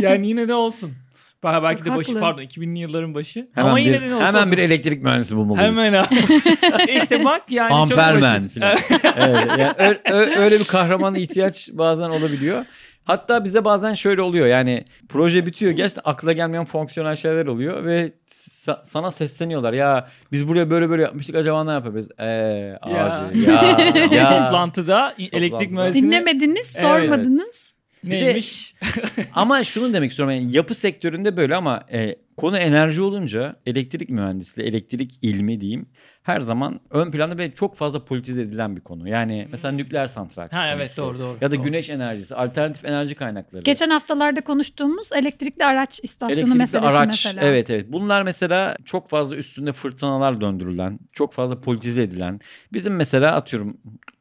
yani 0.00 0.26
yine 0.28 0.48
de 0.48 0.54
olsun. 0.54 0.92
Belki 1.44 1.62
belki 1.64 1.76
Çok 1.84 1.86
de 1.92 1.96
başı 1.96 2.08
haklı. 2.12 2.20
pardon 2.20 2.42
2000'li 2.42 2.78
yılların 2.78 3.14
başı. 3.14 3.48
hemen 3.54 3.68
Ama 3.68 3.76
bir, 3.78 3.82
yine 3.82 4.00
de 4.10 4.14
olsa 4.14 4.26
hemen 4.26 4.40
olsun. 4.40 4.52
bir 4.52 4.58
elektrik 4.58 5.02
mühendisi 5.02 5.36
bulmalıyız. 5.36 5.76
Hemen 5.76 5.92
ha. 5.92 6.06
işte 7.02 7.24
bak 7.24 7.42
yani 7.52 7.70
çok 7.70 7.78
Amperman 7.78 8.42
basit. 8.42 8.60
falan. 8.60 8.76
evet, 9.18 9.46
yani 9.58 9.98
öyle 10.36 10.58
bir 10.60 10.64
kahramana 10.64 11.18
ihtiyaç 11.18 11.68
bazen 11.72 12.08
olabiliyor. 12.10 12.64
Hatta 13.04 13.44
bize 13.44 13.64
bazen 13.64 13.94
şöyle 13.94 14.22
oluyor 14.22 14.46
yani 14.46 14.84
proje 15.08 15.46
bitiyor 15.46 15.72
gerçekten 15.72 16.02
akla 16.10 16.32
gelmeyen 16.32 16.64
fonksiyonel 16.64 17.16
şeyler 17.16 17.46
oluyor 17.46 17.84
ve 17.84 18.12
sa- 18.66 18.84
sana 18.84 19.10
sesleniyorlar. 19.10 19.72
Ya 19.72 20.08
biz 20.32 20.48
buraya 20.48 20.70
böyle 20.70 20.90
böyle 20.90 21.02
yapmıştık 21.02 21.36
acaba 21.36 21.64
ne 21.64 21.70
yapabiliriz? 21.70 22.08
Eee 22.20 22.78
abi 22.82 23.40
ya, 23.40 23.78
ya. 24.12 24.28
Toplantıda 24.28 25.14
elektrik 25.32 25.70
mühendisliği 25.72 26.04
Dinlemediniz, 26.04 26.76
Evet. 26.76 26.86
sormadınız. 26.86 27.74
Bir 28.04 28.10
de- 28.10 28.24
neymiş? 28.24 28.74
ama 29.34 29.64
şunu 29.64 29.92
demek 29.92 30.10
istiyorum 30.10 30.34
yani 30.34 30.52
yapı 30.52 30.74
sektöründe 30.74 31.36
böyle 31.36 31.56
ama 31.56 31.84
e, 31.92 32.16
konu 32.36 32.58
enerji 32.58 33.02
olunca 33.02 33.56
elektrik 33.66 34.10
mühendisliği, 34.10 34.68
elektrik 34.68 35.18
ilmi 35.22 35.60
diyeyim 35.60 35.86
her 36.22 36.40
zaman 36.40 36.80
ön 36.90 37.10
planda 37.10 37.38
ve 37.38 37.54
çok 37.54 37.76
fazla 37.76 38.04
politize 38.04 38.42
edilen 38.42 38.76
bir 38.76 38.80
konu. 38.80 39.08
Yani 39.08 39.48
mesela 39.50 39.72
nükleer 39.72 40.06
santral. 40.06 40.48
ha 40.50 40.66
evet 40.76 40.96
konusu. 40.96 40.96
doğru 40.96 41.18
doğru. 41.18 41.38
Ya 41.40 41.50
da 41.50 41.56
doğru. 41.56 41.64
güneş 41.64 41.90
enerjisi, 41.90 42.34
alternatif 42.34 42.84
enerji 42.84 43.14
kaynakları. 43.14 43.62
Geçen 43.62 43.90
haftalarda 43.90 44.40
konuştuğumuz 44.40 45.12
elektrikli 45.12 45.64
araç 45.64 46.00
istasyonu 46.02 46.40
Elektrikli 46.40 46.58
meselesi 46.58 46.86
araç. 46.86 47.06
mesela. 47.08 47.40
Evet 47.44 47.70
evet. 47.70 47.86
Bunlar 47.88 48.22
mesela 48.22 48.76
çok 48.84 49.08
fazla 49.08 49.36
üstünde 49.36 49.72
fırtınalar 49.72 50.40
döndürülen, 50.40 50.98
çok 51.12 51.32
fazla 51.32 51.60
politize 51.60 52.02
edilen. 52.02 52.40
Bizim 52.72 52.96
mesela 52.96 53.34
atıyorum 53.34 53.76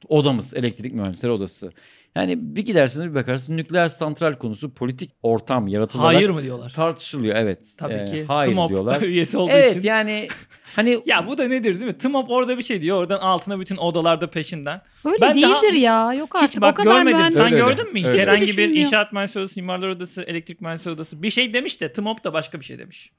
odamız, 0.08 0.54
elektrik 0.54 0.94
mühendisleri 0.94 1.32
odası. 1.32 1.72
Yani 2.16 2.36
bir 2.56 2.66
gidersiniz 2.66 3.06
bir 3.10 3.16
bakarsınız 3.16 3.58
nükleer 3.58 3.90
santral 3.90 4.34
konusu 4.34 4.74
politik 4.74 5.12
ortam 5.24 5.68
yaratılarak 5.68 6.16
Hayır 6.16 6.30
mı 6.30 6.44
diyorlar? 6.44 6.70
tartışılıyor. 6.76 7.36
Evet. 7.36 7.68
Tabii 7.78 7.94
Ee, 7.94 8.06
ki. 8.06 8.26
hayır 8.28 8.52
TMOP 8.52 8.70
diyorlar. 8.70 9.02
üyesi 9.02 9.38
olduğu 9.38 9.52
evet 9.52 9.76
için. 9.76 9.88
yani 9.88 10.28
hani 10.76 11.02
Ya 11.06 11.28
bu 11.28 11.38
da 11.38 11.48
nedir 11.48 11.74
değil 11.76 11.86
mi? 11.86 11.98
TMOP 11.98 12.30
orada 12.30 12.58
bir 12.58 12.64
şey 12.64 12.82
diyor. 12.82 12.98
Oradan 12.98 13.20
altına 13.20 13.60
bütün 13.60 13.76
odalarda 13.78 14.30
peşinden. 14.30 14.82
Öyle 15.06 15.18
Ben 15.22 15.42
daha 15.42 15.62
değildir 15.62 15.74
ya. 15.74 16.14
Yok 16.14 16.36
artık 16.36 16.50
Hiç 16.50 16.62
bak 16.62 16.80
o 16.80 16.84
kadar 16.84 16.98
görmedim. 16.98 17.18
mühendis. 17.18 17.38
Sen 17.38 17.46
Öyle 17.46 17.56
gördün 17.56 17.94
mü? 17.94 18.00
Hiç 18.00 18.06
Öyle. 18.06 18.22
herhangi 18.22 18.58
bir 18.58 18.70
inşaat 18.70 19.14
mühendisliği 19.14 19.44
odası, 19.44 19.60
mimarlar 19.60 19.90
odası, 19.90 20.22
elektrik 20.22 20.62
mühendisliği 20.62 20.96
odası 20.96 21.24
bir 21.24 21.30
şey 21.30 21.54
demiş 21.54 21.82
de 21.82 21.94
TMOP 21.94 22.24
da 22.24 22.34
başka 22.34 22.60
bir 22.60 22.66
şey 22.66 22.80
demiş. 22.80 23.12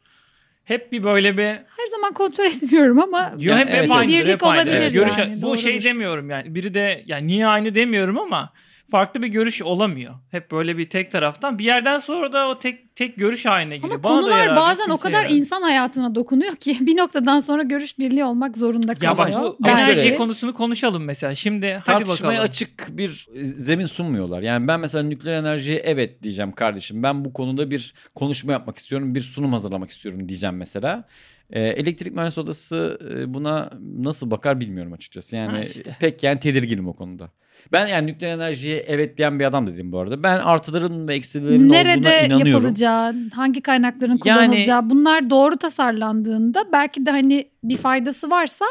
Hep 0.65 0.93
bir 0.93 1.03
böyle 1.03 1.39
bir 1.39 1.45
Her 1.47 1.87
zaman 1.91 2.13
kontrol 2.15 2.45
etmiyorum 2.45 2.99
ama 2.99 3.33
Yo, 3.39 3.55
hep, 3.55 3.69
evet, 3.69 3.69
hep 3.69 3.79
evet. 3.79 3.91
aynıdır, 3.91 4.19
Birlik 4.19 4.29
hep 4.33 4.45
aynıdır. 4.45 4.63
olabilir 4.67 4.83
Evet, 4.83 4.93
görüş, 4.93 5.19
yani, 5.19 5.33
bu 5.39 5.43
doğrudur. 5.43 5.61
şey 5.63 5.83
demiyorum 5.85 6.31
yani. 6.31 6.55
Biri 6.55 6.75
de 6.75 7.03
yani 7.07 7.27
niye 7.27 7.47
aynı 7.47 7.75
demiyorum 7.75 8.19
ama 8.19 8.53
farklı 8.91 9.23
bir 9.23 9.29
görüş 9.29 9.63
olamıyor. 9.63 10.15
Hep 10.31 10.51
böyle 10.51 10.79
bir 10.79 10.89
tek 10.91 11.11
taraftan. 11.13 11.59
Bir 11.59 11.65
yerden 11.65 11.99
sonra 11.99 12.33
da 12.33 12.49
o 12.49 12.59
tek 12.59 12.97
tek 12.97 13.17
görüş 13.17 13.47
haline 13.47 13.77
geliyor. 13.77 13.95
ama 13.95 14.03
Bana 14.03 14.15
konular 14.21 14.39
yarar, 14.45 14.57
bazen 14.57 14.89
o 14.91 14.97
kadar 14.97 15.23
yarar. 15.23 15.31
insan 15.35 15.63
hayatına 15.63 16.15
dokunuyor 16.15 16.57
ki 16.57 16.77
bir 16.87 16.97
noktadan 16.97 17.41
sonra 17.41 17.63
görüş 17.63 17.99
birliği 17.99 18.25
olmak 18.25 18.57
zorunda 18.57 18.93
Ya 19.03 19.19
bak 19.19 19.33
kalıyor. 19.33 19.55
bu 19.59 19.69
Ama 19.69 19.81
enerji 19.81 20.01
şöyle- 20.01 20.17
konusunu 20.17 20.55
konuşalım 20.55 21.05
mesela. 21.05 21.35
Şimdi 21.35 21.67
hadi 21.73 21.85
tartışmaya 22.05 22.29
bakalım. 22.29 22.45
açık 22.49 22.89
bir 22.99 23.29
e, 23.35 23.45
zemin 23.45 23.87
sunmuyorlar. 23.87 24.43
Yani 24.43 24.69
ben 24.69 24.81
mesela 24.81 25.03
nükleer 25.05 25.35
enerjiye 25.41 25.77
evet 25.85 26.23
diyeceğim 26.23 26.53
kardeşim. 26.53 27.03
Ben 27.03 27.25
bu 27.25 27.33
konuda 27.33 27.71
bir 27.71 27.95
konuşma 28.15 28.53
yapmak 28.53 28.79
istiyorum. 28.79 29.15
Bir 29.15 29.21
sunum 29.21 29.53
hazırlamak 29.53 29.91
istiyorum 29.91 30.29
diyeceğim 30.29 30.57
mesela. 30.57 31.05
Ee, 31.53 31.61
elektrik 31.63 32.15
mühendisi 32.15 32.41
odası 32.41 32.99
e, 33.11 33.35
buna 33.35 33.71
nasıl 33.99 34.31
bakar 34.31 34.61
bilmiyorum 34.61 34.93
açıkçası. 34.93 35.37
Yani 35.37 35.51
Ha 35.53 35.61
işte. 35.61 35.97
pek 36.01 36.23
yani 36.23 36.41
tedirginim 36.41 36.89
o 36.89 36.93
konuda. 36.93 37.31
Ben 37.73 37.87
yani 37.87 38.07
nükleer 38.07 38.31
enerjiye 38.35 38.85
evet 38.89 39.19
diyen 39.19 39.39
bir 39.39 39.45
adam 39.45 39.67
dedim 39.67 39.93
bu 39.93 39.99
arada. 39.99 40.23
Ben 40.23 40.39
artıların 40.39 41.09
ve 41.09 41.15
eksilerin 41.15 41.61
olduğuna 41.61 41.73
Nerede 41.83 42.27
inanıyorum. 42.27 42.47
yapılacağı, 42.53 43.15
hangi 43.35 43.61
kaynakların 43.61 44.11
Yani- 44.11 44.21
kullanılacağı 44.21 44.91
bunlar 44.91 45.31
doğru 45.31 45.57
tasarlandığında 45.57 46.65
belki 46.73 47.07
de 47.07 47.11
hani 47.11 47.49
bir 47.65 47.77
faydası 47.77 48.31
varsa 48.31 48.65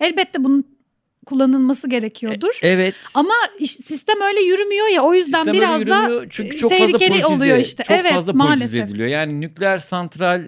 elbette 0.00 0.44
bunun 0.44 0.74
kullanılması 1.26 1.88
gerekiyordur. 1.88 2.58
Evet. 2.62 2.94
Ama 3.14 3.32
sistem 3.66 4.16
öyle 4.28 4.40
yürümüyor 4.40 4.86
ya 4.88 5.02
o 5.02 5.14
yüzden 5.14 5.38
Sistem 5.44 5.54
biraz 5.54 5.86
da 5.86 6.10
çünkü 6.30 6.56
çok 6.56 6.70
fazla 6.70 6.86
tehlikeli 6.86 7.08
politize, 7.10 7.34
oluyor 7.34 7.56
işte. 7.58 7.82
Çok 7.84 7.96
Evet, 7.96 8.12
fazla 8.12 8.32
politize 8.32 8.48
maalesef. 8.48 8.84
ediliyor. 8.84 9.08
Yani 9.08 9.40
nükleer 9.40 9.78
santral 9.78 10.44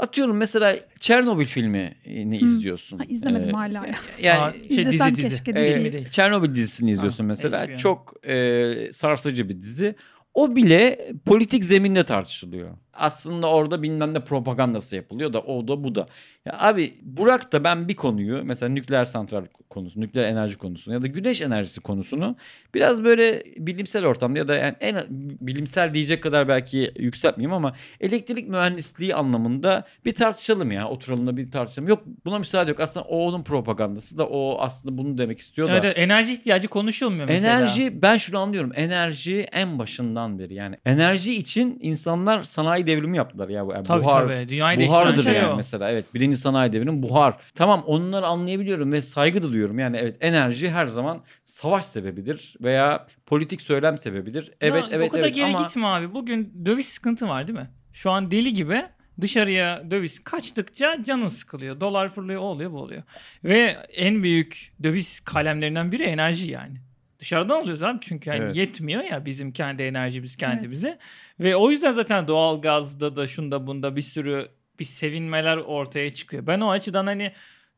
atıyorum 0.00 0.36
mesela 0.36 0.76
Çernobil 1.00 1.46
filmini 1.46 1.94
izliyorsun. 2.40 2.98
Ha, 2.98 3.04
izlemedim 3.08 3.50
Ee, 3.50 3.52
hala 3.52 3.86
ya. 3.86 3.94
Yani 4.22 4.40
Aa, 4.40 4.52
şey 4.74 4.86
dizi 4.92 5.16
dizi. 5.16 5.28
keşke 5.30 5.50
e. 5.60 6.04
Çernobil 6.10 6.54
dizisini 6.54 6.90
izliyorsun 6.90 7.24
Ha, 7.24 7.28
mesela. 7.28 7.66
HBO. 7.66 7.76
Çok 7.76 8.26
e, 8.28 8.74
sarsıcı 8.92 9.48
bir 9.48 9.60
dizi. 9.60 9.94
O 10.34 10.56
bile 10.56 11.12
politik 11.26 11.64
zeminde 11.64 12.04
tartışılıyor. 12.04 12.70
Aslında 13.00 13.50
orada 13.50 13.82
bilmem 13.82 14.14
ne 14.14 14.20
propagandası 14.20 14.96
yapılıyor 14.96 15.32
da 15.32 15.40
o 15.40 15.68
da 15.68 15.84
bu 15.84 15.94
da. 15.94 16.06
Ya 16.44 16.56
abi 16.58 16.94
Burak 17.02 17.52
da 17.52 17.64
ben 17.64 17.88
bir 17.88 17.96
konuyu 17.96 18.44
mesela 18.44 18.72
nükleer 18.72 19.04
santral 19.04 19.44
konusu, 19.70 20.00
nükleer 20.00 20.24
enerji 20.24 20.58
konusunu 20.58 20.94
ya 20.94 21.02
da 21.02 21.06
güneş 21.06 21.40
enerjisi 21.40 21.80
konusunu 21.80 22.36
biraz 22.74 23.04
böyle 23.04 23.42
bilimsel 23.56 24.06
ortamda 24.06 24.38
ya 24.38 24.48
da 24.48 24.54
yani 24.54 24.74
en 24.80 24.96
bilimsel 25.40 25.94
diyecek 25.94 26.22
kadar 26.22 26.48
belki 26.48 26.92
yükseltmeyeyim 26.98 27.52
ama 27.52 27.74
elektrik 28.00 28.48
mühendisliği 28.48 29.14
anlamında 29.14 29.84
bir 30.04 30.12
tartışalım 30.12 30.72
ya. 30.72 30.88
Oturalım 30.88 31.26
da 31.26 31.36
bir 31.36 31.50
tartışalım. 31.50 31.88
Yok 31.88 32.02
buna 32.24 32.38
müsaade 32.38 32.70
yok. 32.70 32.80
Aslında 32.80 33.06
o 33.06 33.18
onun 33.18 33.42
propagandası 33.42 34.18
da 34.18 34.26
o 34.26 34.58
aslında 34.60 34.98
bunu 34.98 35.18
demek 35.18 35.38
istiyor 35.38 35.68
da. 35.68 35.72
Evet, 35.72 35.84
evet, 35.84 35.98
enerji 35.98 36.32
ihtiyacı 36.32 36.68
konuşulmuyor 36.68 37.28
mesela. 37.28 37.58
Enerji 37.58 38.02
ben 38.02 38.16
şunu 38.16 38.38
anlıyorum. 38.38 38.72
Enerji 38.74 39.46
en 39.52 39.78
başından 39.78 40.38
beri 40.38 40.54
yani 40.54 40.76
enerji 40.84 41.34
için 41.34 41.78
insanlar 41.80 42.42
sanayi 42.42 42.86
devrimi 42.96 43.16
yaptılar 43.16 43.48
ya 43.48 43.66
bu 43.66 43.72
yani 43.72 43.84
Tabii 43.84 44.04
buhar. 44.04 44.28
tabii. 44.28 44.48
Dünyayı 44.48 44.88
Buhardır 44.88 45.22
şey 45.22 45.34
yani 45.34 45.46
o. 45.52 45.56
mesela 45.56 45.90
evet 45.90 46.14
birinci 46.14 46.36
sanayi 46.36 46.72
devrimi 46.72 47.02
buhar. 47.02 47.34
Tamam 47.54 47.82
onları 47.86 48.26
anlayabiliyorum 48.26 48.92
ve 48.92 49.02
saygı 49.02 49.42
duyuyorum. 49.42 49.78
Yani 49.78 49.96
evet 49.96 50.16
enerji 50.20 50.70
her 50.70 50.86
zaman 50.86 51.22
savaş 51.44 51.84
sebebidir 51.84 52.56
veya 52.60 53.06
politik 53.26 53.62
söylem 53.62 53.98
sebebidir. 53.98 54.52
Evet 54.60 54.82
Ya, 54.82 54.88
evet 54.92 55.08
O 55.08 55.12
kadar 55.12 55.24
evet 55.24 55.34
geri 55.34 55.46
ama 55.56 55.62
gitme 55.66 55.86
abi. 55.86 56.14
Bugün 56.14 56.52
döviz 56.64 56.86
sıkıntı 56.88 57.28
var 57.28 57.48
değil 57.48 57.58
mi? 57.58 57.70
Şu 57.92 58.10
an 58.10 58.30
deli 58.30 58.52
gibi 58.52 58.82
dışarıya 59.20 59.90
döviz 59.90 60.24
kaçtıkça 60.24 60.96
canın 61.04 61.28
sıkılıyor. 61.28 61.80
Dolar 61.80 62.08
fırlıyor, 62.08 62.40
o 62.40 62.44
oluyor, 62.44 62.72
bu 62.72 62.78
oluyor. 62.78 63.02
Ve 63.44 63.76
en 63.94 64.22
büyük 64.22 64.72
döviz 64.82 65.20
kalemlerinden 65.20 65.92
biri 65.92 66.02
enerji 66.02 66.50
yani. 66.50 66.76
Dışarıdan 67.20 67.60
alıyoruz 67.60 67.82
abi 67.82 67.98
çünkü 68.00 68.30
yani 68.30 68.44
Evet. 68.44 68.56
yetmiyor 68.56 69.04
ya 69.04 69.24
bizim 69.24 69.52
kendi 69.52 69.82
enerjimiz 69.82 70.36
kendimize. 70.36 70.98
Ve 71.40 71.56
o 71.56 71.70
yüzden 71.70 71.92
zaten 71.92 72.28
doğal 72.28 72.60
gazda 72.60 73.16
da 73.16 73.26
şunda 73.26 73.66
bunda 73.66 73.96
bir 73.96 74.02
sürü 74.02 74.48
bir 74.78 74.84
sevinmeler 74.84 75.56
ortaya 75.56 76.10
çıkıyor. 76.14 76.46
Ben 76.46 76.60
o 76.60 76.70
açıdan 76.70 77.06
hani 77.06 77.32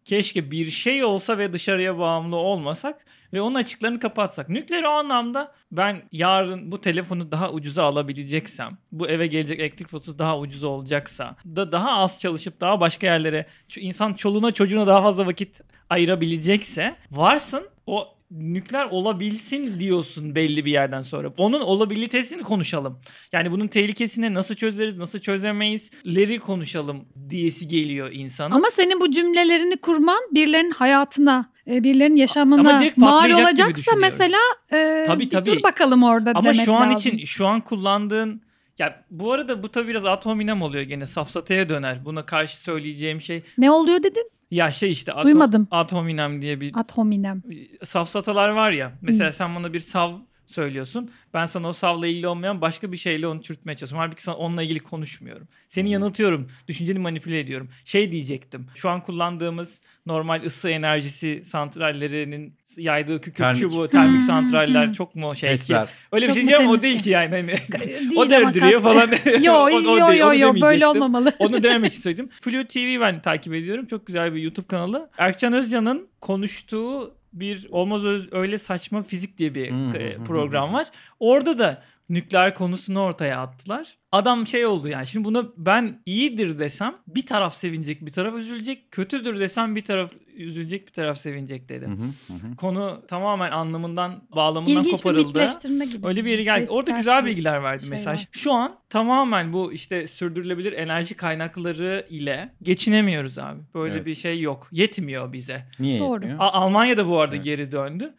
keşke 0.04 0.50
bir 0.50 0.70
şey 0.70 1.04
olsa 1.04 1.38
ve 1.38 1.52
dışarıya 1.52 1.98
bağımlı 1.98 2.36
olmasak 2.36 2.96
ve 3.32 3.40
onun 3.40 3.54
açıklarını 3.54 4.00
kapatsak. 4.00 4.48
Nükleer 4.48 4.82
o 4.82 4.88
anlamda 4.88 5.52
ben 5.72 6.02
yarın 6.12 6.72
bu 6.72 6.80
telefonu 6.80 7.32
daha 7.32 7.52
ucuza 7.52 7.84
alabileceksem, 7.84 8.78
bu 8.92 9.08
eve 9.08 9.26
gelecek 9.26 9.60
elektrik 9.60 9.88
faturası 9.88 10.18
daha 10.18 10.38
ucuz 10.38 10.64
olacaksa, 10.64 11.36
da 11.46 11.72
daha 11.72 11.90
az 11.90 12.20
çalışıp 12.20 12.60
daha 12.60 12.80
başka 12.80 13.06
yerlere 13.06 13.46
şu 13.68 13.80
insan 13.80 14.14
çoluğuna 14.14 14.50
çocuğuna 14.50 14.86
daha 14.86 15.02
fazla 15.02 15.26
vakit 15.26 15.60
ayırabilecekse 15.90 16.96
varsın 17.10 17.68
o 17.86 18.08
nükleer 18.38 18.84
olabilsin 18.90 19.80
diyorsun 19.80 20.34
belli 20.34 20.64
bir 20.64 20.72
yerden 20.72 21.00
sonra. 21.00 21.32
Onun 21.36 21.60
olabilitesini 21.60 22.42
konuşalım. 22.42 22.98
Yani 23.32 23.50
bunun 23.50 23.66
tehlikesini 23.68 24.34
nasıl 24.34 24.54
çözeriz, 24.54 24.96
nasıl 24.96 25.18
çözemeyizleri 25.18 26.38
konuşalım 26.38 27.04
diyesi 27.30 27.68
geliyor 27.68 28.10
insana. 28.12 28.54
Ama 28.54 28.70
senin 28.70 29.00
bu 29.00 29.10
cümlelerini 29.10 29.76
kurman 29.76 30.20
birilerinin 30.34 30.70
hayatına, 30.70 31.52
e, 31.70 31.84
birilerinin 31.84 32.16
yaşamına 32.16 32.82
mal 32.96 33.30
olacaksa 33.30 33.96
mesela 33.96 34.38
e, 34.72 35.04
Tabii, 35.06 35.24
bir 35.24 35.30
tabii. 35.30 35.46
dur 35.46 35.62
bakalım 35.62 36.02
orada 36.02 36.32
Ama 36.34 36.52
demek 36.52 36.64
şu 36.64 36.74
an 36.74 36.90
lazım. 36.90 37.12
için 37.14 37.24
şu 37.24 37.46
an 37.46 37.60
kullandığın 37.60 38.42
ya 38.78 39.04
bu 39.10 39.32
arada 39.32 39.62
bu 39.62 39.68
tabii 39.70 39.88
biraz 39.88 40.06
atominem 40.06 40.62
oluyor 40.62 40.82
gene 40.82 41.06
safsataya 41.06 41.68
döner. 41.68 42.04
Buna 42.04 42.26
karşı 42.26 42.60
söyleyeceğim 42.60 43.20
şey 43.20 43.40
Ne 43.58 43.70
oluyor 43.70 44.02
dedin? 44.02 44.30
Ya 44.52 44.70
şey 44.70 44.92
işte 44.92 45.12
atom, 45.12 45.24
Duymadım. 45.24 45.68
atominem 45.70 46.42
diye 46.42 46.60
bir 46.60 46.72
Ad 46.74 46.92
hominem. 46.94 47.42
safsatalar 47.84 48.48
var 48.48 48.70
ya. 48.72 48.92
Mesela 49.02 49.32
sen 49.32 49.54
bana 49.56 49.72
bir 49.72 49.80
sav 49.80 50.12
söylüyorsun. 50.52 51.10
Ben 51.34 51.44
sana 51.44 51.68
o 51.68 51.72
savla 51.72 52.06
ilgili 52.06 52.28
olmayan 52.28 52.60
başka 52.60 52.92
bir 52.92 52.96
şeyle 52.96 53.26
onu 53.26 53.42
çürütmeye 53.42 53.76
çalışıyorum. 53.76 54.04
Halbuki 54.06 54.22
sana 54.22 54.36
onunla 54.36 54.62
ilgili 54.62 54.80
konuşmuyorum. 54.80 55.48
Seni 55.68 55.90
yanıltıyorum. 55.90 56.48
Düşünceni 56.68 56.98
manipüle 56.98 57.40
ediyorum. 57.40 57.68
Şey 57.84 58.12
diyecektim. 58.12 58.66
Şu 58.74 58.90
an 58.90 59.02
kullandığımız 59.02 59.80
normal 60.06 60.42
ısı 60.42 60.70
enerjisi 60.70 61.42
santrallerinin 61.44 62.56
yaydığı 62.76 63.20
kükürt 63.20 63.58
çubuğu, 63.58 63.88
termik 63.88 64.20
Hmm, 64.20 64.26
santraller 64.26 64.86
hmm. 64.86 64.92
çok 64.92 65.14
mu 65.14 65.36
şey 65.36 65.48
ki? 65.48 65.52
HES'ler. 65.52 65.88
Öyle 66.12 66.28
bir 66.28 66.28
Çok 66.28 66.34
şey 66.34 66.42
mu 66.42 66.48
diyeceğim 66.48 66.70
o 66.70 66.82
değil 66.82 66.96
ki? 66.96 67.02
ki 67.02 67.10
yani. 67.10 67.30
Hani 67.30 67.48
Değil 67.86 68.12
o 68.16 68.30
da 68.30 68.40
öldürüyor 68.40 68.82
falan. 68.82 69.08
Yo 69.42 69.52
O- 69.62 69.64
o 69.64 69.98
yo 69.98 70.12
yo 70.12 70.32
yo 70.34 70.60
böyle 70.60 70.86
olmamalı. 70.86 71.32
Onu 71.38 71.62
demek 71.62 71.92
için 71.92 72.02
söyledim. 72.02 72.28
Flu 72.40 72.64
TV 72.64 73.00
ben 73.00 73.22
takip 73.22 73.54
ediyorum. 73.54 73.86
Çok 73.86 74.06
güzel 74.06 74.34
bir 74.34 74.42
YouTube 74.42 74.66
kanalı. 74.66 75.10
Erkcan 75.18 75.52
Özcan'ın 75.52 76.08
konuştuğu 76.20 77.14
bir 77.32 77.66
Olmaz 77.70 78.04
Öyle 78.32 78.58
Saçma 78.58 79.02
Fizik 79.02 79.38
diye 79.38 79.54
bir 79.54 79.70
Hmm, 79.70 80.24
program 80.24 80.72
var. 80.72 80.86
Orada 81.20 81.58
da 81.58 81.82
nükleer 82.08 82.54
konusunu 82.54 83.00
ortaya 83.00 83.40
attılar. 83.40 83.96
Adam 84.12 84.46
şey 84.46 84.66
oldu 84.66 84.88
yani 84.88 85.06
şimdi 85.06 85.24
buna 85.24 85.44
ben 85.56 86.02
iyidir 86.06 86.58
desem 86.58 86.94
bir 87.06 87.26
taraf 87.26 87.54
sevinecek 87.54 88.06
bir 88.06 88.12
taraf 88.12 88.34
üzülecek. 88.34 88.90
Kötüdür 88.90 89.40
desem 89.40 89.76
bir 89.76 89.84
taraf 89.84 90.10
üzülecek 90.36 90.86
bir 90.86 90.92
taraf 90.92 91.18
sevinecek 91.18 91.68
dedi. 91.68 91.86
Hı 91.86 91.90
hı, 91.90 92.34
hı 92.34 92.46
hı. 92.48 92.56
Konu 92.56 93.02
tamamen 93.08 93.50
anlamından 93.50 94.22
bağlamından 94.36 94.72
İlginç 94.82 94.86
bir 94.86 94.96
koparıldı. 95.02 95.26
mitleştirme 95.26 95.84
gibi. 95.86 96.06
Öyle 96.06 96.24
bir 96.24 96.30
yere 96.30 96.42
geldi. 96.42 96.66
Orada 96.70 96.90
güzel 96.90 97.24
bir 97.24 97.30
bilgiler 97.30 97.62
verdi 97.62 97.82
şey 97.82 97.90
mesaj. 97.90 98.20
var. 98.20 98.28
Şu 98.32 98.52
an 98.52 98.76
tamamen 98.88 99.52
bu 99.52 99.72
işte 99.72 100.06
sürdürülebilir 100.06 100.72
enerji 100.72 101.14
kaynakları 101.14 102.06
ile 102.10 102.52
geçinemiyoruz 102.62 103.38
abi. 103.38 103.60
Böyle 103.74 103.94
Evet. 103.94 104.06
bir 104.06 104.14
şey 104.14 104.40
yok. 104.40 104.68
Yetmiyor 104.72 105.32
bize. 105.32 105.66
Niye 105.80 106.00
Doğru. 106.00 106.14
yetmiyor? 106.14 106.36
A- 106.40 106.52
Almanya 106.52 106.96
da 106.96 107.08
bu 107.08 107.20
arada 107.20 107.34
Evet. 107.36 107.44
geri 107.44 107.72
döndü. 107.72 108.14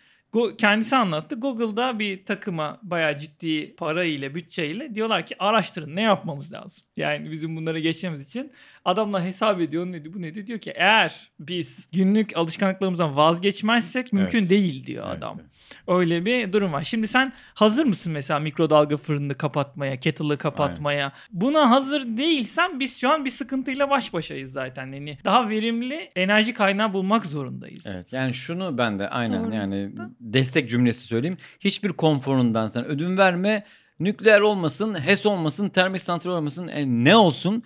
Kendisi 0.58 0.96
anlattı. 0.96 1.36
Google'da 1.36 2.00
bir 2.00 2.26
takıma 2.26 2.80
bayağı 2.84 3.18
ciddi 3.18 3.76
para 3.76 4.04
ile 4.04 4.36
bütçeyle 4.36 4.96
diyorlar 4.96 5.26
ki 5.26 5.36
araştırın 5.40 5.96
ne 5.96 6.02
yapmamız 6.02 6.54
lazım. 6.54 6.86
Yani 6.98 7.32
bizim 7.32 7.56
bunları 7.56 7.80
geçmemiz 7.80 8.22
için 8.30 8.52
adamlar 8.86 9.24
hesap 9.24 9.62
ediyor 9.62 9.86
neydi 9.86 10.14
bu 10.14 10.22
neydi 10.22 10.48
diyor 10.48 10.60
ki 10.60 10.72
eğer 10.76 11.32
biz 11.40 11.90
günlük 11.94 12.38
alışkanlıklarımızdan 12.38 13.16
vazgeçmezsek 13.16 14.14
mümkün 14.14 14.50
değil 14.50 14.86
diyor 14.86 15.06
Evet, 15.08 15.18
adam. 15.18 15.38
evet. 15.42 15.52
Öyle 15.88 16.26
bir 16.26 16.53
durum 16.53 16.74
var. 16.74 16.84
Şimdi 16.84 17.07
sen 17.07 17.34
hazır 17.53 17.86
mısın 17.86 18.14
mesela 18.14 18.39
mikrodalga 18.39 18.97
fırını 18.97 19.36
kapatmaya, 19.38 19.99
kettle'ı 19.99 20.38
kapatmaya? 20.38 21.11
Buna 21.32 21.70
hazır 21.70 22.18
değilsen 22.18 22.80
biz 22.80 22.97
şu 22.97 23.09
an 23.09 23.26
bir 23.26 23.30
sıkıntıyla 23.30 23.89
baş 23.89 24.14
başayız 24.14 24.51
zaten. 24.51 24.91
Yani 24.91 25.18
daha 25.26 25.49
verimli 25.49 26.11
enerji 26.16 26.53
kaynağı 26.53 26.93
bulmak 26.93 27.26
zorundayız. 27.26 27.88
Evet 27.88 28.14
yani 28.14 28.34
şunu 28.34 28.78
ben 28.78 28.99
de 28.99 29.09
aynen 29.09 29.43
Doğru. 29.43 29.55
yani 29.55 29.91
destek 30.20 30.70
cümlesi 30.70 31.07
söyleyeyim. 31.07 31.38
Hiçbir 31.59 31.89
konforundan 31.89 32.68
sen 32.68 32.86
ödün 32.86 33.18
verme. 33.18 33.64
Nükleer 33.99 34.41
olmasın, 34.41 34.95
HES 34.99 35.26
olmasın, 35.26 35.70
termik 35.70 36.01
santral 36.01 36.32
olmasın, 36.32 36.68
e, 36.68 36.86
ne 36.88 37.16
olsun? 37.16 37.64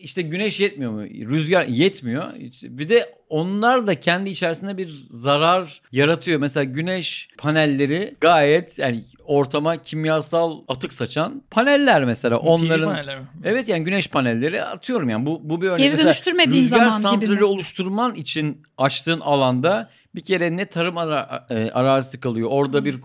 İşte 0.00 0.22
güneş 0.22 0.60
yetmiyor 0.60 0.92
mu? 0.92 1.02
Rüzgar 1.02 1.64
yetmiyor. 1.66 2.32
Bir 2.62 2.88
de 2.88 3.14
onlar 3.28 3.86
da 3.86 4.00
kendi 4.00 4.30
içerisinde 4.30 4.76
bir 4.78 4.88
zarar 5.10 5.82
yaratıyor. 5.92 6.40
Mesela 6.40 6.64
güneş 6.64 7.28
panelleri 7.38 8.14
gayet 8.20 8.78
yani 8.78 9.02
ortama 9.24 9.76
kimyasal 9.76 10.58
atık 10.68 10.92
saçan 10.92 11.42
paneller 11.50 12.04
mesela. 12.04 12.38
Onların 12.38 12.84
paneller? 12.90 13.18
Evet 13.44 13.68
yani 13.68 13.84
güneş 13.84 14.08
panelleri 14.08 14.62
atıyorum 14.62 15.08
yani 15.08 15.26
bu 15.26 15.40
bu 15.44 15.60
bir 15.62 15.66
örnek. 15.66 15.78
Geri 15.78 15.90
Mesela 15.90 16.04
dönüştürmediğin 16.06 16.62
rüzgar 16.62 16.76
zaman 16.88 16.90
gibi 17.14 17.24
santrali 17.24 17.38
mi? 17.40 17.44
oluşturman 17.44 18.14
için 18.14 18.62
açtığın 18.78 19.20
alanda 19.20 19.90
bir 20.14 20.20
kere 20.20 20.56
ne 20.56 20.64
tarım 20.64 20.98
ara- 20.98 21.46
e, 21.50 21.70
arazisi 21.70 22.20
kalıyor. 22.20 22.48
Orada 22.52 22.84
bir 22.84 22.96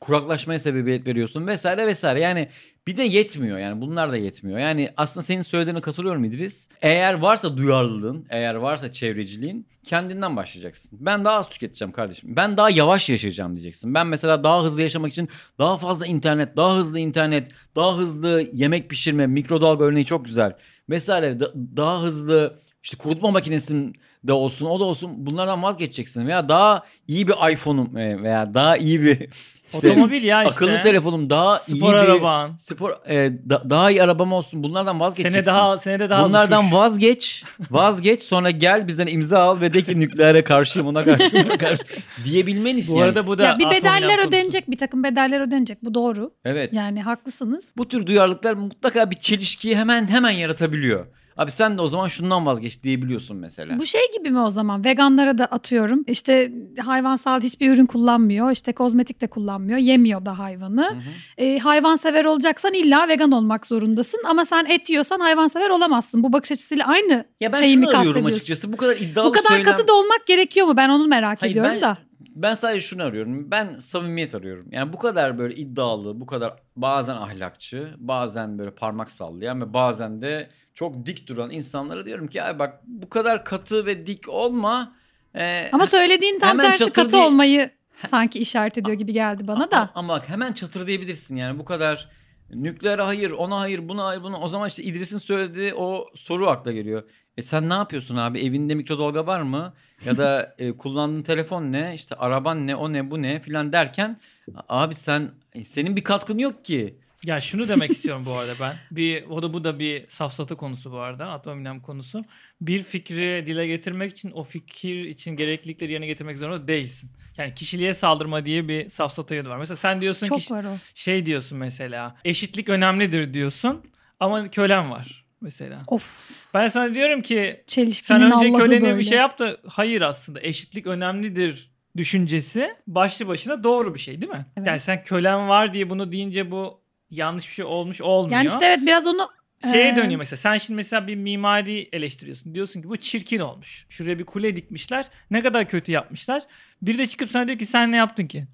kuraklaşmaya 0.00 0.58
sebebiyet 0.58 1.06
veriyorsun 1.06 1.46
vesaire 1.46 1.86
vesaire. 1.86 2.20
Yani 2.20 2.48
bir 2.86 2.96
de 2.96 3.02
yetmiyor 3.02 3.58
yani 3.58 3.80
bunlar 3.80 4.12
da 4.12 4.16
yetmiyor. 4.16 4.58
Yani 4.58 4.90
aslında 4.96 5.24
senin 5.24 5.42
söylediğine 5.42 5.80
katılıyorum 5.80 6.24
İdris. 6.24 6.68
Eğer 6.82 7.14
varsa 7.14 7.56
duyarlılığın, 7.56 8.26
eğer 8.30 8.54
varsa 8.54 8.92
çevreciliğin 8.92 9.66
kendinden 9.84 10.36
başlayacaksın. 10.36 10.98
Ben 11.02 11.24
daha 11.24 11.36
az 11.36 11.48
tüketeceğim 11.48 11.92
kardeşim. 11.92 12.36
Ben 12.36 12.56
daha 12.56 12.70
yavaş 12.70 13.08
yaşayacağım 13.10 13.52
diyeceksin. 13.52 13.94
Ben 13.94 14.06
mesela 14.06 14.44
daha 14.44 14.62
hızlı 14.62 14.82
yaşamak 14.82 15.12
için 15.12 15.28
daha 15.58 15.78
fazla 15.78 16.06
internet, 16.06 16.56
daha 16.56 16.76
hızlı 16.76 16.98
internet, 16.98 17.48
daha 17.76 17.96
hızlı 17.96 18.48
yemek 18.52 18.90
pişirme, 18.90 19.26
mikrodalga 19.26 19.84
örneği 19.84 20.04
çok 20.04 20.24
güzel. 20.24 20.52
Vesaire 20.90 21.40
da- 21.40 21.52
daha 21.76 22.02
hızlı 22.02 22.58
işte 22.82 22.96
kurutma 22.96 23.30
makinesin 23.30 23.94
de 24.24 24.32
olsun 24.32 24.66
o 24.66 24.80
da 24.80 24.84
olsun 24.84 25.26
bunlardan 25.26 25.62
vazgeçeceksin 25.62 26.26
veya 26.26 26.48
daha 26.48 26.82
iyi 27.08 27.28
bir 27.28 27.52
iPhone'um 27.52 27.96
e, 27.96 28.22
veya 28.22 28.54
daha 28.54 28.76
iyi 28.76 29.02
bir 29.02 29.28
işte 29.74 29.90
Otomobil 29.90 30.22
ya 30.22 30.44
işte. 30.44 30.54
akıllı 30.54 30.80
telefonum 30.80 31.30
daha 31.30 31.58
iyi 31.68 31.76
Spor 31.76 31.92
bir 31.92 31.98
araban. 31.98 32.56
spor 32.60 32.90
e, 33.08 33.32
da- 33.50 33.70
daha 33.70 33.90
iyi 33.90 34.02
arabam 34.02 34.32
olsun 34.32 34.62
bunlardan 34.62 35.00
vazgeçeceksin. 35.00 35.42
Sene 35.42 35.56
daha 35.56 35.78
senede 35.78 36.10
daha 36.10 36.24
Bunlardan 36.28 36.60
uçuş. 36.64 36.72
vazgeç. 36.74 37.44
Vazgeç 37.70 38.22
sonra 38.22 38.50
gel 38.50 38.88
bizden 38.88 39.06
imza 39.06 39.42
al 39.42 39.60
ve 39.60 39.72
de 39.72 39.82
ki 39.82 40.00
nükleere 40.00 40.44
karşıyım 40.44 40.88
ona 40.88 41.04
karşı 41.04 41.32
buna 41.32 41.58
karşı 41.58 41.82
diyebilmen 42.24 42.76
için. 42.76 42.94
Bu 42.94 42.98
yani. 42.98 43.06
arada 43.08 43.26
bu 43.26 43.38
da 43.38 43.42
Ya 43.44 43.58
bir 43.58 43.70
bedeller 43.70 44.26
ödenecek, 44.28 44.70
bir 44.70 44.78
takım 44.78 45.04
bedeller 45.04 45.40
ödenecek. 45.40 45.78
Bu 45.84 45.94
doğru. 45.94 46.30
Evet. 46.44 46.72
Yani 46.74 47.02
haklısınız. 47.02 47.68
Bu 47.76 47.88
tür 47.88 48.06
duyarlılıklar 48.06 48.54
mutlaka 48.54 49.10
bir 49.10 49.16
çelişkiyi 49.16 49.76
hemen 49.76 50.08
hemen 50.08 50.30
yaratabiliyor. 50.30 51.06
Abi 51.40 51.50
sen 51.50 51.78
de 51.78 51.82
o 51.82 51.86
zaman 51.86 52.08
şundan 52.08 52.46
vazgeç 52.46 52.82
diyebiliyorsun 52.82 53.36
mesela. 53.36 53.78
Bu 53.78 53.86
şey 53.86 54.00
gibi 54.18 54.30
mi 54.30 54.40
o 54.40 54.50
zaman? 54.50 54.84
Veganlara 54.84 55.38
da 55.38 55.44
atıyorum. 55.44 56.04
İşte 56.06 56.52
hayvansal 56.84 57.40
hiçbir 57.40 57.72
ürün 57.72 57.86
kullanmıyor. 57.86 58.50
İşte 58.50 58.72
kozmetik 58.72 59.20
de 59.20 59.26
kullanmıyor. 59.26 59.78
Yemiyor 59.78 60.26
da 60.26 60.38
hayvanı. 60.38 60.84
Hı 60.84 60.94
hı. 60.94 61.44
E, 61.44 61.58
hayvansever 61.58 62.24
olacaksan 62.24 62.74
illa 62.74 63.08
vegan 63.08 63.32
olmak 63.32 63.66
zorundasın. 63.66 64.20
Ama 64.28 64.44
sen 64.44 64.64
et 64.64 64.90
yiyorsan 64.90 65.20
hayvansever 65.20 65.70
olamazsın. 65.70 66.22
Bu 66.22 66.32
bakış 66.32 66.52
açısıyla 66.52 66.86
aynı 66.86 67.24
Ya 67.40 67.52
ben 67.52 67.58
şeyi 67.58 67.76
mi 67.76 67.86
kastediyorsun? 67.86 68.32
açıkçası. 68.34 68.72
Bu 68.72 68.76
kadar 68.76 68.96
iddialı 68.96 69.28
Bu 69.28 69.32
kadar 69.32 69.48
söylem... 69.48 69.64
katı 69.64 69.88
da 69.88 69.92
olmak 69.92 70.26
gerekiyor 70.26 70.66
mu? 70.66 70.76
Ben 70.76 70.88
onu 70.88 71.06
merak 71.06 71.42
Hayır, 71.42 71.52
ediyorum 71.52 71.72
ben- 71.74 71.80
da. 71.80 71.98
Ben 72.34 72.54
sadece 72.54 72.80
şunu 72.80 73.02
arıyorum. 73.02 73.50
Ben 73.50 73.76
samimiyet 73.76 74.34
arıyorum. 74.34 74.66
Yani 74.72 74.92
bu 74.92 74.98
kadar 74.98 75.38
böyle 75.38 75.54
iddialı, 75.54 76.20
bu 76.20 76.26
kadar 76.26 76.56
bazen 76.76 77.16
ahlakçı, 77.16 77.88
bazen 77.98 78.58
böyle 78.58 78.70
parmak 78.70 79.10
sallayan 79.10 79.60
ve 79.60 79.72
bazen 79.72 80.22
de 80.22 80.50
çok 80.80 81.06
dik 81.06 81.26
duran 81.28 81.50
insanlara 81.50 82.04
diyorum 82.04 82.26
ki 82.28 82.42
ay 82.42 82.58
bak 82.58 82.80
bu 82.86 83.08
kadar 83.08 83.44
katı 83.44 83.86
ve 83.86 84.06
dik 84.06 84.28
olma. 84.28 84.96
Ee, 85.34 85.68
Ama 85.72 85.86
söylediğin 85.86 86.38
tam 86.38 86.58
tersi 86.58 86.90
katı 86.92 87.10
diye- 87.10 87.22
olmayı 87.22 87.70
sanki 88.10 88.38
işaret 88.38 88.78
ediyor 88.78 88.96
gibi 88.96 89.12
geldi 89.12 89.48
bana 89.48 89.70
da. 89.70 89.90
Ama, 89.94 90.14
bak 90.14 90.28
hemen 90.28 90.52
çatır 90.52 90.86
diyebilirsin 90.86 91.36
yani 91.36 91.58
bu 91.58 91.64
kadar 91.64 92.08
nükleer 92.50 92.98
hayır, 92.98 93.30
ona 93.30 93.60
hayır, 93.60 93.88
buna 93.88 94.04
hayır, 94.04 94.22
buna. 94.22 94.40
O 94.40 94.48
zaman 94.48 94.68
işte 94.68 94.82
İdris'in 94.82 95.18
söylediği 95.18 95.74
o 95.74 96.06
soru 96.14 96.48
akla 96.48 96.72
geliyor. 96.72 97.02
E 97.36 97.42
sen 97.42 97.68
ne 97.68 97.74
yapıyorsun 97.74 98.16
abi? 98.16 98.40
Evinde 98.40 98.74
mikrodalga 98.74 99.26
var 99.26 99.40
mı? 99.40 99.74
Ya 100.04 100.18
da 100.18 100.54
e, 100.58 100.76
kullandığın 100.76 101.22
telefon 101.22 101.72
ne? 101.72 101.92
İşte 101.94 102.14
araban 102.14 102.66
ne? 102.66 102.76
O 102.76 102.92
ne? 102.92 103.10
Bu 103.10 103.22
ne? 103.22 103.40
Filan 103.40 103.72
derken 103.72 104.20
abi 104.68 104.94
sen 104.94 105.30
e, 105.52 105.64
senin 105.64 105.96
bir 105.96 106.04
katkın 106.04 106.38
yok 106.38 106.64
ki. 106.64 106.98
Ya 107.24 107.40
şunu 107.40 107.68
demek 107.68 107.90
istiyorum 107.90 108.24
bu 108.26 108.32
arada 108.32 108.52
ben. 108.60 108.76
Bir 108.90 109.24
o 109.24 109.42
da 109.42 109.52
bu 109.52 109.64
da 109.64 109.78
bir 109.78 110.08
safsatı 110.08 110.56
konusu 110.56 110.92
bu 110.92 110.98
arada. 110.98 111.28
Atominem 111.28 111.80
konusu. 111.80 112.24
Bir 112.60 112.82
fikri 112.82 113.44
dile 113.46 113.66
getirmek 113.66 114.12
için 114.12 114.30
o 114.30 114.44
fikir 114.44 115.04
için 115.04 115.36
gereklilikleri 115.36 115.92
yerine 115.92 116.06
getirmek 116.06 116.38
zorunda 116.38 116.68
değilsin. 116.68 117.10
Yani 117.36 117.54
kişiliğe 117.54 117.94
saldırma 117.94 118.44
diye 118.46 118.68
bir 118.68 118.88
safsata 118.88 119.34
yönü 119.34 119.48
var. 119.48 119.58
Mesela 119.58 119.76
sen 119.76 120.00
diyorsun 120.00 120.26
Çok 120.26 120.40
ki 120.40 120.54
var 120.54 120.64
o. 120.64 120.76
şey 120.94 121.26
diyorsun 121.26 121.58
mesela. 121.58 122.16
Eşitlik 122.24 122.68
önemlidir 122.68 123.34
diyorsun 123.34 123.84
ama 124.20 124.50
kölen 124.50 124.90
var 124.90 125.24
mesela. 125.40 125.82
Of. 125.86 126.30
Ben 126.54 126.68
sana 126.68 126.94
diyorum 126.94 127.22
ki 127.22 127.64
sen 127.92 128.22
önce 128.22 128.34
Allah'ı 128.34 128.58
kölene 128.58 128.82
böyle. 128.82 128.98
bir 128.98 129.04
şey 129.04 129.18
yap 129.18 129.38
da 129.38 129.56
hayır 129.66 130.00
aslında 130.00 130.40
eşitlik 130.42 130.86
önemlidir 130.86 131.70
düşüncesi 131.96 132.74
başlı 132.86 133.28
başına 133.28 133.64
doğru 133.64 133.94
bir 133.94 134.00
şey 134.00 134.20
değil 134.22 134.32
mi? 134.32 134.46
Evet. 134.56 134.66
Yani 134.66 134.78
sen 134.78 135.04
kölen 135.04 135.48
var 135.48 135.72
diye 135.72 135.90
bunu 135.90 136.12
deyince 136.12 136.50
bu 136.50 136.80
yanlış 137.10 137.48
bir 137.48 137.54
şey 137.54 137.64
olmuş 137.64 138.00
olmuyor. 138.00 138.36
Yani 138.36 138.46
işte 138.46 138.66
evet 138.66 138.78
biraz 138.82 139.06
onu 139.06 139.30
Şeye 139.70 139.88
Ee, 139.88 139.96
dönüyor 139.96 140.18
mesela. 140.18 140.36
Sen 140.36 140.56
şimdi 140.56 140.76
mesela 140.76 141.06
bir 141.06 141.14
mimari 141.14 141.88
eleştiriyorsun. 141.92 142.54
Diyorsun 142.54 142.82
ki 142.82 142.88
bu 142.88 142.96
çirkin 142.96 143.40
olmuş. 143.40 143.86
Şuraya 143.88 144.18
bir 144.18 144.24
kule 144.24 144.56
dikmişler. 144.56 145.06
Ne 145.30 145.42
kadar 145.42 145.68
kötü 145.68 145.92
yapmışlar. 145.92 146.42
Bir 146.82 146.98
de 146.98 147.06
çıkıp 147.06 147.30
sana 147.30 147.46
diyor 147.48 147.58
ki 147.58 147.66
sen 147.66 147.92
ne 147.92 147.96
yaptın 147.96 148.26
ki? 148.26 148.46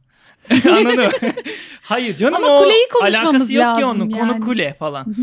Anladın 0.70 1.04
mı? 1.04 1.10
Hayır 1.82 2.16
canım 2.16 2.34
Ama 2.34 2.56
o 2.56 2.58
kuleyi 2.58 2.88
konuşmamız 2.92 3.34
alakası 3.34 3.54
yok 3.54 3.76
ki 3.76 3.84
onun. 3.84 4.10
Konu 4.10 4.32
yani. 4.32 4.40
kule 4.40 4.74
falan. 4.74 5.14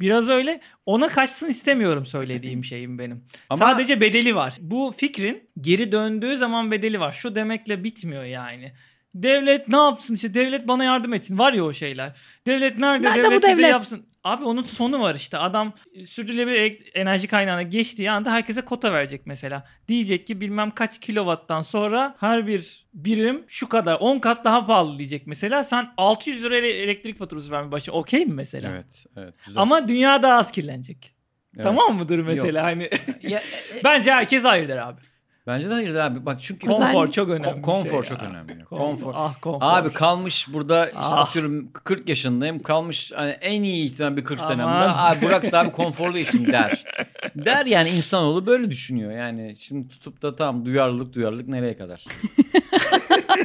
Biraz 0.00 0.28
öyle. 0.28 0.60
Ona 0.86 1.08
kaçsın 1.08 1.48
istemiyorum 1.48 2.06
söylediğim 2.06 2.64
şeyim 2.64 2.98
benim. 2.98 3.24
Ama- 3.50 3.58
Sadece 3.58 4.00
bedeli 4.00 4.34
var. 4.34 4.56
Bu 4.60 4.94
fikrin 4.96 5.50
geri 5.60 5.92
döndüğü 5.92 6.36
zaman 6.36 6.70
bedeli 6.70 7.00
var. 7.00 7.12
Şu 7.12 7.34
demekle 7.34 7.84
bitmiyor 7.84 8.24
yani. 8.24 8.72
Devlet 9.14 9.68
ne 9.68 9.76
yapsın 9.76 10.14
işte 10.14 10.34
devlet 10.34 10.68
bana 10.68 10.84
yardım 10.84 11.14
etsin. 11.14 11.38
Var 11.38 11.52
ya 11.52 11.64
o 11.64 11.72
şeyler. 11.72 12.12
Devlet 12.46 12.78
nerede? 12.78 13.06
Nerede 13.08 13.22
devlet 13.22 13.42
bu 13.42 13.48
bize 13.48 13.58
devlet? 13.58 13.70
yapsın. 13.70 14.06
Abi 14.24 14.44
onun 14.44 14.62
sonu 14.62 15.00
var 15.00 15.14
işte. 15.14 15.38
Adam 15.38 15.72
sürdürülebilir 16.06 16.90
enerji 16.94 17.28
kaynağına 17.28 17.62
geçtiği 17.62 18.10
anda 18.10 18.32
herkese 18.32 18.60
kota 18.62 18.92
verecek 18.92 19.20
mesela. 19.26 19.64
Diyecek 19.88 20.26
ki 20.26 20.40
bilmem 20.40 20.70
kaç 20.70 21.00
kilovattan 21.00 21.60
sonra 21.60 22.14
her 22.20 22.46
bir 22.46 22.86
birim 22.94 23.44
şu 23.48 23.68
kadar 23.68 23.94
10 24.00 24.18
kat 24.18 24.44
daha 24.44 24.66
pahalı 24.66 24.98
diyecek 24.98 25.26
mesela. 25.26 25.62
Sen 25.62 25.88
600 25.96 26.44
lira 26.44 26.56
ele- 26.56 26.82
elektrik 26.82 27.18
faturası 27.18 27.52
vermeye 27.52 27.72
başla. 27.72 27.92
Okey 27.92 28.26
mi 28.26 28.34
mesela? 28.34 28.70
Evet, 28.70 29.06
evet. 29.16 29.34
Güzel. 29.46 29.62
Ama 29.62 29.88
dünya 29.88 30.22
daha 30.22 30.38
az 30.38 30.52
kirlenecek. 30.52 31.14
Evet. 31.56 31.64
Tamam 31.64 31.96
mıdır 31.96 32.18
mesela 32.18 32.64
hani 32.64 32.90
Ya, 33.22 33.38
e, 33.78 33.84
bence 33.84 34.12
herkes 34.12 34.44
hayır 34.44 34.68
der 34.68 34.76
abi. 34.76 35.00
Bence 35.46 35.68
de 35.70 35.72
hayır 35.72 35.94
abi. 35.94 36.26
Bak 36.26 36.38
çünkü. 36.42 36.66
Konfor 36.66 37.06
çok 37.06 37.28
önemli. 37.28 37.62
Konfor 37.62 38.04
şey 38.04 38.16
çok 38.16 38.22
ya. 38.22 38.30
önemli. 38.30 38.64
Konfor. 38.64 38.86
Konfor. 38.86 39.12
Ah 39.16 39.34
konfor. 39.40 39.58
Abi 39.66 39.92
kalmış 39.92 40.46
burada 40.52 40.86
işte 40.86 40.98
Ah. 41.00 41.18
atıyorum 41.28 41.72
40 41.72 42.08
yaşındayım. 42.08 42.62
Kalmış 42.62 43.12
hani 43.14 43.30
en 43.30 43.62
iyi 43.62 43.86
ihtimal 43.86 44.16
bir 44.16 44.24
40 44.24 44.40
Aman. 44.40 44.48
senemde. 44.48 44.72
Abi 44.72 45.26
bırak 45.26 45.52
da 45.52 45.60
abi 45.60 45.72
konforlu 45.72 46.18
yaşayayım 46.18 46.52
der. 46.52 46.84
der 47.36 47.66
yani 47.66 47.88
insanoğlu 47.88 48.46
böyle 48.46 48.70
düşünüyor. 48.70 49.12
Yani 49.12 49.56
şimdi 49.58 49.88
tutup 49.88 50.22
da 50.22 50.36
tamam 50.36 50.64
duyarlılık 50.64 51.14
duyarlılık 51.14 51.48
nereye 51.48 51.76
kadar? 51.76 52.04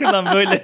Lan 0.02 0.26
böyle 0.34 0.64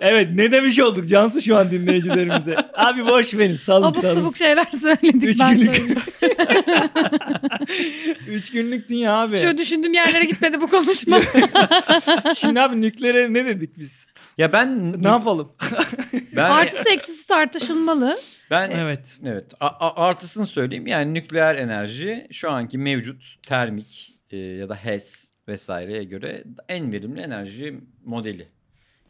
Evet 0.00 0.28
ne 0.34 0.52
demiş 0.52 0.80
olduk 0.80 1.08
Cansu 1.08 1.42
şu 1.42 1.56
an 1.56 1.70
dinleyicilerimize. 1.70 2.56
Abi 2.74 3.06
boş 3.06 3.34
verin 3.34 3.56
salın 3.56 3.86
Abuk 3.86 4.00
salın. 4.00 4.14
subuk 4.14 4.36
şeyler 4.36 4.66
söyledik 4.80 5.24
Üç 5.24 5.40
ben 5.40 5.58
günlük. 5.58 5.74
söyleyeyim. 5.74 6.02
Üç 8.28 8.50
günlük 8.52 8.88
dünya 8.88 9.14
abi. 9.16 9.38
Şu 9.38 9.58
düşündüğüm 9.58 9.92
yerlere 9.92 10.24
gitmedi 10.24 10.60
bu 10.60 10.65
konuşma. 10.66 11.20
Şimdi 12.36 12.60
abi 12.60 12.80
nüklere 12.80 13.32
ne 13.32 13.46
dedik 13.46 13.78
biz? 13.78 14.06
Ya 14.38 14.52
ben 14.52 15.02
Ne 15.02 15.08
yapalım? 15.08 15.52
ben 16.36 16.50
Artısı 16.50 16.88
eksisi 16.88 17.28
tartışılmalı. 17.28 18.18
ben 18.50 18.70
evet. 18.70 19.18
Evet. 19.26 19.44
A- 19.60 19.66
a- 19.66 20.06
artısını 20.06 20.46
söyleyeyim. 20.46 20.86
Yani 20.86 21.14
nükleer 21.14 21.54
enerji 21.54 22.26
şu 22.32 22.50
anki 22.50 22.78
mevcut 22.78 23.34
termik 23.46 24.16
e, 24.30 24.36
ya 24.38 24.68
da 24.68 24.74
HES 24.74 25.32
vesaireye 25.48 26.04
göre 26.04 26.44
en 26.68 26.92
verimli 26.92 27.20
enerji 27.20 27.80
modeli. 28.04 28.48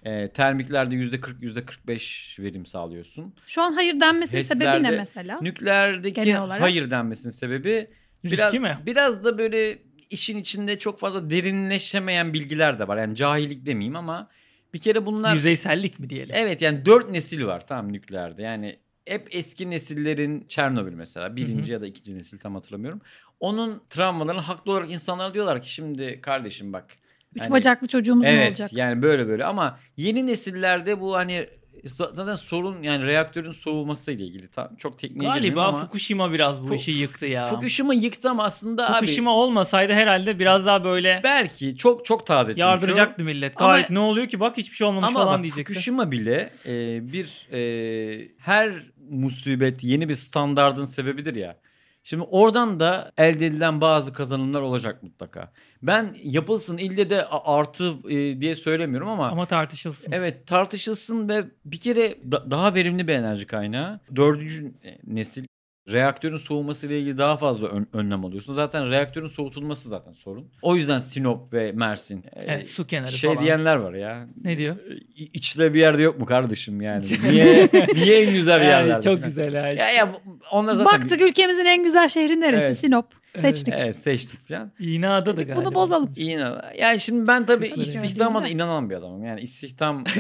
E, 0.05 0.29
termiklerde 0.29 0.95
%40 0.95 1.41
%45 1.87 2.43
verim 2.43 2.67
sağlıyorsun. 2.67 3.35
Şu 3.47 3.63
an 3.63 3.73
hayır 3.73 4.01
denmesinin 4.01 4.43
sebebi 4.43 4.65
ne 4.65 4.71
HES'lerde 4.73 4.97
mesela? 4.97 5.39
Nükleerdeki 5.41 6.35
hayır 6.35 6.91
denmesinin 6.91 7.33
sebebi 7.33 7.91
biraz 8.25 8.53
Riski 8.53 8.59
mi? 8.59 8.79
biraz 8.87 9.25
da 9.25 9.39
böyle 9.39 9.79
işin 10.11 10.39
içinde 10.39 10.79
çok 10.79 10.99
fazla 10.99 11.31
derinleşemeyen 11.31 12.33
bilgiler 12.33 12.79
de 12.79 12.89
var. 12.89 12.97
Yani 12.97 13.15
cahillik 13.15 13.67
demeyeyim 13.67 13.97
ama 13.97 14.29
bir 14.75 14.79
kere 14.79 15.07
bunlar 15.07 15.35
Yüzeysellik 15.35 16.01
mi 16.01 16.11
diyelim? 16.11 16.35
Evet 16.39 16.63
yani 16.63 16.87
dört 16.87 17.11
nesil 17.11 17.47
var 17.47 17.67
tamam 17.67 17.93
nükleerde. 17.93 18.43
Yani 18.43 18.77
hep 19.07 19.29
eski 19.31 19.71
nesillerin 19.71 20.45
Çernobil 20.49 20.93
mesela 20.93 21.37
birinci 21.37 21.73
ya 21.73 21.81
da 21.81 21.87
ikinci 21.87 22.19
nesil 22.19 22.39
tam 22.39 22.55
hatırlamıyorum. 22.55 23.01
Onun 23.41 23.83
travmalarını 23.91 24.41
haklı 24.41 24.73
olarak 24.73 24.91
insanlar 24.91 25.35
diyorlar 25.35 25.63
ki 25.63 25.73
şimdi 25.73 26.21
kardeşim 26.21 26.73
bak. 26.73 26.97
Üç 27.35 27.45
hani- 27.45 27.53
bacaklı 27.53 27.89
çocuğumuz 27.89 28.27
mu 28.27 28.31
Evet 28.33 28.49
olacak? 28.49 28.73
yani 28.73 29.03
böyle 29.03 29.29
böyle 29.29 29.45
ama 29.45 29.79
yeni 29.97 30.27
nesillerde 30.27 31.01
bu 31.01 31.17
hani 31.17 31.49
zaten 31.85 32.37
sorun 32.37 32.83
yani 32.83 33.05
reaktörün 33.05 33.53
soğuması 33.53 34.13
ile 34.13 34.25
ilgili 34.25 34.49
tam 34.49 34.77
çok 34.77 34.99
tekniğe 34.99 35.31
Galiba 35.31 35.65
ama. 35.67 35.79
Fukushima 35.79 36.33
biraz 36.33 36.63
bu 36.65 36.69
Fu- 36.69 36.75
işi 36.75 36.91
yıktı 36.91 37.27
ya. 37.27 37.49
Fukushima 37.49 37.95
yıktı 37.95 38.31
ama 38.31 38.45
aslında 38.45 38.93
Fukushima 38.93 39.31
abi 39.31 39.37
olmasaydı 39.39 39.93
herhalde 39.93 40.39
biraz 40.39 40.67
daha 40.67 40.85
böyle 40.85 41.21
belki 41.25 41.77
çok 41.77 42.05
çok 42.05 42.27
taze 42.27 42.53
çünkü. 42.53 42.61
yardıracaktı 42.61 43.25
millet. 43.25 43.61
Ama- 43.61 43.71
Gayet 43.73 43.91
ne 43.91 43.99
oluyor 43.99 44.29
ki 44.29 44.41
bak 44.41 44.57
hiçbir 44.57 44.77
şey 44.77 44.87
olmamış 44.87 45.09
Ama 45.09 45.25
falan 45.25 45.43
diyecekti. 45.43 45.73
Fukushima 45.73 46.11
bile 46.11 46.51
e, 46.67 46.73
bir 47.13 47.49
e, 47.53 48.29
her 48.39 48.73
musibet 49.11 49.85
yeni 49.85 50.09
bir 50.09 50.15
standardın 50.15 50.85
sebebidir 50.85 51.35
ya. 51.35 51.57
Şimdi 52.05 52.23
oradan 52.31 52.81
da 52.81 53.13
elde 53.19 53.47
edilen 53.47 53.81
bazı 53.81 54.13
kazanımlar 54.13 54.61
olacak 54.61 55.03
mutlaka. 55.03 55.53
Ben 55.83 56.17
yapılsın 56.23 56.79
ille 56.79 57.11
de 57.11 57.25
artı 57.27 57.95
e, 58.09 58.41
diye 58.41 58.55
söylemiyorum 58.55 59.09
ama, 59.09 59.27
Ama 59.29 59.47
tartışılsın. 59.47 60.13
evet 60.13 60.47
tartışılsın 60.47 61.29
ve 61.29 61.45
bir 61.65 61.81
kere 61.81 62.15
da- 62.33 62.51
daha 62.51 62.75
verimli 62.75 63.09
bir 63.09 63.13
enerji 63.15 63.47
kaynağı. 63.47 64.01
Dördüncü 64.17 64.73
nesil 65.07 65.45
reaktörün 65.93 66.37
soğuması 66.37 66.87
ile 66.87 67.01
ilgili 67.01 67.19
daha 67.19 67.37
fazla 67.37 67.69
ön- 67.69 67.87
önlem 67.93 68.25
alıyorsun. 68.25 68.55
Zaten 68.55 68.91
reaktörün 68.91 69.27
soğutulması 69.27 69.89
zaten 69.89 70.13
sorun. 70.13 70.49
O 70.63 70.77
yüzden 70.77 70.99
Sinop 70.99 71.53
ve 71.53 71.73
Mersin. 71.73 72.19
e, 72.19 72.41
Evet, 72.47 72.71
su 72.71 72.87
kenarı 72.87 73.13
şey 73.13 73.31
falan. 73.31 73.45
diyenler 73.45 73.77
var 73.77 73.95
ya. 73.95 74.27
Ne 74.45 74.59
diyor? 74.59 74.77
İ- 75.17 75.31
İçte 75.33 75.75
bir 75.75 75.81
yerde 75.81 76.03
yok 76.03 76.21
mu 76.21 76.27
kardeşim 76.27 76.81
yani? 76.81 77.05
Niye 77.31 77.69
niye 77.95 78.23
en 78.23 78.35
güzel 78.35 78.61
Yani 78.61 78.69
yerlerde? 78.69 79.03
çok 79.03 79.25
güzel 79.25 79.53
ya. 79.53 79.73
Ya 79.73 79.91
ya 79.91 80.13
onlar 80.53 80.75
zaten 80.75 81.01
Baktık 81.03 81.21
ülkemizin 81.21 81.65
en 81.65 81.85
güzel 81.85 82.09
şehri 82.09 82.41
neresi? 82.41 82.67
Evet. 82.67 82.77
Sinop. 82.79 83.07
Seçtik. 83.41 83.75
Evet 83.79 83.97
seçtik 83.97 84.49
falan. 84.49 84.73
İğneada 84.79 85.37
da 85.37 85.43
galiba. 85.43 85.65
Bunu 85.65 85.75
bozalım. 85.75 86.11
Ne- 86.17 86.53
Yani 86.79 87.01
şimdi 87.01 87.27
ben 87.27 87.47
tabii 87.47 87.69
Çok 87.69 87.79
güzel 87.79 88.05
istihdama 88.05 88.43
da 88.43 88.49
inanan 88.49 88.91
bir 88.91 88.95
adamım. 88.95 89.25
Yani 89.25 89.41
istihdam 89.41 90.05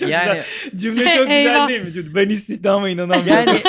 Çok 0.00 0.08
e, 0.08 0.12
yani 0.12 0.40
Cümle 0.76 1.14
çok 1.16 1.28
güzel 1.28 1.68
değil 1.68 1.82
mi? 1.84 1.92
Cümle? 1.92 2.14
Ben 2.14 2.28
istihdama 2.28 2.88
inanamıyorum. 2.88 3.28
yani 3.28 3.60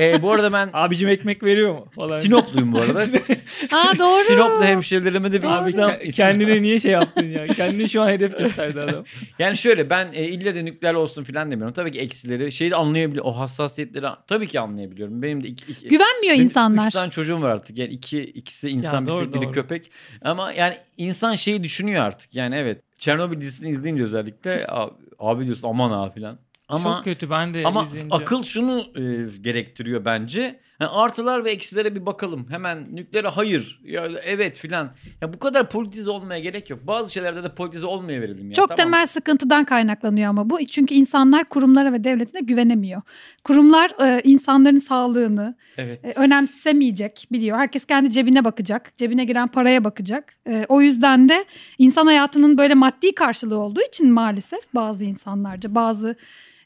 e, 0.00 0.22
bu 0.22 0.32
arada 0.32 0.52
ben 0.52 0.70
Abicim 0.72 1.08
ekmek 1.08 1.42
veriyor 1.42 1.72
mu? 1.74 1.86
Falan. 1.94 2.18
Sinopluyum 2.18 2.72
bu 2.72 2.78
arada. 2.78 2.98
Aa 3.72 3.98
doğru. 3.98 4.24
Sinoplu 4.24 4.64
hemşerilerime 4.64 5.32
de 5.32 5.42
bir. 5.42 5.46
Abi 5.46 5.54
istihdam, 5.54 5.90
ke- 5.90 6.12
kendine 6.12 6.62
niye 6.62 6.80
şey 6.80 6.92
yaptın 6.92 7.26
ya? 7.26 7.46
Kendini 7.46 7.88
şu 7.88 8.02
an 8.02 8.08
hedef 8.08 8.38
gösterdi 8.38 8.80
adam. 8.80 9.04
Yani 9.38 9.56
şöyle 9.56 9.90
ben 9.90 10.08
e, 10.12 10.24
ille 10.24 10.54
de 10.54 10.64
nükleer 10.64 10.94
olsun 10.94 11.24
falan 11.24 11.50
demiyorum. 11.50 11.74
Tabii 11.74 11.92
ki 11.92 11.98
eksileri 11.98 12.52
şeyi 12.52 12.70
de 12.70 12.76
anlayabiliyorum. 12.76 13.30
O 13.30 13.38
hassasiyetleri 13.38 14.06
tabii 14.26 14.46
ki 14.46 14.60
anlayabiliyorum. 14.60 15.22
Benim 15.22 15.42
de 15.42 15.48
iki, 15.48 15.72
iki, 15.72 15.88
Güvenmiyor 15.88 16.34
Benim 16.34 16.44
insanlar. 16.44 16.86
Üç 16.86 16.92
tane 16.92 17.10
çocuğum 17.10 17.42
var 17.42 17.50
artık. 17.50 17.78
Yani 17.78 17.92
iki, 17.92 18.07
ikisi 18.16 18.70
insan 18.70 19.06
bir 19.06 19.10
doğru, 19.10 19.24
tek 19.24 19.34
biri 19.34 19.42
doğru. 19.42 19.52
köpek. 19.52 19.90
Ama 20.22 20.52
yani 20.52 20.76
insan 20.96 21.34
şeyi 21.34 21.62
düşünüyor 21.62 22.04
artık. 22.04 22.34
Yani 22.34 22.54
evet. 22.54 22.82
Çernobil 22.98 23.40
dizisini 23.40 23.68
izleyince 23.68 24.02
özellikle 24.02 24.66
abi, 25.18 25.46
diyorsun 25.46 25.68
aman 25.68 25.90
ha 25.90 26.10
falan. 26.10 26.38
Ama 26.68 26.94
Çok 26.94 27.04
kötü 27.04 27.30
ben 27.30 27.54
de 27.54 27.62
ama 27.64 27.82
izleyince. 27.82 28.14
akıl 28.14 28.42
şunu 28.42 28.80
e, 28.80 29.02
gerektiriyor 29.40 30.04
bence. 30.04 30.60
Yani 30.80 30.90
artılar 30.90 31.44
ve 31.44 31.50
eksilere 31.50 31.94
bir 31.94 32.06
bakalım. 32.06 32.46
Hemen 32.50 32.96
nükleere 32.96 33.28
hayır. 33.28 33.80
Ya 33.84 34.08
evet 34.24 34.58
filan. 34.58 34.90
Ya 35.20 35.32
bu 35.32 35.38
kadar 35.38 35.70
politize 35.70 36.10
olmaya 36.10 36.40
gerek 36.40 36.70
yok. 36.70 36.86
Bazı 36.86 37.12
şeylerde 37.12 37.44
de 37.44 37.54
politize 37.54 37.86
olmaya 37.86 38.20
verelim 38.20 38.46
ya. 38.46 38.54
Çok 38.54 38.68
Tamam. 38.68 38.76
temel 38.76 39.06
sıkıntıdan 39.06 39.64
kaynaklanıyor 39.64 40.28
ama 40.30 40.50
bu. 40.50 40.66
Çünkü 40.66 40.94
insanlar 40.94 41.48
kurumlara 41.48 41.92
ve 41.92 42.04
devletine 42.04 42.40
güvenemiyor. 42.40 43.02
Kurumlar 43.44 43.90
e, 44.00 44.20
insanların 44.24 44.78
sağlığını 44.78 45.56
Evet. 45.76 46.04
e, 46.04 46.12
önemsemeyecek 46.20 47.28
biliyor. 47.32 47.58
Herkes 47.58 47.84
kendi 47.84 48.10
cebine 48.10 48.44
bakacak. 48.44 48.96
Cebine 48.96 49.24
giren 49.24 49.48
paraya 49.48 49.84
bakacak. 49.84 50.34
E, 50.48 50.66
o 50.68 50.80
yüzden 50.80 51.28
de 51.28 51.44
insan 51.78 52.06
hayatının 52.06 52.58
böyle 52.58 52.74
maddi 52.74 53.14
karşılığı 53.14 53.58
olduğu 53.58 53.80
için 53.88 54.10
maalesef 54.10 54.74
bazı 54.74 55.04
insanlarca, 55.04 55.74
bazı 55.74 56.16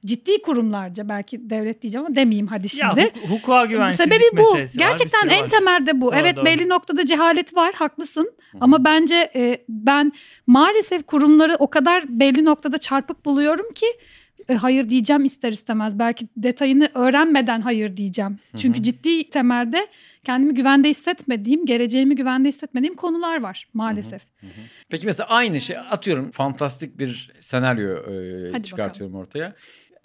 ciddi 0.07 0.43
kurumlarca 0.43 1.09
belki 1.09 1.51
devlet 1.51 1.83
diyeceğim 1.83 2.07
ama 2.07 2.17
demeyeyim 2.17 2.47
hadi 2.47 2.65
ya 2.65 2.69
şimdi. 2.69 3.01
huk- 3.01 3.29
hukuka 3.29 3.65
güvensizlik 3.65 4.13
Sebebi 4.13 4.25
bu. 4.33 4.37
meselesi 4.37 4.81
var, 4.81 4.87
Gerçekten 4.87 5.29
en 5.29 5.43
var. 5.43 5.49
temelde 5.49 6.01
bu. 6.01 6.07
Doğru, 6.07 6.17
evet 6.17 6.37
doğru. 6.37 6.45
belli 6.45 6.69
noktada 6.69 7.05
cehalet 7.07 7.57
var, 7.57 7.75
haklısın. 7.75 8.33
Hı. 8.53 8.59
Ama 8.61 8.85
bence 8.85 9.31
e, 9.35 9.65
ben 9.69 10.13
maalesef 10.47 11.07
kurumları 11.07 11.57
o 11.59 11.71
kadar 11.71 12.05
belli 12.09 12.45
noktada 12.45 12.79
çarpık 12.79 13.25
buluyorum 13.25 13.73
ki 13.75 13.87
e, 14.49 14.55
hayır 14.55 14.89
diyeceğim 14.89 15.25
ister 15.25 15.53
istemez. 15.53 15.99
Belki 15.99 16.29
detayını 16.37 16.89
öğrenmeden 16.95 17.61
hayır 17.61 17.97
diyeceğim. 17.97 18.39
Çünkü 18.57 18.79
hı. 18.79 18.83
ciddi 18.83 19.31
temelde 19.31 19.87
kendimi 20.25 20.55
güvende 20.55 20.89
hissetmediğim, 20.89 21.67
geleceğimi 21.67 22.15
güvende 22.17 22.49
hissetmediğim 22.49 22.95
konular 22.95 23.41
var 23.43 23.69
maalesef. 23.75 24.23
Hı 24.41 24.47
hı. 24.47 24.51
Peki 24.89 25.07
mesela 25.07 25.29
aynı 25.29 25.61
şey 25.61 25.77
atıyorum 25.91 26.31
fantastik 26.31 26.99
bir 26.99 27.33
senaryo 27.41 27.97
e, 27.97 28.53
Hadi 28.53 28.63
çıkartıyorum 28.63 29.17
ortaya. 29.17 29.55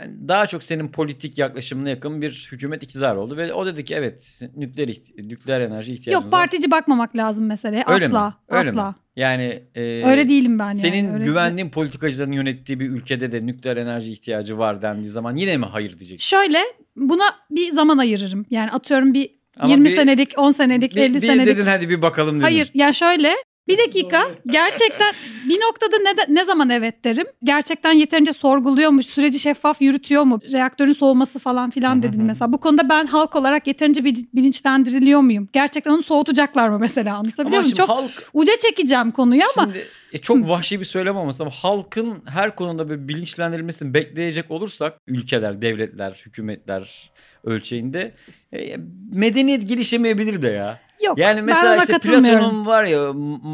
Yani 0.02 0.28
daha 0.28 0.48
çok 0.48 0.64
senin 0.64 0.88
politik 0.88 1.38
yaklaşımına 1.38 1.90
yakın 1.90 2.22
bir 2.22 2.50
hükümet 2.52 2.84
iktidar 2.84 3.16
oldu 3.16 3.38
ve 3.38 3.54
o 3.54 3.66
dedi 3.66 3.86
ki 3.86 3.96
evet 3.96 4.42
nükleer 4.56 4.88
nükleer 5.18 5.62
enerji 5.62 5.94
ihtiyacımız 5.94 6.26
Yok 6.26 6.34
var. 6.34 6.40
partici 6.42 6.72
bakmamak 6.72 7.16
lazım 7.16 7.46
meseleye. 7.46 7.84
Öyle 7.88 8.08
mi? 8.08 8.18
asla. 8.18 8.34
Öyle 8.50 8.70
asla. 8.70 8.90
mi? 8.90 8.96
Yani 9.16 9.64
e, 9.76 9.82
Öyle 10.10 10.30
değilim 10.30 10.60
ben 10.60 10.66
yani. 10.66 10.80
Senin 10.80 11.14
Öyle- 11.14 11.24
güvendiğin 11.24 11.70
politikacıların 11.70 12.32
yönettiği 12.32 12.80
bir 12.80 12.90
ülkede 12.90 13.32
de 13.32 13.46
nükleer 13.46 13.78
enerji 13.78 14.12
ihtiyacı 14.12 14.58
var 14.58 14.82
dendiği 14.82 15.10
zaman 15.10 15.36
yine 15.36 15.58
mi 15.58 15.66
hayır 15.66 16.00
diyeceksin? 16.00 16.38
Şöyle 16.38 16.60
buna 16.96 17.24
bir 17.52 17.72
zaman 17.72 17.98
ayırırım. 17.98 18.46
Yani 18.50 18.72
atıyorum 18.72 19.14
bir 19.14 19.30
Ama 19.60 19.70
20 19.72 19.86
bir- 19.86 19.96
senelik, 19.96 20.34
10 20.38 20.52
senelik, 20.52 20.96
Bir, 20.96 21.02
50 21.02 21.16
bir 21.16 21.20
senelik. 21.20 21.48
dedin 21.48 21.66
hadi 21.66 21.90
bir 21.90 22.02
bakalım 22.02 22.36
dedin. 22.36 22.44
Hayır 22.44 22.72
ya 22.74 22.94
şöyle 22.94 23.34
bir 23.68 23.78
dakika 23.78 24.28
gerçekten 24.48 25.14
bir 25.50 25.56
noktada 25.62 25.98
ne, 25.98 26.18
de- 26.18 26.26
ne 26.30 26.44
zaman 26.44 26.70
evet 26.70 27.04
derim. 27.04 27.28
Gerçekten 27.44 27.92
yeterince 27.92 28.34
sorguluyormuş, 28.34 29.06
süreci 29.06 29.40
şeffaf 29.40 29.82
yürütüyor 29.82 30.24
mu? 30.24 30.40
Reaktörün 30.52 30.94
soğuması 30.94 31.40
falan 31.40 31.70
filan 31.70 32.04
dedin 32.04 32.24
mesela. 32.24 32.54
Bu 32.54 32.58
konuda 32.58 32.90
ben 32.90 33.08
halk 33.08 33.36
olarak 33.36 33.68
yeterince 33.68 34.04
bil- 34.04 34.26
bilinçlendiriliyor 34.36 35.20
muyum? 35.22 35.50
Gerçekten 35.54 35.92
onu 35.92 36.04
soğutacaklar 36.04 36.70
mı 36.70 36.80
mesela 36.80 37.16
anlatabiliyor 37.18 37.62
muyum? 37.62 37.76
Çok 37.76 37.90
halk 37.90 38.30
uca 38.34 38.54
çekeceğim 38.58 39.12
konuyu 39.12 39.42
ama 39.58 39.66
Şimdi 39.74 39.86
e, 40.14 40.18
çok 40.18 40.50
vahşi 40.50 40.80
bir 40.80 40.86
söylem 40.86 41.18
olmasın 41.18 41.44
ama 41.44 41.52
halkın 41.52 42.24
her 42.26 42.56
konuda 42.56 42.90
bir 42.90 43.08
bilinçlendirilmesini 43.08 43.94
bekleyecek 43.94 44.52
olursak 44.52 44.94
ülkeler, 45.08 45.62
devletler, 45.62 46.22
hükümetler 46.26 47.12
ölçeğinde 47.48 48.12
e, 48.54 48.78
medeniyet 49.14 49.68
gelişemeyebilir 49.68 50.42
de 50.42 50.50
ya. 50.50 50.80
yok 51.06 51.18
Yani 51.18 51.42
mesela 51.42 51.78
işte. 51.78 52.00
Platon'un 52.00 52.66
var 52.66 52.84
ya 52.84 53.14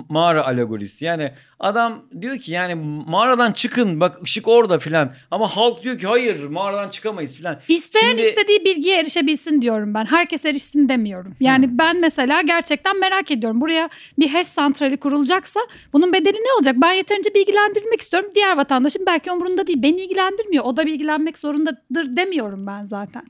mağara 0.10 0.46
alegorisi. 0.46 1.06
Yani 1.06 1.32
adam 1.64 2.02
diyor 2.22 2.38
ki 2.40 2.52
yani 2.52 2.76
mağaradan 3.08 3.52
çıkın 3.52 4.00
bak 4.00 4.24
ışık 4.24 4.48
orada 4.48 4.80
filan. 4.80 5.14
Ama 5.32 5.48
halk 5.48 5.84
diyor 5.84 6.00
ki 6.00 6.08
hayır 6.08 6.44
mağaradan 6.46 6.90
çıkamayız 6.90 7.36
filan. 7.36 7.60
İsteyen 7.68 8.08
Şimdi- 8.10 8.22
istediği 8.22 8.66
bilgiye 8.66 9.00
erişebilsin 9.00 9.62
diyorum 9.62 9.94
ben. 9.94 10.06
Herkes 10.06 10.46
erişsin 10.46 10.90
demiyorum. 10.90 11.36
Yani 11.40 11.78
ben 11.78 12.02
mesela 12.02 12.42
gerçekten 12.42 13.00
merak 13.00 13.32
ediyorum. 13.32 13.62
Buraya 13.62 13.90
bir 14.20 14.30
HES 14.30 14.48
santrali 14.48 14.98
kurulacaksa 14.98 15.60
bunun 15.94 16.14
bedeli 16.14 16.38
ne 16.38 16.54
olacak? 16.58 16.76
Ben 16.78 16.94
yeterince 16.94 17.34
bilgilendirilmek 17.34 18.02
istiyorum. 18.02 18.32
Diğer 18.36 18.58
vatandaşın 18.58 19.06
belki 19.08 19.32
umurunda 19.32 19.68
değil. 19.68 19.82
Beni 19.84 20.02
ilgilendirmiyor. 20.02 20.64
O 20.66 20.78
da 20.78 20.86
bilgilenmek 20.86 21.38
zorundadır 21.38 22.18
demiyorum 22.18 22.68
ben 22.68 22.84
zaten. 22.84 23.24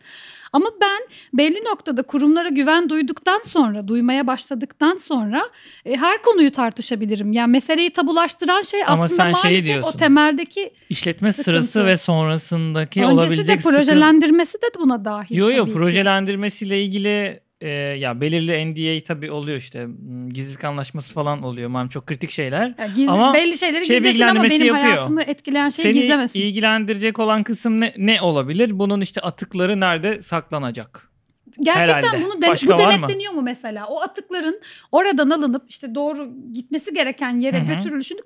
Ama 0.53 0.69
ben 0.81 1.01
belli 1.33 1.63
noktada 1.65 2.03
kurumlara 2.03 2.49
güven 2.49 2.89
duyduktan 2.89 3.41
sonra, 3.43 3.87
duymaya 3.87 4.27
başladıktan 4.27 4.95
sonra 4.97 5.49
e, 5.85 5.95
her 5.95 6.21
konuyu 6.21 6.51
tartışabilirim. 6.51 7.31
Yani 7.31 7.51
meseleyi 7.51 7.89
tabula 7.89 8.22
karmaşıklaştıran 8.27 8.61
şey 8.61 8.83
Ama 8.87 9.03
aslında 9.03 9.33
sen 9.33 9.49
şeyi 9.49 9.63
diyorsun. 9.63 9.89
o 9.89 9.91
temeldeki 9.91 10.71
İşletme 10.89 11.31
Sıkıntı. 11.31 11.43
sırası 11.43 11.85
ve 11.85 11.97
sonrasındaki 11.97 12.99
öncesi 13.01 13.11
de 13.17 13.21
olabilecek 13.21 13.61
sıkıntı. 13.61 13.77
projelendirmesi 13.77 14.57
de 14.57 14.65
buna 14.79 15.05
dahil. 15.05 15.35
Yo 15.37 15.49
yo 15.49 15.57
tabii 15.57 15.69
ki. 15.71 15.77
projelendirmesiyle 15.77 16.83
ilgili 16.83 17.39
e, 17.61 17.69
ya 17.69 18.21
belirli 18.21 18.65
NDA 18.71 19.03
tabii 19.03 19.31
oluyor 19.31 19.57
işte 19.57 19.87
gizlilik 20.29 20.63
anlaşması 20.63 21.13
falan 21.13 21.43
oluyor 21.43 21.69
malum 21.69 21.89
çok 21.89 22.07
kritik 22.07 22.31
şeyler. 22.31 22.75
Ya 22.79 22.87
gizli, 22.95 23.11
Ama 23.11 23.33
belli 23.33 23.57
şeyleri 23.57 23.85
şey 23.85 23.97
gizlesin 23.97 24.21
ama 24.21 24.43
benim 24.43 24.65
yapıyor. 24.65 24.75
hayatımı 24.75 25.21
etkileyen 25.21 25.69
şeyi 25.69 25.83
Seni 25.83 25.93
gizlemesin. 25.93 26.39
ilgilendirecek 26.39 27.19
olan 27.19 27.43
kısım 27.43 27.81
ne, 27.81 27.93
ne 27.97 28.21
olabilir? 28.21 28.79
Bunun 28.79 29.01
işte 29.01 29.21
atıkları 29.21 29.79
nerede 29.79 30.21
saklanacak? 30.21 31.09
Gerçekten 31.61 31.93
herhalde. 31.93 32.25
bunu 32.25 32.41
Başka 32.47 32.73
bu 32.73 32.77
denetleniyor 32.77 33.33
mu 33.33 33.41
mesela? 33.41 33.87
O 33.87 34.01
atıkların 34.01 34.59
oradan 34.91 35.29
alınıp 35.29 35.63
işte 35.69 35.95
doğru 35.95 36.29
gitmesi 36.53 36.93
gereken 36.93 37.37
yere 37.37 37.59
Hı 37.59 37.63
hı. 37.63 37.75
götürülüşünü 37.75 38.19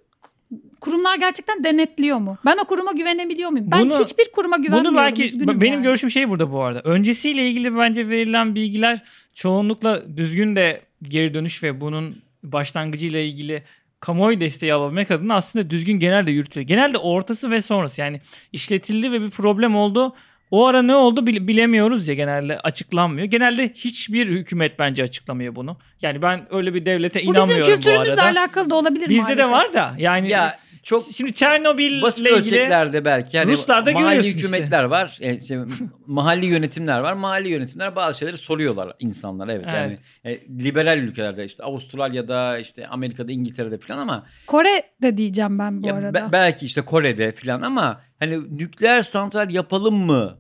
kurumlar 0.82 1.16
gerçekten 1.18 1.64
denetliyor 1.64 2.18
mu? 2.18 2.38
Ben 2.46 2.58
o 2.64 2.66
kuruma 2.66 2.92
güvenebiliyor 2.92 3.50
muyum? 3.50 3.68
Ben 3.72 3.80
Bunu- 3.90 4.00
hiçbir 4.04 4.32
kuruma 4.32 4.58
güvenmiyorum. 4.58 4.86
Bunu 4.92 4.98
belki 4.98 5.26
üzgünüm 5.26 5.62
benim 5.62 5.74
yani. 5.74 5.84
görüşüm 5.84 6.10
şey 6.10 6.30
burada 6.30 6.52
bu 6.52 6.62
arada. 6.64 6.82
Öncesiyle 6.82 7.50
ilgili 7.50 7.78
bence 7.78 8.10
verilen 8.10 8.56
bilgiler 8.56 9.04
çoğunlukla 9.34 10.18
düzgün 10.18 10.56
de 10.56 10.82
geri 11.04 11.34
dönüş 11.34 11.64
ve 11.64 11.82
bunun 11.82 12.22
başlangıcıyla 12.44 13.20
ilgili 13.20 13.64
kamuoyu 14.00 14.40
desteği 14.42 14.74
alabilmek 14.74 15.12
adına 15.12 15.36
aslında 15.36 15.70
düzgün 15.70 16.00
genelde 16.00 16.32
yürütüyor. 16.32 16.68
Genelde 16.68 16.98
ortası 16.98 17.52
ve 17.52 17.62
sonrası 17.62 18.02
yani 18.02 18.22
işletildi 18.54 19.12
ve 19.12 19.22
bir 19.22 19.30
problem 19.30 19.76
oldu. 19.76 20.16
O 20.52 20.68
ara 20.68 20.82
ne 20.82 20.96
oldu 20.96 21.28
bil- 21.28 21.48
bilemiyoruz 21.48 22.08
ya 22.08 22.14
genelde 22.16 22.60
açıklanmıyor. 22.60 23.28
Genelde 23.28 23.70
hiçbir 23.76 24.28
hükümet 24.28 24.80
bence 24.80 25.04
açıklamıyor 25.04 25.56
bunu. 25.56 25.78
Yani 26.02 26.22
ben 26.22 26.48
öyle 26.52 26.74
bir 26.74 26.86
devlete 26.86 27.20
Bu 27.20 27.22
bizim 27.24 27.36
inanmıyorum 27.36 27.68
bu 27.72 27.76
kültürümüzle 27.76 28.22
arada. 28.22 28.40
alakalı 28.40 28.70
da 28.70 28.76
olabilir 28.76 29.10
Bizde 29.10 29.22
maalesef. 29.22 29.38
de 29.46 29.52
var 29.52 29.74
da 29.74 29.96
yani 29.98 30.30
Ya 30.30 30.58
çok 30.88 31.04
şimdi 31.14 31.34
Çernobil 31.34 32.02
basit 32.02 32.22
ile 32.22 32.30
ilgili 32.30 32.56
ölçeklerde 32.56 33.06
belki. 33.06 33.38
Yani 33.38 33.52
Ruslarda 33.52 33.92
mahalli 33.92 34.06
görüyorsun 34.08 34.30
işte. 34.30 34.40
hükümetler 34.48 34.84
var. 34.84 35.18
Yani 35.22 35.48
şey, 35.48 35.58
mahalli 36.06 36.46
yönetimler 36.46 37.00
var. 37.00 37.14
Mahalli 37.14 37.50
yönetimler 37.50 37.96
bazı 37.96 38.20
şeyleri 38.20 38.38
soruyorlar 38.38 38.94
insanlara. 39.00 39.52
Evet, 39.54 39.66
Evet. 39.70 40.00
yani 40.24 40.36
e, 40.36 40.64
liberal 40.64 40.98
ülkelerde 40.98 41.46
işte 41.46 41.64
Avustralya'da 41.64 42.58
işte 42.58 42.88
Amerika'da 42.88 43.32
İngiltere'de 43.32 43.78
falan 43.78 43.98
ama 44.00 44.26
Kore 44.48 44.84
de 45.02 45.18
diyeceğim 45.18 45.60
ben 45.60 45.84
bu 45.84 45.88
ya 45.88 45.94
arada. 45.94 46.14
be- 46.14 46.32
belki 46.32 46.66
işte 46.66 46.82
Kore'de 46.82 47.32
falan 47.32 47.62
ama 47.62 48.02
hani 48.20 48.58
nükleer 48.58 49.02
santral 49.02 49.52
yapalım 49.52 49.96
mı 49.96 50.38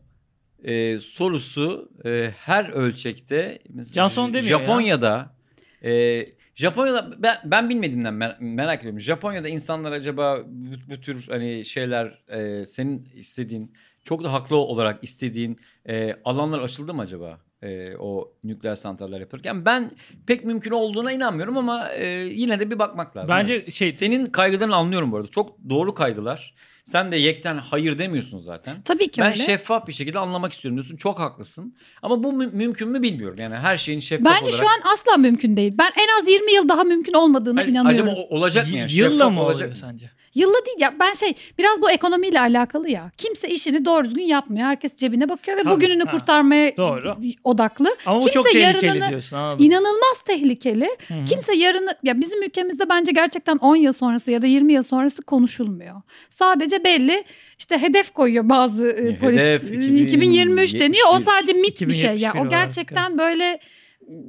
e, 0.63 0.99
sorusu 0.99 1.91
e, 2.05 2.31
her 2.37 2.69
ölçekte 2.69 3.59
mesela 3.69 4.09
demiyor 4.09 4.33
ya. 4.43 4.49
Japonya'da 4.49 5.35
e, 5.83 6.25
Japonya'da 6.57 7.23
ben, 7.23 7.37
ben 7.45 7.69
bilmediğimden 7.69 8.13
mer- 8.13 8.35
merak 8.39 8.79
ediyorum. 8.79 8.99
Japonya'da 8.99 9.49
insanlar 9.49 9.91
acaba 9.91 10.39
bu, 10.47 10.91
bu 10.91 11.01
tür 11.01 11.27
hani 11.29 11.65
şeyler 11.65 12.23
e, 12.27 12.65
senin 12.65 13.09
istediğin 13.15 13.73
çok 14.03 14.23
da 14.23 14.33
haklı 14.33 14.55
olarak 14.55 15.03
istediğin 15.03 15.59
e, 15.85 16.13
alanlar 16.25 16.59
açıldı 16.59 16.93
mı 16.93 17.01
acaba? 17.01 17.39
E, 17.61 17.95
o 17.95 18.33
nükleer 18.43 18.75
santraller 18.75 19.19
yaparken 19.19 19.65
ben 19.65 19.91
pek 20.27 20.45
mümkün 20.45 20.71
olduğuna 20.71 21.11
inanmıyorum 21.11 21.57
ama 21.57 21.89
e, 21.89 22.07
yine 22.31 22.59
de 22.59 22.71
bir 22.71 22.79
bakmak 22.79 23.17
lazım. 23.17 23.35
bence 23.35 23.53
Evet. 23.53 23.73
şey 23.73 23.91
Senin 23.91 24.25
kaygılarını 24.25 24.75
anlıyorum 24.75 25.11
bu 25.11 25.17
arada. 25.17 25.27
Çok 25.27 25.69
doğru 25.69 25.93
kaygılar. 25.93 26.53
Sen 26.87 27.11
de 27.11 27.15
yekten 27.17 27.57
hayır 27.57 27.99
demiyorsun 27.99 28.37
zaten. 28.39 28.81
Tabii 28.85 29.07
ki 29.07 29.21
ben 29.21 29.31
öyle. 29.31 29.43
şeffaf 29.43 29.87
bir 29.87 29.93
şekilde 29.93 30.19
anlamak 30.19 30.53
istiyorum 30.53 30.77
diyorsun. 30.77 30.97
Çok 30.97 31.19
haklısın. 31.19 31.75
Ama 32.01 32.23
bu 32.23 32.33
mü- 32.33 32.49
mümkün 32.53 32.89
mü 32.89 33.01
bilmiyorum. 33.01 33.37
Yani 33.39 33.55
her 33.55 33.77
şeyin 33.77 33.99
şeffaf 33.99 34.25
Bence 34.25 34.49
olarak. 34.49 34.59
şu 34.59 34.69
an 34.69 34.93
asla 34.93 35.17
mümkün 35.17 35.57
değil. 35.57 35.73
Ben 35.77 35.85
en 35.99 36.21
az 36.21 36.27
20 36.29 36.51
yıl 36.51 36.69
daha 36.69 36.83
mümkün 36.83 37.13
olmadığına 37.13 37.61
Hani 37.61 37.69
inanıyorum. 37.71 38.09
Acaba 38.09 38.21
olacak 38.29 38.71
mı 38.71 38.77
yani? 38.77 38.93
yılla 38.93 39.29
mı 39.29 39.41
olacak 39.41 39.55
oluyor 39.55 39.69
mı? 39.69 39.75
sence? 39.75 40.09
Yılla 40.37 40.65
değil 40.65 40.77
ya 40.79 40.93
ben 40.99 41.13
şey 41.13 41.33
biraz 41.57 41.81
bu 41.81 41.91
ekonomiyle 41.91 42.39
alakalı 42.39 42.89
ya. 42.89 43.11
Kimse 43.17 43.49
işini 43.49 43.85
doğru 43.85 44.05
düzgün 44.05 44.23
yapmıyor. 44.23 44.65
Herkes 44.65 44.95
cebine 44.95 45.29
bakıyor 45.29 45.57
ve 45.57 45.61
Tabii, 45.63 45.73
bugününü 45.75 46.05
ha. 46.05 46.11
kurtarmaya 46.11 46.77
Doğru. 46.77 47.15
odaklı. 47.43 47.95
Ama 48.05 48.19
bu 48.19 48.21
Kimse 48.21 48.33
çok 48.33 48.45
tehlikeli 48.51 48.85
yarınını 48.87 49.09
diyorsun 49.09 49.37
anladım. 49.37 49.65
İnanılmaz 49.65 50.21
tehlikeli. 50.25 50.89
Hı 51.07 51.13
hı. 51.13 51.25
Kimse 51.25 51.55
yarını 51.55 51.95
ya 52.03 52.21
bizim 52.21 52.43
ülkemizde 52.43 52.89
bence 52.89 53.11
gerçekten 53.11 53.57
10 53.57 53.75
yıl 53.75 53.93
sonrası 53.93 54.31
ya 54.31 54.41
da 54.41 54.47
20 54.47 54.73
yıl 54.73 54.83
sonrası 54.83 55.21
konuşulmuyor. 55.21 56.01
Sadece 56.29 56.83
belli 56.83 57.23
işte 57.59 57.77
hedef 57.77 58.13
koyuyor 58.13 58.49
bazı 58.49 58.87
e, 58.87 59.05
Hedef 59.05 59.19
polit 59.21 59.63
2023 59.63 60.69
2071. 60.69 60.79
deniyor. 60.79 61.07
O 61.13 61.19
sadece 61.19 61.53
mit 61.53 61.81
bir 61.81 61.91
şey 61.93 62.09
ya. 62.09 62.15
2071 62.15 62.45
O 62.47 62.49
gerçekten 62.49 63.17
böyle 63.17 63.59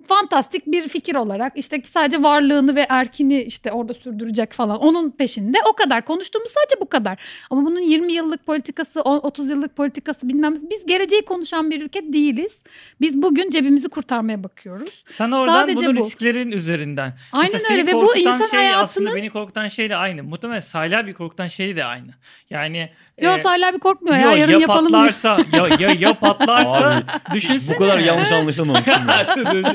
fantastik 0.09 0.67
bir 0.67 0.89
fikir 0.89 1.15
olarak 1.15 1.53
işte 1.57 1.83
sadece 1.85 2.23
varlığını 2.23 2.77
ve 2.77 2.87
erkini 2.89 3.43
işte 3.43 3.73
orada 3.73 3.95
sürdürecek 3.95 4.53
falan. 4.53 4.79
Onun 4.81 5.11
peşinde 5.11 5.59
o 5.71 5.73
kadar 5.73 6.05
konuştuğumuz 6.05 6.51
sadece 6.51 6.81
bu 6.81 6.89
kadar. 6.89 7.19
Ama 7.51 7.65
bunun 7.67 7.81
20 7.81 8.13
yıllık 8.13 8.47
politikası, 8.47 9.01
o- 9.03 9.17
30 9.29 9.51
yıllık 9.51 9.77
politikası 9.77 10.29
bilmem. 10.29 10.55
Biz 10.71 10.87
geleceği 10.87 11.25
konuşan 11.25 11.71
bir 11.71 11.81
ülke 11.83 12.13
değiliz. 12.13 12.59
Biz 13.01 13.23
bugün 13.23 13.51
cebimizi 13.51 13.89
kurtarmaya 13.89 14.45
bakıyoruz. 14.45 15.03
Sen 15.07 15.31
oradan 15.31 15.53
Sadece 15.55 15.87
bunu 15.87 15.97
bu. 15.97 16.05
risklerin 16.05 16.53
üzerinden. 16.53 17.13
Aynen 17.33 17.53
Mesela 17.53 17.73
öyle 17.81 17.87
ve 17.87 17.93
bu 17.95 18.17
insan 18.17 18.31
şey 18.31 18.39
aslında 18.45 18.59
hayatının 18.59 19.15
beni 19.17 19.31
korkutan 19.31 19.69
şey 19.69 19.91
de 19.91 19.97
aynı. 19.97 20.23
Muhtemelen 20.23 20.61
Salih 20.61 20.99
abi 20.99 21.15
korkutan 21.15 21.47
şey 21.47 21.77
de 21.77 21.85
aynı. 21.85 22.11
Yani 22.51 22.91
Yok 23.23 23.39
e, 23.39 23.43
Salih 23.43 23.69
abi 23.69 23.79
korkmuyor 23.79 24.17
yo, 24.17 24.23
ya 24.31 24.35
yarın 24.37 24.59
yapalım 24.59 24.89
diyor. 24.89 25.01
patlarsa 25.01 25.39
ya, 25.53 25.69
ya, 25.89 25.97
ya 25.99 26.15
patlarsa 26.21 27.05
Abi, 27.31 27.35
düşünsene. 27.35 27.77
Bu 27.77 27.79
kadar 27.81 27.99
yanlış 27.99 28.33
anlaşılmamıştım. 28.33 28.95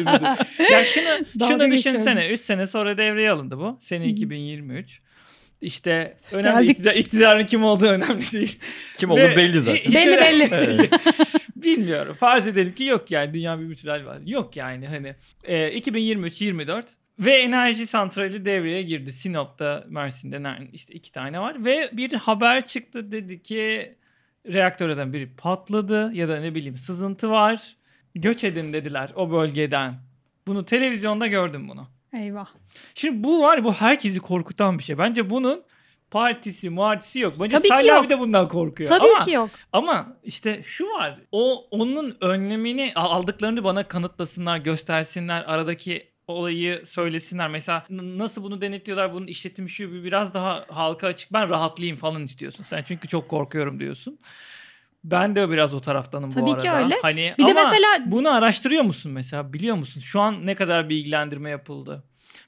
ya 0.72 0.84
şunu, 0.84 1.26
şunu 1.48 1.72
düşünsene. 1.72 2.30
3 2.30 2.42
sene 2.42 2.66
sonra 2.66 2.98
devreye 2.98 3.32
alındı 3.32 3.58
bu. 3.58 3.78
Sene 3.80 4.04
Hı. 4.04 4.10
2023. 4.10 5.02
İşte 5.62 6.18
önemli 6.32 6.62
Geldik. 6.62 6.70
iktidar, 6.70 6.96
iktidarın 6.96 7.46
kim 7.46 7.64
olduğu 7.64 7.86
önemli 7.86 8.32
değil. 8.32 8.60
Kim 8.98 9.12
olduğu 9.12 9.22
Ve- 9.22 9.38
belli 9.38 9.60
zaten. 9.60 9.94
Belli, 9.94 10.52
belli. 10.52 10.90
Bilmiyorum. 11.56 12.16
Farz 12.20 12.48
edelim 12.48 12.74
ki 12.76 12.84
yok 12.84 13.12
yani 13.12 13.34
dünya 13.34 13.60
bir 13.60 13.70
bütünel 13.70 14.06
var. 14.06 14.18
Yok 14.26 14.58
yani 14.58 14.88
hani 14.88 15.16
e, 15.44 15.80
2023-24 15.80 16.84
ve 17.20 17.34
enerji 17.34 17.88
santrali 17.88 18.46
devreye 18.46 18.82
girdi. 18.82 19.12
Sinop'ta, 19.12 19.86
Mersin'de 19.90 20.68
işte 20.74 20.94
iki 20.94 21.12
tane 21.12 21.40
var 21.40 21.66
ve 21.66 21.90
bir 21.94 22.14
haber 22.14 22.66
çıktı 22.66 23.12
dedi 23.12 23.44
ki 23.44 23.96
reaktörden 24.54 25.14
biri 25.14 25.30
patladı 25.36 26.12
ya 26.14 26.30
da 26.30 26.40
ne 26.40 26.56
bileyim 26.56 26.78
sızıntı 26.78 27.30
var. 27.30 27.76
Göç 28.16 28.44
edin 28.44 28.74
dediler 28.74 29.10
o 29.16 29.32
bölgeden. 29.32 29.96
Bunu 30.48 30.66
televizyonda 30.66 31.28
gördüm 31.28 31.70
bunu. 31.70 31.88
Eyvah. 32.14 32.48
Şimdi 32.96 33.24
bu 33.24 33.42
var 33.42 33.64
bu 33.64 33.74
herkesi 33.74 34.20
korkutan 34.20 34.78
bir 34.78 34.84
şey. 34.84 34.98
Bence 34.98 35.30
bunun 35.30 35.64
partisi, 36.12 36.70
muartisi 36.70 37.20
yok. 37.20 37.34
Bence 37.40 37.58
Tabii 37.58 37.68
Salih 37.68 37.96
abi 37.96 38.10
de 38.10 38.20
bundan 38.20 38.48
korkuyor. 38.48 38.90
Tabii 38.90 39.08
Ama 39.16 39.20
ki 39.20 39.32
yok. 39.32 39.50
ama 39.74 40.18
işte 40.24 40.64
şu 40.64 40.86
var. 40.86 41.20
O 41.32 41.68
onun 41.72 42.16
önlemini 42.22 42.92
aldıklarını 42.96 43.64
bana 43.64 43.88
kanıtlasınlar, 43.88 44.58
göstersinler. 44.58 45.44
Aradaki 45.48 46.14
olayı 46.28 46.82
söylesinler. 46.86 47.50
Mesela 47.50 47.86
nasıl 47.90 48.44
bunu 48.44 48.62
denetliyorlar? 48.62 49.14
Bunun 49.14 49.28
işletim 49.28 49.70
şu 49.70 50.04
biraz 50.04 50.34
daha 50.34 50.66
halka 50.70 51.08
açık. 51.08 51.34
Ben 51.34 51.50
rahatlayayım 51.50 51.98
falan 51.98 52.24
istiyorsun. 52.24 52.64
Sen 52.64 52.84
çünkü 52.88 53.08
çok 53.08 53.30
korkuyorum 53.30 53.80
diyorsun. 53.80 54.20
Ben 55.04 55.36
de 55.36 55.50
biraz 55.50 55.74
o 55.74 55.82
taraftanım 55.82 56.30
bu 56.30 56.34
Tabii 56.34 56.50
arada. 56.52 56.62
ki 56.62 56.72
öyle. 56.72 56.96
Hani 57.02 57.34
Bir 57.38 57.48
de 57.48 57.52
ama 57.52 57.64
mesela 57.64 57.88
bunu 58.06 58.34
araştırıyor 58.34 58.84
musun 58.84 59.12
mesela? 59.12 59.54
Biliyor 59.54 59.76
musun? 59.76 60.02
Şu 60.02 60.22
an 60.22 60.46
ne 60.46 60.56
kadar 60.56 60.90
bilgilendirme 60.90 61.50
yapıldı? 61.50 62.04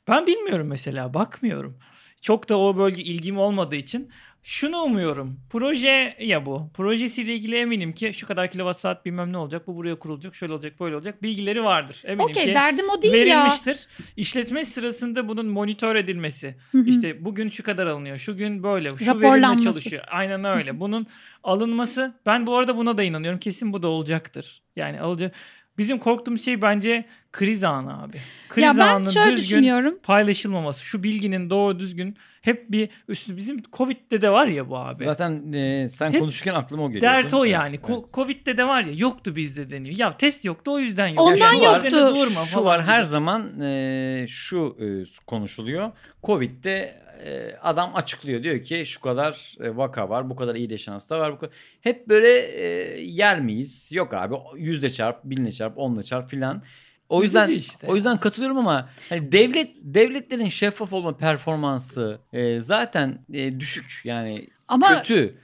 Ben 0.07 0.27
bilmiyorum 0.27 0.67
mesela. 0.67 1.13
Bakmıyorum. 1.13 1.77
Çok 2.21 2.49
da 2.49 2.59
o 2.59 2.77
bölge 2.77 3.01
ilgim 3.03 3.37
olmadığı 3.37 3.75
için 3.75 4.11
şunu 4.45 4.77
umuyorum. 4.77 5.39
Proje 5.49 6.15
ya 6.19 6.45
bu. 6.45 6.69
Projesiyle 6.73 7.35
ilgili 7.35 7.55
eminim 7.55 7.93
ki 7.93 8.13
şu 8.13 8.27
kadar 8.27 8.51
kilowatt 8.51 8.79
saat 8.79 9.05
bilmem 9.05 9.33
ne 9.33 9.37
olacak. 9.37 9.67
Bu 9.67 9.75
buraya 9.75 9.99
kurulacak. 9.99 10.35
Şöyle 10.35 10.53
olacak 10.53 10.79
böyle 10.79 10.95
olacak. 10.95 11.23
Bilgileri 11.23 11.63
vardır. 11.63 12.01
Eminim 12.05 12.29
okey 12.29 12.45
ki 12.45 12.53
derdim 12.53 12.85
o 12.97 13.01
değil 13.01 13.13
ya. 13.13 13.21
verilmiştir. 13.21 13.87
İşletme 14.17 14.65
sırasında 14.65 15.27
bunun 15.27 15.45
monitör 15.45 15.95
edilmesi. 15.95 16.55
Hı 16.71 16.77
hı. 16.77 16.83
İşte 16.87 17.25
bugün 17.25 17.49
şu 17.49 17.63
kadar 17.63 17.87
alınıyor. 17.87 18.17
Şu 18.17 18.37
gün 18.37 18.63
böyle. 18.63 18.89
Şu 18.89 19.21
verimle 19.21 19.63
çalışıyor. 19.63 20.03
Aynen 20.07 20.45
öyle. 20.45 20.79
Bunun 20.79 21.07
alınması 21.43 22.13
ben 22.25 22.47
bu 22.47 22.55
arada 22.55 22.77
buna 22.77 22.97
da 22.97 23.03
inanıyorum. 23.03 23.39
Kesin 23.39 23.73
bu 23.73 23.83
da 23.83 23.87
olacaktır. 23.87 24.61
Yani 24.75 25.01
alacak. 25.01 25.35
Bizim 25.77 25.99
korktuğumuz 25.99 26.45
şey 26.45 26.61
bence 26.61 27.05
kriz 27.31 27.63
anı 27.63 28.03
abi. 28.03 28.17
Kriz 28.49 28.63
ya 28.63 28.73
ben 28.77 28.87
anı 28.87 29.11
şöyle 29.13 29.35
düzgün 29.35 29.37
düşünüyorum. 29.57 29.99
paylaşılmaması. 30.03 30.83
Şu 30.83 31.03
bilginin 31.03 31.49
doğru 31.49 31.79
düzgün 31.79 32.15
hep 32.41 32.71
bir 32.71 32.89
üstü 33.07 33.37
bizim 33.37 33.63
Covid'de 33.73 34.21
de 34.21 34.29
var 34.29 34.47
ya 34.47 34.69
bu 34.69 34.77
abi. 34.77 35.05
Zaten 35.05 35.53
e, 35.53 35.89
sen 35.89 36.11
Hep 36.11 36.19
konuşurken 36.19 36.53
aklıma 36.53 36.83
o 36.83 36.91
geliyordu. 36.91 37.15
Dert 37.15 37.33
o 37.33 37.43
yani. 37.43 37.79
evet. 37.89 38.05
Covid'de 38.13 38.57
de 38.57 38.67
var 38.67 38.83
ya 38.83 38.93
yoktu 38.95 39.35
bizde 39.35 39.69
deniyor. 39.69 39.97
Ya 39.97 40.17
test 40.17 40.45
yoktu 40.45 40.71
o 40.73 40.79
yüzden 40.79 41.07
yok. 41.07 41.19
Ondan 41.19 41.55
şu 41.55 41.63
yoktu. 41.63 42.15
Durma 42.15 42.45
Şu 42.45 42.63
var 42.63 42.83
her 42.83 42.99
gibi. 42.99 43.07
zaman 43.07 43.61
e, 43.61 44.25
şu 44.29 44.77
e, 44.81 44.85
konuşuluyor. 45.27 45.91
Covid'de 46.23 47.04
e, 47.23 47.57
adam 47.61 47.95
açıklıyor 47.95 48.43
diyor 48.43 48.63
ki 48.63 48.85
şu 48.85 49.01
kadar 49.01 49.55
e, 49.59 49.77
vaka 49.77 50.09
var, 50.09 50.29
bu 50.29 50.35
kadar 50.35 50.55
iyileşen 50.55 50.91
hasta 50.91 51.19
var. 51.19 51.33
Bu 51.33 51.37
kadar. 51.39 51.55
Hep 51.81 52.07
böyle 52.07 52.39
e, 52.39 53.01
yer 53.01 53.39
miyiz? 53.39 53.89
Yok 53.91 54.13
abi 54.13 54.35
yüzde 54.55 54.91
çarp, 54.91 55.23
binle 55.23 55.51
çarp, 55.51 55.77
onla 55.77 56.03
çarp 56.03 56.29
filan. 56.29 56.63
o 57.09 57.23
yüzden 57.23 57.43
Üzücü 57.43 57.57
işte. 57.57 57.87
o 57.87 57.95
yüzden 57.95 58.19
katılıyorum 58.19 58.57
ama 58.57 58.89
hani 59.09 59.31
devlet 59.31 59.75
devletlerin 59.81 60.49
şeffaf 60.49 60.93
olma 60.93 61.17
performansı 61.17 62.19
e, 62.33 62.59
zaten 62.59 63.25
e, 63.33 63.59
düşük 63.59 64.01
yani 64.03 64.47
Ama 64.67 64.97
kötü. 64.97 65.37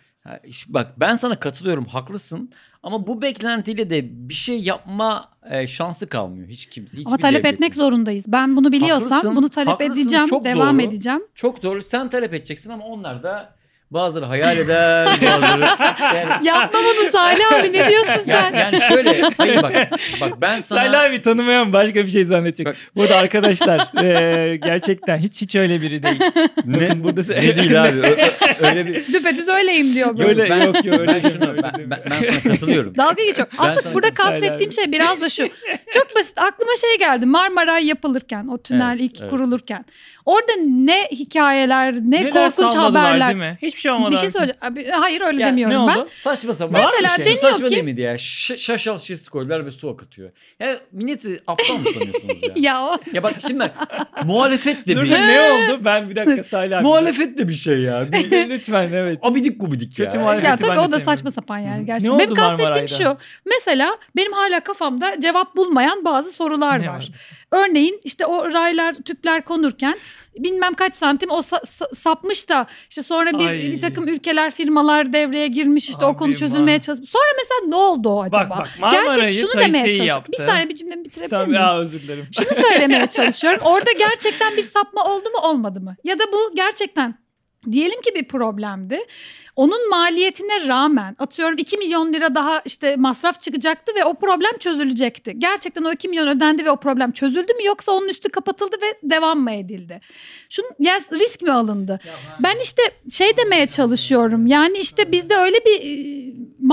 Bak 0.67 0.99
ben 0.99 1.15
sana 1.15 1.39
katılıyorum 1.39 1.85
haklısın 1.85 2.51
ama 2.83 3.07
bu 3.07 3.21
beklentiyle 3.21 3.89
de 3.89 4.29
bir 4.29 4.33
şey 4.33 4.61
yapma 4.61 5.29
e, 5.49 5.67
şansı 5.67 6.09
kalmıyor 6.09 6.47
hiç 6.47 6.65
kimse. 6.65 6.97
ama 6.97 7.05
hiçbir 7.15 7.21
talep 7.21 7.39
devletin. 7.39 7.55
etmek 7.55 7.75
zorundayız. 7.75 8.25
Ben 8.27 8.55
bunu 8.57 8.71
biliyorsam 8.71 9.11
Haklısın, 9.11 9.35
bunu 9.35 9.49
talep 9.49 9.67
haklısın, 9.67 10.01
edeceğim, 10.01 10.27
devam 10.43 10.79
doğru. 10.79 10.87
edeceğim. 10.87 11.21
Çok 11.35 11.63
doğru 11.63 11.81
sen 11.81 12.09
talep 12.09 12.33
edeceksin 12.33 12.69
ama 12.69 12.85
onlar 12.85 13.23
da 13.23 13.53
bazıları 13.91 14.25
hayal 14.25 14.57
eder 14.57 15.07
bazıları 15.07 15.61
yani, 16.15 16.47
Yapma 16.47 16.79
bunu 16.79 17.09
Salih 17.11 17.53
abi 17.53 17.73
ne 17.73 17.89
diyorsun 17.89 18.11
yani, 18.11 18.23
sen? 18.25 18.53
yani 18.53 18.81
şöyle 18.81 19.21
hayır 19.37 19.61
bak 19.63 19.73
bak 20.21 20.41
ben 20.41 20.59
sana 20.59 20.79
Salih 20.85 21.01
abi 21.01 21.21
tanımayan 21.21 21.73
başka 21.73 21.95
bir 21.95 22.07
şey 22.11 22.23
zannedecek. 22.23 22.67
Bak- 22.67 22.75
Burada 22.95 23.15
arkadaşlar 23.15 23.79
e, 24.03 24.55
gerçekten 24.57 25.17
hiç 25.17 25.41
hiç 25.41 25.55
öyle 25.55 25.81
biri 25.81 26.03
değil. 26.03 26.19
ne, 26.65 26.75
Bakın 26.81 27.03
burada 27.03 27.21
ne 27.29 27.57
değil 27.57 27.83
abi 27.83 27.97
Ö- 27.99 28.07
ö- 28.07 28.67
öyle 28.67 28.85
bir 28.87 29.13
Düpedüz 29.13 29.47
öyleyim 29.47 29.93
diyor 29.93 30.17
böyle. 30.17 30.41
Öyle- 30.41 30.49
ben, 30.49 30.61
yok, 30.65 30.85
yok, 30.85 30.99
öyle 30.99 31.21
ben 31.23 31.29
şunu 31.29 31.49
öyle 31.49 31.63
ben, 31.63 31.73
ben, 31.77 32.01
ben 32.09 32.31
sana 32.31 32.53
katılıyorum. 32.53 32.97
Dalga 32.97 33.23
geçiyorum. 33.23 33.53
Aslında 33.57 33.95
burada 33.95 34.13
kastettiğim 34.13 34.71
şey 34.71 34.91
biraz 34.91 35.21
da 35.21 35.29
şu. 35.29 35.47
Çok 35.93 36.15
basit. 36.15 36.37
Aklıma 36.39 36.71
şey 36.81 36.97
geldi. 36.99 37.25
Marmaray 37.25 37.85
yapılırken, 37.85 38.47
o 38.47 38.57
tünel 38.57 38.91
Evet, 38.99 39.01
ilk 39.11 39.21
evet. 39.21 39.29
kurulurken. 39.29 39.85
Orada 40.25 40.51
ne 40.67 41.07
hikayeler, 41.11 41.93
ne 41.95 42.11
Neler 42.21 42.31
korkunç 42.31 42.75
haberler. 42.75 43.27
değil 43.27 43.39
mi? 43.39 43.57
Hiçbir 43.61 43.79
şey 43.81 43.91
olmadı. 43.91 44.11
Bir 44.11 44.17
şey 44.17 44.29
söyleyeceğim. 44.29 44.91
Hayır 44.99 45.21
öyle 45.21 45.41
Ya, 45.41 45.47
demiyorum 45.47 45.87
ne 45.87 45.91
ben. 45.91 45.97
oldu? 45.97 46.07
Saçma 46.11 46.53
sapan. 46.53 46.81
Mesela 46.93 47.15
Şu 47.15 47.21
deniyor 47.21 47.37
saçma 47.51 47.65
ki- 47.65 47.71
değil 47.71 47.83
miydi 47.83 48.01
ya? 48.01 48.17
Ş- 48.17 48.57
şaşal 48.57 48.99
şişesi 48.99 49.29
koydular 49.29 49.65
ve 49.65 49.71
su 49.71 49.89
akıtıyor. 49.89 50.31
Yani 50.59 50.75
milleti 50.91 51.43
aptal 51.47 51.73
mı 51.73 51.79
sanıyorsunuz 51.93 52.43
ya? 52.43 52.49
Ya 52.71 52.85
o 52.85 52.97
ya 53.13 53.23
bak 53.23 53.33
şimdi 53.47 53.59
bak, 53.59 53.71
muhalefet 54.25 54.87
de 54.87 54.95
Dur 54.95 55.03
bir... 55.03 55.09
dur 55.09 55.15
ne 55.15 55.41
oldu? 55.51 55.79
Ben 55.85 56.09
bir 56.09 56.15
dakika 56.15 56.43
Salih 56.43 56.77
abi. 56.77 56.83
muhalefet 56.83 57.37
de 57.37 57.47
bir 57.47 57.53
şey 57.53 57.79
ya. 57.79 58.11
Bir 58.11 58.31
Lütfen 58.49 58.89
evet. 58.93 59.19
abidik 59.21 59.61
gubidik 59.61 59.99
ya. 59.99 60.05
Kötü 60.05 60.19
muhalefet. 60.19 60.49
ya 60.49 60.51
ben 60.51 60.57
de 60.63 60.67
tabii 60.67 60.79
o 60.79 60.91
da 60.91 60.99
saçma 60.99 61.31
sapan 61.31 61.57
yani 61.57 61.85
gerçekten. 61.85 62.13
Ne 62.17 62.19
Benim 62.19 62.31
oldu 62.31 62.39
kastettiğim 62.39 62.69
Marmaray'da? 62.69 62.87
şu. 62.97 63.17
Mesela 63.45 63.97
benim 64.15 64.33
hala 64.33 64.59
kafamda 64.59 65.19
cevap 65.19 65.55
bulmayan 65.81 66.05
bazı 66.05 66.31
sorular 66.31 66.81
Ne 66.81 66.87
var. 66.89 66.93
var? 66.95 67.09
Örneğin 67.51 68.01
işte 68.03 68.25
o 68.25 68.53
raylar, 68.53 68.93
tüpler 68.93 69.41
konurken 69.45 69.99
bilmem 70.37 70.73
kaç 70.73 70.95
santim 70.95 71.29
o 71.31 71.37
sa- 71.39 71.63
sa- 71.65 71.95
sapmış 71.95 72.49
da 72.49 72.67
işte 72.89 73.01
sonra 73.01 73.39
bir 73.39 73.47
Ay. 73.47 73.57
bir 73.57 73.79
takım 73.79 74.07
ülkeler 74.07 74.51
firmalar 74.51 75.13
devreye 75.13 75.47
girmiş 75.47 75.89
işte 75.89 76.05
o 76.05 76.17
konu 76.17 76.29
Abi, 76.29 76.37
çözülmeye 76.37 76.79
çalışmış. 76.79 77.09
Sonra 77.09 77.23
mesela 77.37 77.59
ne 77.67 77.75
oldu 77.75 78.09
o 78.09 78.21
acaba? 78.21 78.49
Bak 78.49 78.59
bak 78.59 78.69
Marmaray'ı 78.79 79.35
şunu 79.35 79.51
demeye 79.51 79.85
çalışıyorum. 79.93 80.23
Bir 80.31 80.37
saniye 80.37 80.69
bir 80.69 80.75
cümlemi 80.75 81.05
bitirebilir 81.05 81.29
Tamam 81.29 81.47
miyim? 81.49 81.61
ya 81.61 81.77
özür 81.79 82.01
dilerim. 82.01 82.27
Şunu 82.39 82.55
söylemeye 82.69 83.05
çalışıyorum. 83.05 83.59
Orada 83.63 83.91
gerçekten 83.91 84.57
bir 84.57 84.63
sapma 84.63 85.03
oldu 85.03 85.29
mu 85.29 85.39
olmadı 85.43 85.81
mı? 85.81 85.95
Ya 86.03 86.19
da 86.19 86.23
bu 86.33 86.55
gerçekten 86.55 87.15
diyelim 87.71 88.01
ki 88.01 88.11
bir 88.15 88.23
problemdi. 88.23 88.99
Onun 89.55 89.89
maliyetine 89.89 90.67
rağmen 90.67 91.15
atıyorum 91.19 91.57
2 91.57 91.77
milyon 91.77 92.13
lira 92.13 92.35
daha 92.35 92.61
işte 92.65 92.95
masraf 92.95 93.39
çıkacaktı 93.39 93.91
ve 93.95 94.05
o 94.05 94.13
problem 94.13 94.57
çözülecekti. 94.59 95.39
Gerçekten 95.39 95.83
o 95.83 95.91
2 95.91 96.07
milyon 96.09 96.27
ödendi 96.27 96.65
ve 96.65 96.71
o 96.71 96.75
problem 96.77 97.11
çözüldü 97.11 97.53
mü 97.53 97.65
yoksa 97.65 97.91
onun 97.91 98.07
üstü 98.07 98.29
kapatıldı 98.29 98.75
ve 98.81 99.09
devam 99.09 99.39
mı 99.39 99.51
edildi? 99.51 100.01
Şunu 100.49 100.65
yani 100.79 101.03
risk 101.11 101.41
mi 101.41 101.51
alındı? 101.51 101.99
Ben 102.39 102.57
işte 102.63 102.81
şey 103.09 103.37
demeye 103.37 103.67
çalışıyorum. 103.67 104.47
Yani 104.47 104.77
işte 104.77 105.11
bizde 105.11 105.35
öyle 105.35 105.57
bir 105.65 105.81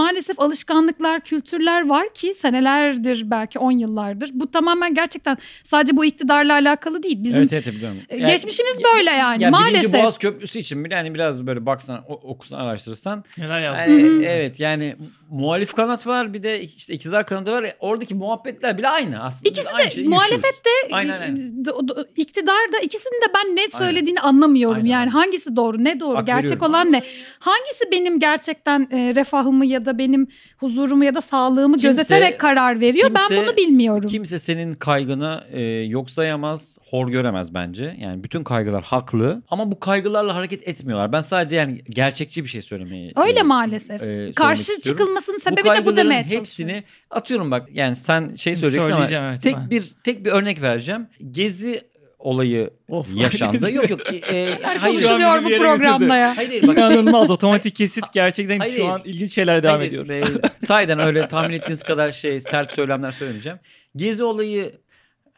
maalesef 0.02 0.40
alışkanlıklar, 0.40 1.20
kültürler 1.20 1.88
var 1.88 2.14
ki 2.14 2.34
senelerdir 2.34 3.30
belki 3.30 3.58
10 3.58 3.70
yıllardır. 3.72 4.30
Bu 4.32 4.50
tamamen 4.50 4.94
gerçekten 4.94 5.36
sadece 5.62 5.96
bu 5.96 6.04
iktidarla 6.04 6.52
alakalı 6.52 7.02
değil. 7.02 7.16
Bizim 7.24 7.38
Evet 7.38 7.52
evet 7.52 7.66
biliyorum. 7.66 7.96
e, 8.08 8.18
geçmişimiz 8.18 8.78
böyle 8.94 9.10
yani 9.10 9.42
Ya 9.42 9.50
maalesef. 9.50 9.82
Birinci 9.82 10.02
Boğaz 10.02 10.18
Köprüsü 10.18 10.58
için 10.58 10.84
bile 10.84 10.94
hani 10.94 11.14
biraz 11.14 11.46
böyle 11.46 11.66
baksan 11.66 12.04
o- 12.08 12.14
okusan 12.32 12.58
araştırırsan. 12.58 13.24
Neler 13.38 13.60
yaptı? 13.60 13.90
Yani, 13.90 14.24
evet 14.26 14.60
yani 14.60 14.96
muhalif 15.30 15.72
kanat 15.74 16.06
var 16.06 16.32
bir 16.34 16.42
de 16.42 16.62
işte 16.62 16.94
iktidar 16.94 17.26
kanadı 17.26 17.52
var. 17.52 17.66
Oradaki 17.80 18.14
muhabbetler 18.14 18.78
bile 18.78 18.88
aynı 18.88 19.22
aslında. 19.24 19.48
İkisi 19.48 19.78
de 19.78 19.90
şeyi 19.90 20.08
muhalefet 20.08 20.44
yaşıyoruz. 20.44 20.92
Aynen 20.92 21.20
aynen. 21.20 21.36
Do- 21.38 21.88
do- 21.88 22.06
iktidar 22.16 22.72
da 22.72 22.78
ikisinin 22.78 23.22
de 23.22 23.26
ben 23.34 23.56
net 23.56 23.74
söylediğini 23.76 24.20
anlamıyorum. 24.20 24.76
Aynen, 24.76 24.86
yani 24.90 25.00
aynen. 25.00 25.10
hangisi 25.10 25.56
doğru, 25.56 25.84
ne 25.84 26.00
doğru, 26.00 26.16
Hak 26.18 26.26
gerçek 26.26 26.50
veriyorum. 26.50 26.74
olan 26.74 26.92
ne? 26.92 27.02
Hangisi 27.38 27.84
benim 27.92 28.20
gerçekten 28.20 28.88
e, 28.92 29.12
refahımı 29.14 29.66
ya 29.66 29.84
da 29.84 29.87
benim 29.98 30.26
huzurumu 30.56 31.04
ya 31.04 31.14
da 31.14 31.20
sağlığımı 31.20 31.74
Kimse- 31.74 31.88
gözeterek 31.88 32.40
karar 32.40 32.80
veriyor? 32.80 33.10
ben 33.14 33.28
kimse- 33.28 33.42
bunu 33.46 33.56
bilmiyorum. 33.56 34.08
Kimse 34.08 34.38
senin 34.38 34.72
kaygını 34.72 35.44
e, 35.52 35.62
yok 35.62 36.10
sayamaz, 36.10 36.78
hor 36.90 37.08
göremez 37.08 37.54
bence. 37.54 37.96
Yani 38.00 38.24
bütün 38.24 38.44
kaygılar 38.44 38.84
haklı 38.84 39.42
ama 39.50 39.72
bu 39.72 39.80
kaygılarla 39.80 40.34
hareket 40.34 40.68
etmiyorlar. 40.68 41.12
Ben 41.12 41.20
sadece 41.20 41.56
yani 41.56 41.82
gerçekçi 41.90 42.44
bir 42.44 42.48
şey 42.48 42.62
söylemeye 42.62 43.12
Öyle 43.16 43.38
e, 43.40 43.42
maalesef. 43.42 44.02
e, 44.02 44.32
Karşı 44.36 44.60
istiyorum. 44.62 44.82
çıkılmasının 44.82 45.36
bu 45.36 45.40
sebebi 45.40 45.64
de 45.68 45.86
bu 45.86 45.96
demeye 45.96 46.14
çalışıyorum. 46.26 46.38
hepsini 46.38 46.82
atıyorum 47.10 47.50
bak 47.50 47.68
yani 47.72 47.96
sen 47.96 48.20
şey 48.34 48.36
Şimdi 48.36 48.56
söyleyeceksin 48.56 48.92
ama 48.92 49.00
söyleyeceğim, 49.00 49.24
evet, 49.24 49.42
tek 49.42 49.56
ben. 49.56 49.70
bir 49.70 49.84
tek 50.04 50.24
bir 50.24 50.30
örnek 50.30 50.62
vereceğim. 50.62 51.06
Gezi 51.30 51.80
olayı 52.18 52.70
Of. 52.88 53.16
yaşandı. 53.16 53.72
yok 53.72 53.90
yok. 53.90 54.00
E, 54.12 54.58
hayır. 54.62 55.02
Konuşuluyor 55.02 55.44
bu 55.44 55.48
programda 55.48 56.16
ya. 56.16 56.36
Hayır, 56.36 56.48
hayır 56.48 56.66
bak. 56.66 56.78
İnanılmaz 56.78 57.30
otomatik 57.30 57.74
kesit 57.74 58.04
gerçekten 58.12 58.58
Hayır, 58.58 58.76
şu 58.76 58.88
an 58.88 59.02
ilginç 59.04 59.34
şeyler 59.34 59.62
devam 59.62 59.76
Hayır, 59.76 59.88
ediyor. 59.88 60.08
e, 60.08 60.24
sahiden 60.66 60.98
öyle 60.98 61.28
tahmin 61.28 61.54
ettiğiniz 61.54 61.82
kadar 61.82 62.10
şey 62.12 62.40
sert 62.40 62.72
söylemler 62.72 63.12
söylemeyeceğim. 63.12 63.58
Gezi 63.96 64.22
olayı 64.24 64.72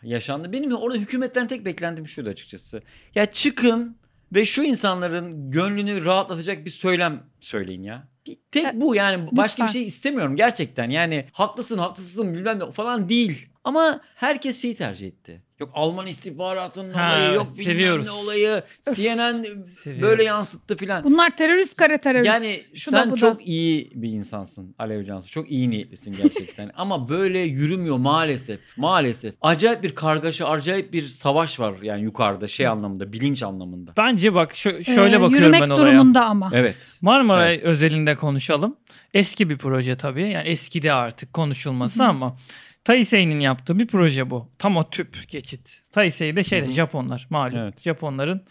yaşandı. 0.03 0.53
Benim 0.53 0.73
orada 0.73 0.99
hükümetten 0.99 1.49
tek 1.49 1.65
beklentim 1.65 2.07
şuydu 2.07 2.29
açıkçası. 2.29 2.83
Ya 3.15 3.27
çıkın 3.27 3.97
ve 4.35 4.45
şu 4.45 4.63
insanların 4.63 5.51
gönlünü 5.51 6.05
rahatlatacak 6.05 6.65
bir 6.65 6.71
söylem 6.71 7.23
söyleyin 7.41 7.83
ya. 7.83 8.09
Bir 8.27 8.37
tek 8.51 8.75
bu 8.75 8.95
yani 8.95 9.29
başka 9.33 9.63
Lütfen. 9.63 9.67
bir 9.67 9.73
şey 9.73 9.87
istemiyorum 9.87 10.37
gerçekten. 10.37 10.91
Yani 10.91 11.25
haklısın 11.33 11.79
haklısın 11.79 12.35
bilmem 12.35 12.59
ne 12.59 12.73
falan 12.73 13.09
değil. 13.09 13.49
Ama 13.65 14.01
herkes 14.15 14.63
şeyi 14.63 14.75
tercih 14.75 15.07
etti. 15.07 15.43
Yok 15.61 15.71
Alman 15.75 16.07
istihbaratının 16.07 16.93
Ha, 16.95 17.13
olayı 17.17 17.35
yok 17.35 17.47
bilmem 17.53 17.65
seviyoruz. 17.65 18.07
ne 18.07 18.11
olayı. 18.13 18.63
CNN 18.95 19.43
Seviyoruz. 19.65 20.03
böyle 20.03 20.25
yansıttı 20.25 20.77
filan. 20.77 21.05
Bunlar 21.05 21.31
terörist 21.37 21.75
kare 21.77 21.99
terörist. 21.99 22.27
Yani 22.27 22.61
Şu 22.75 22.93
da 22.93 22.97
sen 22.99 23.09
bu 23.11 23.13
da. 23.13 23.17
çok 23.17 23.47
iyi 23.47 23.91
bir 23.95 24.09
insansın 24.09 24.75
Alev 24.79 25.05
Cansu. 25.05 25.29
Çok 25.29 25.51
iyi 25.51 25.71
niyetlisin 25.71 26.17
gerçekten. 26.23 26.71
Ama 26.77 27.09
böyle 27.09 27.39
yürümüyor 27.39 27.97
maalesef. 27.97 28.61
Maalesef. 28.77 29.35
Acayip 29.41 29.83
bir 29.83 29.95
kargaşa, 29.95 30.49
acayip 30.49 30.93
bir 30.93 31.07
savaş 31.09 31.61
var 31.61 31.75
yani 31.83 32.03
yukarıda 32.03 32.49
şey 32.49 32.67
anlamında, 32.67 33.13
bilinç 33.13 33.43
anlamında. 33.43 33.93
Bence 33.97 34.35
bak 34.35 34.53
şö- 34.53 34.79
Ee, 34.81 34.85
şöyle 34.85 35.21
bakıyorum 35.21 35.35
yürümek 35.35 35.61
ben 35.63 35.71
olaya. 35.71 35.87
durumunda 35.87 36.25
ama. 36.27 36.51
Evet. 36.55 36.77
Marmaray 37.01 37.61
özelinde 37.63 38.15
konuşalım. 38.17 38.77
Eski 39.15 39.49
bir 39.51 39.59
proje 39.59 39.95
tabii. 39.97 40.29
Yani 40.31 40.49
eskidi 40.49 40.93
artık 40.93 41.33
konuşulması 41.35 42.05
ama 42.05 42.37
Taisei'nin 42.85 43.41
yaptığı 43.41 43.79
bir 43.79 43.87
proje 43.87 44.31
bu. 44.31 44.51
Tam 44.59 44.77
o 44.77 44.91
tüp 44.91 45.29
geçit. 45.29 45.83
Taisei 45.93 46.37
de 46.37 46.45
şeyde 46.45 46.67
Hı 46.67 46.69
hı. 46.69 46.73
Japonlar 46.73 47.27
malum. 47.31 47.57
Evet. 47.59 47.81
Japonların 47.81 48.45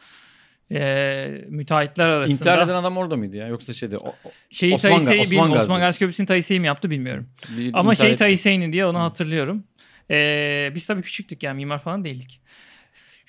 eee 0.70 1.46
müteahhitler 1.50 2.08
arasında. 2.10 2.34
İntihar 2.36 2.66
eden 2.66 2.76
adam 2.76 2.98
orada 2.98 3.18
mıydı 3.18 3.38
ya? 3.38 3.48
Yoksa 3.48 3.74
şeyde 3.74 3.98
o, 3.98 4.08
o- 4.10 4.32
Şeyi 4.50 4.76
Osman 4.76 4.92
Taisei 4.92 5.20
Osman. 5.22 5.52
Gazi. 5.54 5.64
Osman 5.64 5.80
Gazi 5.80 6.00
Köprüsü'nü 6.00 6.28
Taisei 6.28 6.60
mi 6.60 6.68
yaptı 6.68 6.90
bilmiyorum. 6.90 7.30
bir 7.58 7.72
Ama 7.74 7.96
şey 7.96 8.08
etti. 8.10 8.20
Taisei'nin 8.20 8.74
diye 8.74 8.86
onu 8.86 9.00
hatırlıyorum. 9.00 9.64
Ee, 10.12 10.72
biz 10.76 10.88
tabii 10.88 11.02
küçüktük 11.02 11.44
yani 11.44 11.56
mimar 11.58 11.80
falan 11.80 12.06
değildik. 12.06 12.42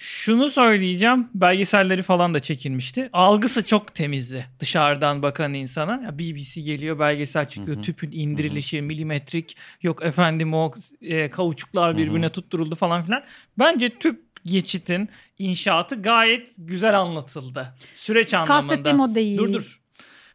Şunu 0.02 0.48
söyleyeceğim. 0.48 1.28
Belgeselleri 1.34 2.02
falan 2.02 2.34
da 2.34 2.40
çekilmişti. 2.40 3.10
Algısı 3.12 3.66
çok 3.66 3.94
temizdi 3.94 4.46
dışarıdan 4.60 5.22
bakan 5.22 5.54
insana. 5.54 6.02
Ya 6.04 6.18
BBC 6.18 6.60
geliyor 6.60 6.98
belgesel 6.98 7.48
çıkıyor. 7.48 7.76
Hı 7.76 7.80
hı. 7.80 7.84
Tüpün 7.84 8.10
indirilişi 8.12 8.82
milimetrik. 8.82 9.56
Yok 9.82 10.04
efendim 10.04 10.54
o 10.54 10.72
e, 11.00 11.30
kauçuklar 11.30 11.96
birbirine 11.96 12.28
tutturuldu 12.28 12.74
falan 12.74 13.02
filan. 13.02 13.22
Bence 13.58 13.98
tüp 13.98 14.22
geçitin 14.44 15.08
inşaatı 15.38 16.02
gayet 16.02 16.54
güzel 16.58 16.98
anlatıldı. 16.98 17.74
Süreç 17.94 18.34
anlamında. 18.34 18.54
Kastettiğim 18.54 19.00
o 19.00 19.14
değil. 19.14 19.38
Dur 19.38 19.52
dur. 19.52 19.80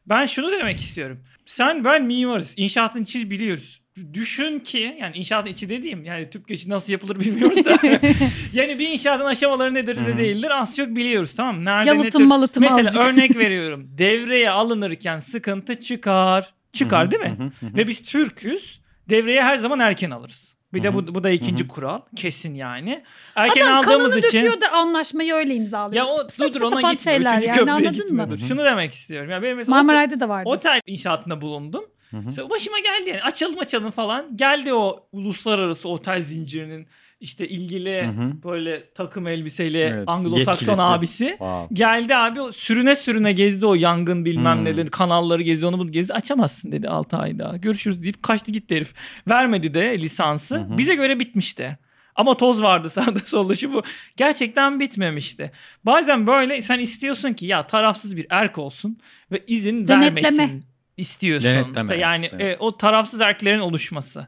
Ben 0.06 0.26
şunu 0.26 0.52
demek 0.52 0.80
istiyorum. 0.80 1.20
Sen 1.46 1.84
ben 1.84 2.04
mimarız. 2.04 2.54
İnşaatın 2.58 3.04
içini 3.04 3.30
biliyoruz. 3.30 3.82
Düşün 4.14 4.60
ki 4.60 4.98
yani 5.02 5.18
inşaatın 5.18 5.50
içi 5.50 5.70
dediğim 5.70 6.04
yani 6.04 6.30
tüp 6.30 6.48
geçidi 6.48 6.70
nasıl 6.70 6.94
yapılır 6.94 7.20
bilmiyoruz 7.20 7.66
da. 7.66 7.78
yani 8.54 8.80
bir 8.80 8.90
inşaatın 8.90 9.26
aşamaları 9.26 9.74
nedir 9.74 10.06
de 10.06 10.18
değildir 10.18 10.52
az 10.52 10.76
çok 10.76 10.88
biliyoruz 10.88 11.36
tamam 11.36 11.56
mı? 11.56 11.66
Nerede 11.66 11.92
ne 11.92 11.98
Yalıtım 11.98 12.22
tür- 12.22 12.28
malıtım 12.28 12.64
Mesela 12.64 12.80
azıcık. 12.80 13.02
örnek 13.02 13.38
veriyorum. 13.38 13.88
Devreye 13.98 14.50
alınırken 14.50 15.20
sıkıntı 15.20 15.80
çıkar. 15.80 16.54
Çıkar 16.74 17.12
değil 17.12 17.24
mi? 17.24 17.52
Ve 17.64 17.88
biz 17.88 18.04
Türk'üz. 18.04 18.82
Devreye 19.10 19.44
her 19.44 19.58
zaman 19.58 19.80
erken 19.80 20.12
alırız. 20.12 20.56
Bir 20.74 20.84
de 20.84 20.94
bu, 20.94 21.16
bu 21.16 21.24
da 21.24 21.30
ikinci 21.30 21.68
kural. 21.68 22.02
Kesin 22.16 22.56
yani. 22.56 23.04
Erken 23.36 23.66
Adam 23.66 23.78
aldığımız 23.78 24.12
kanını 24.12 24.20
için... 24.20 24.38
döküyor 24.38 24.62
da 24.62 24.72
anlaşmayı 24.72 25.34
öyle 25.34 25.56
imzalıyor. 25.56 26.06
Ya 26.06 26.12
o 26.14 26.28
dur 26.54 26.62
ona 26.62 26.76
gitmiyor. 26.76 26.98
şeyler 26.98 27.38
Üçüncü 27.38 27.60
yani, 27.60 27.72
anladın 27.72 27.94
gitmiyordur. 27.94 28.38
Şunu 28.38 28.64
demek 28.64 28.94
istiyorum. 28.94 29.30
Ya 29.30 29.42
benim 29.42 29.58
mesela 29.58 29.76
otel- 29.78 29.86
Marmaray'da 29.86 30.20
da 30.20 30.30
vardı. 30.30 30.50
Otel 30.50 30.82
inşaatında 30.86 31.42
bulundum. 31.42 31.86
Hı 32.24 32.42
hı. 32.44 32.50
Başıma 32.50 32.80
geldi 32.80 33.10
yani 33.10 33.22
açalım 33.24 33.60
açalım 33.60 33.92
falan. 33.92 34.38
Geldi 34.38 34.74
o 34.74 35.08
uluslararası 35.12 35.90
otel 35.90 36.22
zincirinin 36.22 36.88
işte 37.20 37.48
ilgili 37.48 38.04
Hı 38.06 38.10
hı. 38.10 38.44
böyle 38.44 38.90
takım 38.94 39.28
elbiseyle 39.28 39.80
Evet, 39.80 40.08
Anglo-Sakson 40.08 40.38
yetkilisi. 40.52 40.82
abisi. 40.82 41.28
Wow. 41.30 41.76
Geldi 41.76 42.16
abi 42.16 42.40
sürüne 42.54 42.96
sürüne 42.96 43.32
gezdi 43.32 43.66
o 43.66 43.76
yangın 43.76 44.26
bilmem 44.26 44.58
Hmm. 44.58 44.66
neleri 44.66 44.90
kanalları 44.90 45.42
gezdi 45.42 45.66
onu 45.66 45.80
bunu 45.80 45.92
gezdi 45.92 46.14
açamazsın 46.14 46.72
dedi 46.72 46.90
6 46.90 47.18
ay 47.18 47.40
daha 47.40 47.58
görüşürüz 47.58 48.04
deyip 48.04 48.24
kaçtı 48.24 48.52
gitti 48.52 48.76
herif. 48.76 48.94
Vermedi 49.28 49.74
de 49.74 50.02
lisansı 50.02 50.56
Hı 50.56 50.60
hı. 50.62 50.78
bize 50.78 50.96
göre 50.96 51.20
bitmişti. 51.20 51.78
Ama 52.16 52.38
toz 52.38 52.62
vardı 52.62 52.90
sağda 52.96 53.20
solda 53.26 53.56
şu 53.56 53.74
bu. 53.74 53.84
Gerçekten 54.18 54.80
bitmemişti. 54.80 55.52
Bazen 55.86 56.28
böyle 56.28 56.62
sen 56.62 56.80
istiyorsun 56.80 57.34
ki 57.34 57.46
ya 57.46 57.68
tarafsız 57.68 58.18
bir 58.18 58.28
erk 58.30 58.58
olsun 58.58 58.98
ve 59.32 59.42
izin 59.48 59.88
Denetleme. 59.88 60.16
vermesin 60.24 60.66
istiyorsun. 60.98 61.50
Denetleme, 61.50 61.98
yani 61.98 62.30
evet. 62.32 62.42
e, 62.42 62.58
o 62.60 62.78
tarafsız 62.78 63.22
erklerin 63.22 63.60
oluşması. 63.60 64.28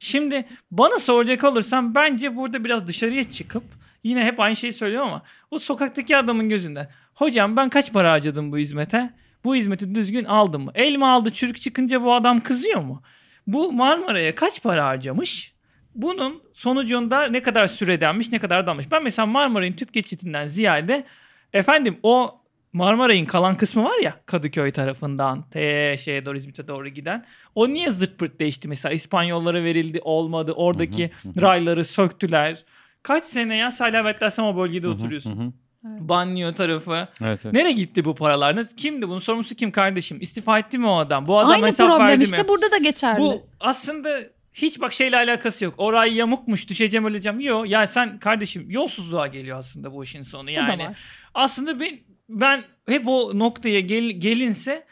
Şimdi 0.00 0.44
bana 0.70 0.98
soracak 0.98 1.44
olursam 1.44 1.94
bence 1.94 2.36
burada 2.36 2.64
biraz 2.64 2.86
dışarıya 2.86 3.24
çıkıp 3.24 3.62
yine 4.04 4.24
hep 4.24 4.40
aynı 4.40 4.56
şeyi 4.56 4.72
söylüyorum 4.72 5.08
ama 5.08 5.22
o 5.50 5.58
sokaktaki 5.58 6.16
adamın 6.16 6.48
gözünde 6.48 6.88
hocam 7.14 7.56
ben 7.56 7.68
kaç 7.68 7.92
para 7.92 8.12
harcadım 8.12 8.52
bu 8.52 8.58
hizmete? 8.58 9.10
Bu 9.44 9.54
hizmeti 9.54 9.94
düzgün 9.94 10.24
aldım 10.24 10.64
mı? 10.64 10.70
El 10.74 10.96
mi 10.96 11.06
aldı 11.06 11.30
çürük 11.30 11.60
çıkınca 11.60 12.02
bu 12.02 12.14
adam 12.14 12.40
kızıyor 12.40 12.80
mu? 12.80 13.02
Bu 13.46 13.72
Marmara'ya 13.72 14.34
kaç 14.34 14.62
para 14.62 14.84
harcamış? 14.84 15.52
Bunun 15.94 16.42
sonucunda 16.52 17.26
ne 17.26 17.42
kadar 17.42 17.66
süredenmiş 17.66 18.32
ne 18.32 18.38
kadar 18.38 18.66
dalmış. 18.66 18.90
Ben 18.90 19.02
mesela 19.02 19.26
Marmaray'ın 19.26 19.72
tüp 19.72 19.92
geçitinden 19.92 20.46
ziyade 20.46 21.04
efendim 21.52 21.98
o 22.02 22.40
Marmaray'ın 22.72 23.24
kalan 23.24 23.56
kısmı 23.56 23.84
var 23.84 23.98
ya 24.02 24.20
Kadıköy 24.26 24.70
tarafından 24.70 25.48
te 25.50 25.96
şeye 26.00 26.24
doğru 26.24 26.36
İzmit'e 26.36 26.68
doğru 26.68 26.88
giden. 26.88 27.24
O 27.54 27.68
niye 27.68 27.90
zırt 27.90 28.18
pırt 28.18 28.40
değişti 28.40 28.68
mesela 28.68 28.92
İspanyollara 28.92 29.64
verildi 29.64 30.00
olmadı 30.02 30.52
oradaki 30.52 31.10
rayları 31.40 31.84
söktüler. 31.84 32.64
Kaç 33.02 33.24
sene 33.24 33.56
ya 33.56 33.70
Salavettin 33.70 34.28
sen 34.28 34.42
o 34.42 34.56
bölgede 34.56 34.88
oturuyorsun. 34.88 35.54
Banlıyor 35.82 36.54
tarafı. 36.54 37.08
Evet, 37.22 37.40
evet. 37.44 37.52
Nereye 37.54 37.72
gitti 37.72 38.04
bu 38.04 38.14
paralar? 38.14 38.56
Nasıl- 38.56 38.76
Kimdi 38.76 39.08
bunun 39.08 39.18
sorumlusu 39.18 39.54
kim 39.54 39.70
kardeşim? 39.70 40.18
İstifa 40.20 40.58
etti 40.58 40.78
mi 40.78 40.86
o 40.86 40.96
adam? 40.96 41.28
Bu 41.28 41.38
adam 41.38 41.50
Aynı 41.50 41.66
hesap 41.66 41.88
problem 41.88 42.08
verdi 42.08 42.22
işte 42.24 42.42
mi? 42.42 42.48
burada 42.48 42.70
da 42.70 42.78
geçerli. 42.78 43.18
Bu 43.18 43.42
aslında 43.60 44.20
hiç 44.54 44.80
bak 44.80 44.92
şeyle 44.92 45.16
alakası 45.16 45.64
yok. 45.64 45.74
Orayı 45.78 46.14
yamukmuş 46.14 46.68
düşeceğim 46.68 47.04
öleceğim. 47.06 47.40
Yok 47.40 47.68
ya 47.68 47.86
sen 47.86 48.18
kardeşim 48.18 48.70
yolsuzluğa 48.70 49.26
geliyor 49.26 49.58
aslında 49.58 49.92
bu 49.92 50.04
işin 50.04 50.22
sonu. 50.22 50.42
Bu 50.42 50.46
da 50.46 50.50
Yani 50.50 50.84
var. 50.84 50.96
aslında 51.34 51.80
ben, 51.80 51.98
ben 52.28 52.64
hep 52.88 53.08
o 53.08 53.38
noktaya 53.38 53.80
gel, 53.80 54.10
gelinse 54.10 54.86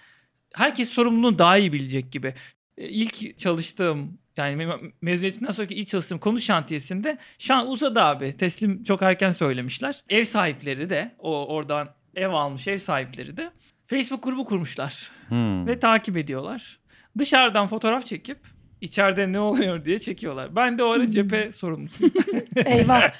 herkes 0.54 0.88
sorumluluğunu 0.88 1.38
daha 1.38 1.58
iyi 1.58 1.72
bilecek 1.72 2.12
gibi. 2.12 2.34
E, 2.78 2.88
İlk 2.88 3.38
çalıştığım 3.38 4.18
yani 4.36 4.62
me- 4.62 4.92
mezuniyetimden 5.00 5.50
sonraki 5.50 5.74
ilk 5.74 5.88
çalıştığım 5.88 6.18
konu 6.18 6.40
şantiyesinde 6.40 7.18
şan 7.38 7.68
uzadı 7.70 8.00
abi. 8.02 8.32
Teslim 8.32 8.82
çok 8.84 9.02
erken 9.02 9.30
söylemişler. 9.30 10.00
Ev 10.08 10.24
sahipleri 10.24 10.90
de 10.90 11.14
o 11.18 11.46
oradan 11.54 11.88
ev 12.14 12.28
almış 12.28 12.68
ev 12.68 12.78
sahipleri 12.78 13.36
de 13.36 13.50
Facebook 13.86 14.22
grubu 14.24 14.44
kurmuşlar 14.44 15.10
Hmm. 15.28 15.66
ve 15.66 15.78
takip 15.78 16.16
ediyorlar. 16.16 16.78
Dışarıdan 17.18 17.66
fotoğraf 17.66 18.06
çekip 18.06 18.38
içeride 18.86 19.32
ne 19.32 19.40
oluyor 19.40 19.82
diye 19.84 19.98
çekiyorlar. 19.98 20.56
Ben 20.56 20.78
de 20.78 20.82
o 20.82 20.90
ara 20.90 21.10
cephe 21.10 21.52
sorumlusuyum. 21.52 22.12
Eyvah. 22.66 23.02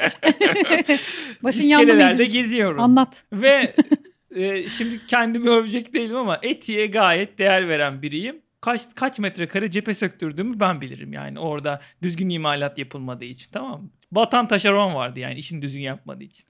Başın? 1.43 1.63
İskelelerde 1.63 2.25
geziyorum. 2.25 2.81
Anlat. 2.81 3.23
Ve 3.33 3.75
e, 4.35 4.69
şimdi 4.69 5.07
kendimi 5.07 5.51
övecek 5.51 5.95
değilim 5.95 6.17
ama 6.17 6.39
etiğe 6.43 6.87
gayet 6.87 7.39
değer 7.39 7.69
veren 7.69 8.03
biriyim. 8.03 8.43
Kaç 8.61 8.81
kaç 8.95 9.19
metrekare 9.19 9.71
cephe 9.71 9.95
söktürdüğümü 9.95 10.61
ben 10.61 10.81
bilirim 10.81 11.13
yani 11.13 11.39
orada 11.39 11.81
düzgün 12.03 12.29
imalat 12.29 12.79
yapılmadığı 12.79 13.25
için 13.25 13.51
tamam 13.53 13.83
mı? 13.83 13.91
Batan 14.11 14.49
taşeron 14.49 14.95
vardı 14.95 15.21
yani 15.21 15.35
işini 15.35 15.63
düzgün 15.63 15.81
yapmadığı 15.81 16.25
için. 16.25 16.45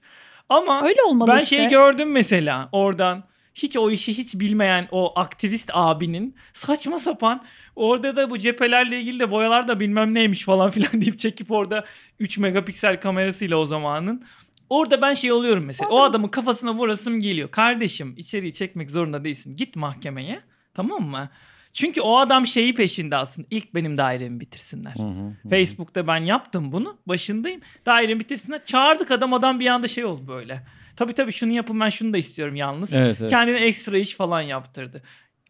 Ama 0.49 0.83
Öyle 0.83 0.99
ben 1.27 1.37
işte. 1.37 1.55
şeyi 1.55 1.69
gördüm 1.69 2.11
mesela 2.11 2.69
oradan 2.71 3.23
hiç 3.63 3.77
o 3.77 3.91
işi 3.91 4.17
hiç 4.17 4.35
bilmeyen 4.35 4.87
o 4.91 5.19
aktivist 5.19 5.69
abinin 5.73 6.35
saçma 6.53 6.99
sapan 6.99 7.43
orada 7.75 8.15
da 8.15 8.29
bu 8.29 8.37
cephelerle 8.37 8.99
ilgili 8.99 9.19
de 9.19 9.31
boyalar 9.31 9.67
da 9.67 9.79
bilmem 9.79 10.13
neymiş 10.13 10.43
falan 10.43 10.69
filan 10.71 11.01
deyip 11.01 11.19
çekip 11.19 11.51
orada 11.51 11.85
3 12.19 12.37
megapiksel 12.37 13.01
kamerasıyla 13.01 13.57
o 13.57 13.65
zamanın 13.65 14.23
Orada 14.69 15.01
ben 15.01 15.13
şey 15.13 15.31
oluyorum 15.31 15.65
mesela. 15.65 15.89
O 15.89 16.01
adamın 16.01 16.27
kafasına 16.27 16.73
vurasım 16.73 17.19
geliyor. 17.19 17.51
Kardeşim 17.51 18.13
içeriği 18.17 18.53
çekmek 18.53 18.91
zorunda 18.91 19.23
değilsin. 19.23 19.55
Git 19.55 19.75
mahkemeye. 19.75 20.41
Tamam 20.73 21.01
mı? 21.01 21.29
Çünkü 21.73 22.01
o 22.01 22.17
adam 22.17 22.47
şeyi 22.47 22.75
peşinde 22.75 23.15
aslında. 23.15 23.47
İlk 23.51 23.75
benim 23.75 23.97
dairemi 23.97 24.39
bitirsinler. 24.39 24.95
Hı 24.95 25.03
hı, 25.03 25.33
hı. 25.43 25.49
Facebook'ta 25.49 26.07
ben 26.07 26.17
yaptım 26.17 26.71
bunu. 26.71 26.97
Başındayım. 27.05 27.61
Dairemi 27.85 28.19
bitirsinler. 28.19 28.63
Çağırdık 28.63 29.11
adam 29.11 29.33
adam 29.33 29.59
bir 29.59 29.67
anda 29.67 29.87
şey 29.87 30.05
oldu 30.05 30.27
böyle. 30.27 30.63
Tabii 30.97 31.13
tabii 31.13 31.31
şunu 31.31 31.51
yapın 31.53 31.79
ben 31.79 31.89
şunu 31.89 32.13
da 32.13 32.17
istiyorum 32.17 32.55
yalnız. 32.55 32.93
Evet, 32.93 33.17
evet. 33.21 33.29
Kendine 33.29 33.57
ekstra 33.57 33.97
iş 33.97 34.15
falan 34.15 34.41
yaptırdı. 34.41 35.01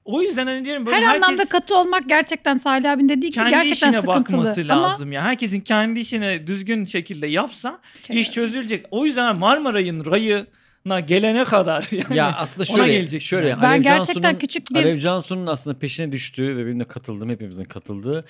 O 0.06 0.22
yüzden 0.22 0.48
hani 0.48 0.66
diyorum 0.66 0.86
böyle 0.86 0.98
Her 0.98 1.04
herkes 1.04 1.24
anlamda 1.24 1.46
katı 1.46 1.78
olmak 1.78 2.10
gerçekten 2.10 2.58
Salih 2.58 2.92
abin 2.92 3.10
dediği 3.10 3.20
gibi 3.28 3.34
kendi 3.34 3.50
gerçekten 3.50 3.90
işine 3.90 4.02
sıkıntılı. 4.02 4.38
bakması 4.38 4.62
Ama 4.70 4.84
lazım 4.84 5.12
ya. 5.12 5.22
Herkesin 5.24 5.62
kendi 5.62 6.00
işine 6.00 6.48
düzgün 6.48 6.86
şekilde 6.86 7.28
yapsa 7.28 7.80
Kesinlikle. 7.96 8.22
iş 8.22 8.32
çözülecek. 8.32 8.86
O 8.92 9.06
yüzden 9.06 9.36
Marmaray'ın 9.36 10.06
rayına 10.06 11.00
gelene 11.00 11.44
kadar 11.44 11.88
yani 11.92 12.18
Ya 12.18 12.36
aslında 12.38 12.72
ona 12.72 12.78
şöyle, 12.78 12.94
gelecek 12.94 13.22
şöyle 13.22 13.50
yani. 13.50 13.62
Ben 13.62 13.68
Alev 13.70 13.82
gerçekten 13.82 14.22
Cansu'nun- 14.22 14.40
küçük 14.40 14.72
bir- 14.72 14.76
Alev 14.76 15.00
Cansu'nun 15.00 15.48
aslında 15.48 15.80
peşine 15.80 16.12
düştüğü 16.12 16.58
ve 16.58 16.66
benim 16.66 16.80
de 16.80 16.84
katıldığım 16.88 17.30
hepimizin 17.30 17.64
katıldığı 17.64 18.26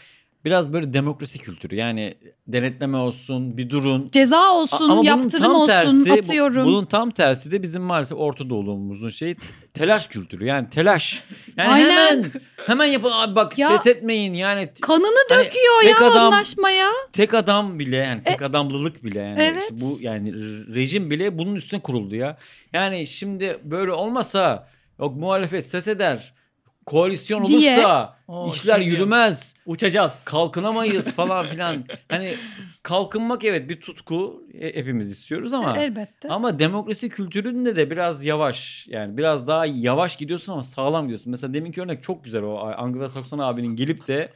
biraz 0.47 0.73
böyle 0.73 0.93
demokrasi 0.93 1.39
kültürü. 1.39 1.75
Yani 1.75 2.13
denetleme 2.47 2.97
olsun, 2.97 3.57
bir 3.57 3.69
durun. 3.69 4.07
ceza 4.11 4.37
A- 4.37 4.53
olsun, 4.53 4.79
bunun 4.89 5.03
yaptırım 5.03 5.43
tam 5.43 5.55
olsun, 5.55 5.67
tersi, 5.67 6.09
bu- 6.09 6.13
atıyorum. 6.13 6.65
bunun 6.65 6.85
tam 6.85 7.11
tersi 7.11 7.51
de 7.51 7.63
bizim 7.63 7.81
maalesef 7.81 8.17
Orta 8.17 8.49
Doğulu'muzun 8.49 9.09
şey 9.09 9.35
telaş 9.73 10.07
kültürü. 10.07 10.45
Yani 10.45 10.69
telaş. 10.69 11.23
Yani 11.57 11.69
Aynen. 11.73 11.89
hemen 11.89 12.31
hemen 12.65 12.85
yapın 12.85 13.11
abi 13.13 13.35
bak 13.35 13.57
Ya- 13.57 13.77
ses 13.77 13.95
etmeyin 13.95 14.33
yani. 14.33 14.69
Kanını 14.81 15.07
Hani 15.29 15.45
döküyor 15.45 15.81
tek 15.81 16.01
ya 16.01 16.07
adam- 16.07 16.23
anlaşmaya. 16.33 16.89
Tek 17.13 17.33
adam 17.33 17.79
bile 17.79 17.95
yani 17.97 18.23
tek 18.23 18.41
adamlılık 18.41 19.03
bile 19.03 19.19
yani 19.19 19.39
E- 19.41 19.43
evet. 19.45 19.63
işte 19.63 19.75
bu 19.81 19.97
yani 20.01 20.33
rejim 20.75 21.09
bile 21.09 21.37
bunun 21.37 21.55
üstüne 21.55 21.79
kuruldu 21.79 22.15
ya. 22.15 22.37
Yani 22.73 23.07
şimdi 23.07 23.57
böyle 23.63 23.91
olmasa 23.91 24.67
yok 24.99 25.15
muhalefet 25.15 25.65
ses 25.65 25.87
eder. 25.87 26.33
Koalisyon 26.85 27.47
Diye. 27.47 27.77
Oo, 28.27 28.51
işler 28.53 28.79
şimdi 28.81 28.95
yürümez. 28.95 29.55
Uçacağız. 29.65 30.23
Kalkınamayız 30.25 31.11
falan 31.15 31.47
filan. 31.47 31.83
Hani 32.09 32.33
kalkınmak 32.83 33.43
evet 33.43 33.69
bir 33.69 33.81
tutku 33.81 34.43
e- 34.59 34.75
hepimiz 34.75 35.11
istiyoruz 35.11 35.53
ama 35.53 35.77
Elbette. 35.77 36.29
ama 36.29 36.59
demokrasi 36.59 37.09
kültüründe 37.09 37.75
de 37.75 37.91
biraz 37.91 38.25
yavaş. 38.25 38.87
Yani 38.89 39.17
biraz 39.17 39.47
daha 39.47 39.65
yavaş 39.65 40.15
gidiyorsun 40.15 40.53
ama 40.53 40.63
sağlam 40.63 41.03
gidiyorsun. 41.05 41.31
Mesela 41.31 41.53
deminki 41.53 41.81
örnek 41.81 42.03
çok 42.03 42.23
güzel 42.23 42.43
o 42.43 42.57
Anglo-Sakson 42.57 43.43
abinin 43.43 43.75
gelip 43.75 44.07
de 44.07 44.29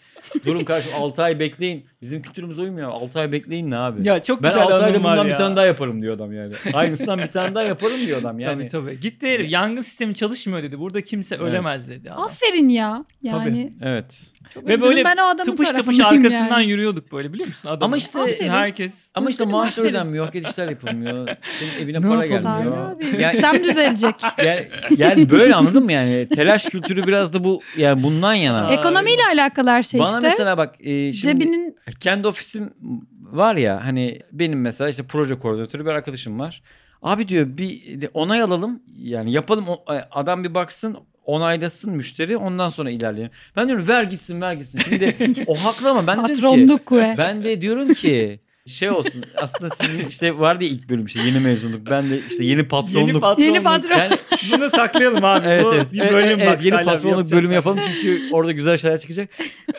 durun 0.45 0.63
kardeşim 0.63 0.91
6 0.97 1.23
ay 1.23 1.39
bekleyin. 1.39 1.85
Bizim 2.01 2.21
kültürümüz 2.21 2.59
uymuyor. 2.59 2.89
6 2.91 3.19
ay 3.19 3.31
bekleyin 3.31 3.71
ne 3.71 3.77
abi? 3.77 4.07
Ya 4.07 4.23
çok 4.23 4.43
ben 4.43 4.49
güzel 4.49 4.63
6 4.63 4.75
ayda 4.85 4.99
bundan 4.99 5.15
ya. 5.17 5.25
bir 5.25 5.35
tane 5.35 5.55
daha 5.55 5.65
yaparım 5.65 6.01
diyor 6.01 6.15
adam 6.15 6.33
yani. 6.33 6.53
Aynısından 6.73 7.19
bir 7.19 7.27
tane 7.27 7.55
daha 7.55 7.63
yaparım 7.63 7.97
diyor 8.05 8.19
adam 8.21 8.39
yani. 8.39 8.67
Tabii 8.67 8.85
tabii. 8.85 8.99
Gitti 8.99 9.27
herif 9.27 9.51
yangın 9.51 9.81
sistemi 9.81 10.15
çalışmıyor 10.15 10.63
dedi. 10.63 10.79
Burada 10.79 11.01
kimse 11.01 11.35
Evet. 11.35 11.45
ölemez 11.47 11.89
dedi 11.89 12.11
adam. 12.11 12.23
Aferin 12.23 12.69
ya. 12.69 13.05
Yani 13.23 13.73
Evet. 13.81 14.31
çok 14.53 14.67
Ve 14.67 14.81
böyle 14.81 15.05
ben 15.05 15.17
o 15.17 15.21
adamın 15.21 15.51
Tıpış 15.51 15.69
tıpış 15.69 15.99
arkasından 15.99 16.59
yani. 16.59 16.69
yürüyorduk 16.69 17.11
böyle 17.11 17.33
biliyor 17.33 17.47
musun? 17.47 17.69
Adamın. 17.69 17.81
Ama 17.85 17.97
işte- 17.97 18.25
Bütün 18.27 18.49
herkes 18.49 19.11
Ama 19.15 19.29
işte 19.29 19.43
Aferin, 19.43 19.57
maaş 19.57 19.69
aferin. 19.69 19.87
ödenmiyor, 19.89 20.25
hak 20.25 20.35
edişler 20.35 20.69
yapılmıyor. 20.69 21.27
Senin 21.59 21.83
evine 21.85 22.01
Ne 22.01 22.07
para 22.07 22.25
gelmiyor. 22.27 22.91
abi 22.91 23.05
Yani, 23.19 23.31
sistem 23.31 23.63
düzelecek. 23.63 24.15
yani, 24.37 24.67
yani 24.97 25.29
böyle 25.29 25.55
anladın 25.55 25.83
mı 25.83 25.91
yani? 25.93 26.27
Telaş 26.35 26.63
kültürü 26.65 27.07
biraz 27.07 27.33
da 27.33 27.43
bu 27.43 27.61
yani 27.77 28.03
bundan 28.03 28.33
yana. 28.33 28.71
Ekonomiyle 28.73 29.21
alakalı 29.25 29.69
her 29.69 29.83
şey 29.83 29.99
Bana 29.99 30.07
işte. 30.09 30.19
mesela 30.21 30.57
bak 30.57 30.75
e, 30.79 31.13
şimdi 31.13 31.13
Cebinin 31.39 31.75
kendi 31.99 32.27
ofisim 32.27 32.73
var 33.21 33.55
ya 33.55 33.85
hani 33.85 34.19
benim 34.31 34.61
mesela 34.61 34.89
işte 34.89 35.03
proje 35.03 35.39
koordinatörü 35.39 35.85
bir 35.85 35.89
arkadaşım 35.89 36.39
var. 36.39 36.61
Abi 37.01 37.27
diyor 37.27 37.47
bir 37.57 38.09
onay 38.13 38.41
alalım 38.41 38.83
yani 38.97 39.31
yapalım 39.31 39.65
o- 39.69 39.83
adam 40.11 40.43
bir 40.43 40.53
baksın 40.53 40.97
onaylasın 41.25 41.93
müşteri 41.93 42.37
ondan 42.37 42.69
sonra 42.69 42.89
ilerleyelim. 42.89 43.31
Ben 43.57 43.67
diyorum 43.67 43.87
ver 43.87 44.03
gitsin 44.03 44.41
ver 44.41 44.53
gitsin. 44.53 44.79
Şimdi 44.89 45.43
o 45.47 45.55
haklı 45.55 45.89
ama 45.89 46.07
ben 46.07 46.27
de 46.27 46.35
diyorum 46.35 46.77
ki 46.77 46.95
ve 46.95 47.15
ben 47.17 47.43
de 47.43 47.61
diyorum 47.61 47.93
ki 47.93 48.39
şey 48.67 48.89
olsun 48.89 49.23
aslında 49.35 49.75
sizin 49.75 50.05
işte 50.05 50.39
vardı 50.39 50.63
ya 50.63 50.69
ilk 50.69 50.89
bölüm 50.89 51.05
işte 51.05 51.21
yeni 51.21 51.39
mezunluk 51.39 51.89
ben 51.89 52.09
de 52.09 52.19
işte 52.29 52.45
yeni 52.45 52.67
patronluk. 52.67 53.07
Yeni 53.07 53.19
patronluk. 53.19 53.53
Yeni 53.53 53.63
patron. 53.63 53.97
yani 53.97 54.15
Bunu 54.51 54.69
saklayalım 54.69 55.23
abi. 55.25 55.47
Evet 55.47 55.65
Bu 55.65 55.75
evet. 55.75 55.93
Bir 55.93 55.99
bölüm 55.99 56.39
evet, 56.39 56.47
bak. 56.47 56.65
yeni 56.65 56.81
patronluk 56.83 57.31
bölümü 57.31 57.53
yapalım 57.53 57.79
çünkü 57.85 58.21
orada 58.31 58.51
güzel 58.51 58.77
şeyler 58.77 58.97
çıkacak. 58.97 59.29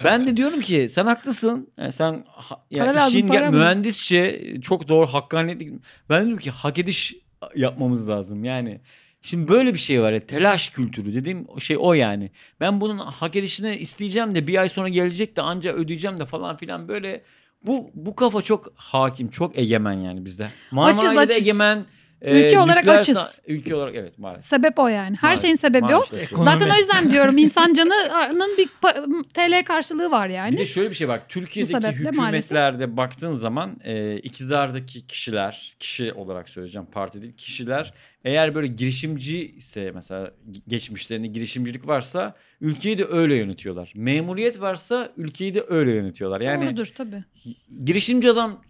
Ben 0.05 0.27
de 0.27 0.37
diyorum 0.37 0.61
ki 0.61 0.87
sen 0.91 1.07
haklısın. 1.07 1.69
Yani 1.79 1.93
sen 1.93 2.25
yani 2.71 2.87
Para 2.87 2.95
lazım, 2.95 3.17
işin 3.19 3.29
para 3.29 3.39
gel- 3.41 3.51
mı? 3.51 3.59
mühendisçe 3.59 4.43
çok 4.63 4.89
doğru 4.89 5.07
hakkaniyetli. 5.07 5.73
Ben 6.11 6.25
diyorum 6.25 6.43
ki 6.43 6.51
hak 6.51 6.79
ediş 6.79 7.15
yapmamız 7.57 8.09
lazım. 8.09 8.45
Yani 8.45 8.81
şimdi 9.23 9.49
böyle 9.49 9.75
bir 9.75 9.79
şey 9.79 10.03
var 10.03 10.13
ya 10.13 10.27
telaş 10.27 10.69
kültürü 10.69 11.15
dediğim 11.15 11.47
şey 11.61 11.77
o 11.81 11.93
yani. 11.93 12.31
Ben 12.61 12.81
bunun 12.81 12.99
hak 12.99 13.37
edişini 13.37 13.77
isteyeceğim 13.77 14.35
de 14.35 14.47
bir 14.47 14.61
ay 14.61 14.69
sonra 14.69 14.89
gelecek 14.89 15.37
de 15.37 15.43
anca 15.43 15.73
ödeyeceğim 15.73 16.21
de 16.21 16.27
falan 16.27 16.57
filan 16.57 16.89
böyle 16.89 17.23
Bu 17.67 17.91
bu 17.95 18.17
kafa 18.17 18.43
çok 18.43 18.73
hakim, 18.75 19.31
çok 19.31 19.59
egemen 19.59 19.93
yani 19.93 20.25
bizde. 20.25 20.51
Marmara'da 20.71 21.21
açız. 21.21 21.37
egemen. 21.37 21.87
Ülke 22.25 22.59
olarak 22.59 22.85
nükleer 22.85 22.99
açız. 22.99 23.41
Ülke 23.47 23.75
olarak 23.75 23.95
evet 23.95 24.19
maalesef. 24.19 24.49
Sebep 24.49 24.79
o 24.79 24.89
yani. 24.89 25.17
Her 25.17 25.23
Maalesef, 25.23 25.43
şeyin 25.43 25.57
sebebi 25.57 25.85
o. 25.85 25.91
maalesef. 25.91 26.23
Ekonomi. 26.23 26.45
Zaten 26.45 26.71
o 26.71 26.77
yüzden 26.77 27.11
diyorum 27.11 27.39
insan 27.39 27.73
canının 27.73 28.59
bir 28.59 28.69
TL 29.35 29.65
karşılığı 29.65 30.11
var 30.11 30.29
yani. 30.29 30.53
Bir 30.53 30.59
de 30.59 30.67
şöyle 30.67 30.91
bir 30.91 30.95
şey 30.95 31.09
var. 31.09 31.23
Türkiye'deki 31.29 31.89
hükümetlerde 31.89 32.97
baktığın 32.97 33.35
zaman 33.35 33.81
e, 33.85 34.17
iktidardaki 34.17 35.07
kişiler, 35.07 35.75
kişi 35.79 36.13
olarak 36.13 36.49
söyleyeceğim 36.49 36.87
parti 36.93 37.23
değil, 37.23 37.37
kişiler 37.37 37.95
eğer 38.25 38.55
böyle 38.55 38.67
girişimci 38.67 39.53
ise 39.57 39.91
mesela 39.95 40.31
geçmişlerinde 40.69 41.27
girişimcilik 41.27 41.87
varsa 41.87 42.35
ülkeyi 42.61 42.99
de 42.99 43.05
öyle 43.05 43.35
yönetiyorlar. 43.35 43.93
Memuriyet 43.97 44.61
varsa 44.61 45.13
ülkeyi 45.17 45.55
de 45.55 45.65
öyle 45.69 45.91
yönetiyorlar. 45.91 46.41
Yani 46.41 46.67
Doğrudur 46.67 46.87
tabii. 46.87 47.25
girişimci 47.85 48.31
adam 48.31 48.63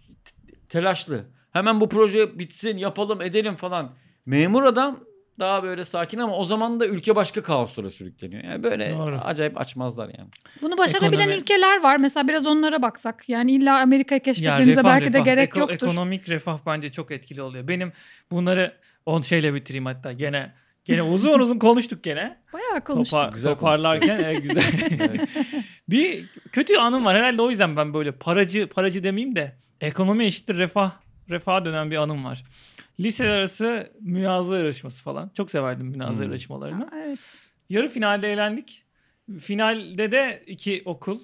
telaşlı. 0.69 1.25
Hemen 1.53 1.81
bu 1.81 1.89
proje 1.89 2.39
bitsin, 2.39 2.77
yapalım, 2.77 3.21
edelim 3.21 3.55
falan. 3.55 3.91
Memur 4.25 4.63
adam 4.63 4.99
daha 5.39 5.63
böyle 5.63 5.85
sakin 5.85 6.19
ama 6.19 6.35
o 6.37 6.45
zaman 6.45 6.79
da 6.79 6.87
ülke 6.87 7.15
başka 7.15 7.43
kaoslara 7.43 7.89
sürükleniyor. 7.89 8.43
Yani 8.43 8.63
böyle 8.63 8.95
Doğru. 8.97 9.17
acayip 9.23 9.61
açmazlar 9.61 10.09
yani. 10.17 10.29
Bunu 10.61 10.77
başarabilen 10.77 11.19
Ekonomi. 11.19 11.41
ülkeler 11.41 11.83
var. 11.83 11.97
Mesela 11.97 12.27
biraz 12.27 12.45
onlara 12.45 12.81
baksak. 12.81 13.29
Yani 13.29 13.51
illa 13.51 13.79
Amerika'yı 13.81 14.21
keşfetmemize 14.21 14.71
refah, 14.71 14.83
belki 14.83 15.05
de 15.13 15.17
refah. 15.17 15.25
gerek 15.25 15.49
Eko- 15.49 15.59
yoktur. 15.59 15.75
Ekonomik 15.87 16.29
refah 16.29 16.57
bence 16.65 16.91
çok 16.91 17.11
etkili 17.11 17.41
oluyor. 17.41 17.67
Benim 17.67 17.91
bunları 18.31 18.73
on 19.05 19.21
şeyle 19.21 19.53
bitireyim 19.53 19.85
hatta 19.85 20.11
gene 20.11 20.53
gene 20.85 21.01
uzun 21.03 21.39
uzun 21.39 21.59
konuştuk 21.59 22.03
gene. 22.03 22.37
Bayağı 22.53 22.81
konuştuk. 22.83 23.19
Topa- 23.21 23.33
Güzel 23.33 23.53
toparlarken 23.53 24.23
e, 24.23 24.33
güzel. 24.33 24.63
Evet. 24.99 25.21
bir 25.89 26.25
kötü 26.51 26.77
anım 26.77 27.05
var 27.05 27.15
herhalde 27.17 27.41
o 27.41 27.49
yüzden 27.49 27.75
ben 27.77 27.93
böyle 27.93 28.11
paracı 28.11 28.67
paracı 28.67 29.03
demeyeyim 29.03 29.35
de 29.35 29.55
ekonomi 29.81 30.25
eşittir 30.25 30.57
refah 30.57 30.91
refaha 31.29 31.65
dönen 31.65 31.91
bir 31.91 31.95
anım 31.97 32.25
var. 32.25 32.43
Liseler 32.99 33.37
arası 33.37 33.91
münazara 34.01 34.57
yarışması 34.59 35.03
falan. 35.03 35.31
Çok 35.37 35.51
severdim 35.51 35.87
münazara 35.87 36.25
Hmm. 36.25 36.31
yarışmalarını. 36.31 36.83
Aa, 36.85 36.97
evet. 37.05 37.19
Yarı 37.69 37.89
finalde 37.89 38.33
eğlendik. 38.33 38.83
Finalde 39.39 40.11
de 40.11 40.43
iki 40.47 40.81
okul. 40.85 41.19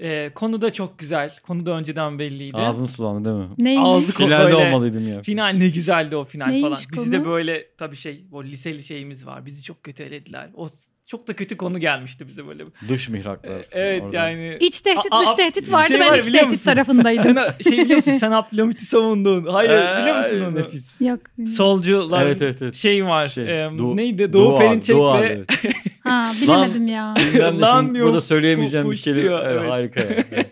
Ee, 0.00 0.30
konu 0.34 0.60
da 0.60 0.72
çok 0.72 0.98
güzel. 0.98 1.36
Konu 1.46 1.66
da 1.66 1.70
önceden 1.70 2.18
belliydi. 2.18 2.56
Ağzın 2.56 2.86
sulandı 2.86 3.28
değil 3.28 3.36
mi? 3.48 3.54
Neymiş? 3.58 3.86
Ağzı- 3.88 4.12
Finalde 4.24 4.44
Böyle- 4.52 4.56
olmalıydım 4.66 5.08
ya. 5.08 5.22
Final 5.22 5.52
ne 5.52 5.68
güzeldi 5.68 6.16
o 6.16 6.24
final 6.24 6.46
Neymiş 6.46 6.62
falan. 6.86 6.92
Bizi 6.92 7.12
de 7.12 7.24
böyle 7.24 7.66
tabii 7.78 7.96
şey 7.96 8.24
o 8.32 8.44
liseli 8.44 8.82
şeyimiz 8.82 9.26
var. 9.26 9.46
Bizi 9.46 9.62
çok 9.62 9.82
kötü 9.82 10.02
elediler. 10.02 10.50
O 10.54 10.68
çok 11.12 11.28
da 11.28 11.32
kötü 11.32 11.56
konu 11.56 11.78
gelmişti 11.78 12.28
bize 12.28 12.46
böyle. 12.46 12.64
Dış 12.88 13.08
mihraklar. 13.08 13.50
Ee, 13.50 13.64
evet 13.72 14.02
Orada. 14.02 14.16
yani. 14.16 14.56
İç 14.60 14.80
tehdit 14.80 15.12
dış 15.20 15.32
tehdit 15.32 15.72
vardı. 15.72 15.88
şey 15.88 16.00
ben 16.00 16.10
var, 16.10 16.18
iç 16.18 16.24
tehdit 16.30 16.50
musun? 16.50 16.64
tarafındaydım. 16.64 17.22
Sen 17.22 17.70
şey 17.70 17.78
biliyor 17.84 17.96
musun? 17.96 18.12
Sen 18.12 18.30
Abdülhamit'i 18.40 18.86
savundun. 18.86 19.44
Hayır 19.44 19.70
Ee, 19.70 20.00
biliyor 20.00 20.16
musun 20.16 20.40
onu? 20.40 20.54
Nefis. 20.54 21.00
Yok. 21.00 21.20
Solcular 21.56 22.26
Evet, 22.26 22.42
evet, 22.42 22.62
evet. 22.62 22.74
şey 22.74 23.04
var. 23.06 23.28
Şey, 23.28 23.44
e, 23.44 23.70
Doğu- 23.78 23.96
neydi? 23.96 24.32
Doğu, 24.32 24.44
Doğu, 24.44 24.58
Perinçek 24.58 24.96
Doğu, 24.96 25.20
ve 25.20 25.26
evet. 25.26 25.74
Ha 26.04 26.30
bilemedim 26.42 26.86
ya. 26.86 27.14
Lan 27.60 27.80
şimdi 27.80 27.94
diyor, 27.94 28.06
burada 28.06 28.20
söyleyemeyeceğim 28.20 28.90
bir 28.90 28.96
kelime. 28.96 29.22
diyor, 29.22 29.40
Evet. 29.46 29.70
Harika 29.70 30.00
ya. 30.00 30.06
Evet. 30.32 30.50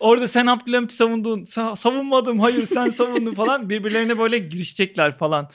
Orada 0.00 0.28
sen 0.28 0.46
Abdülhamit'i 0.46 0.94
savundun. 0.94 1.44
Sa- 1.44 1.76
savunmadım. 1.76 2.40
Hayır 2.40 2.66
sen 2.66 2.88
savundun 2.88 3.34
falan. 3.34 3.68
Birbirlerine 3.70 4.18
böyle 4.18 4.38
girişecekler 4.38 5.18
falan. 5.18 5.48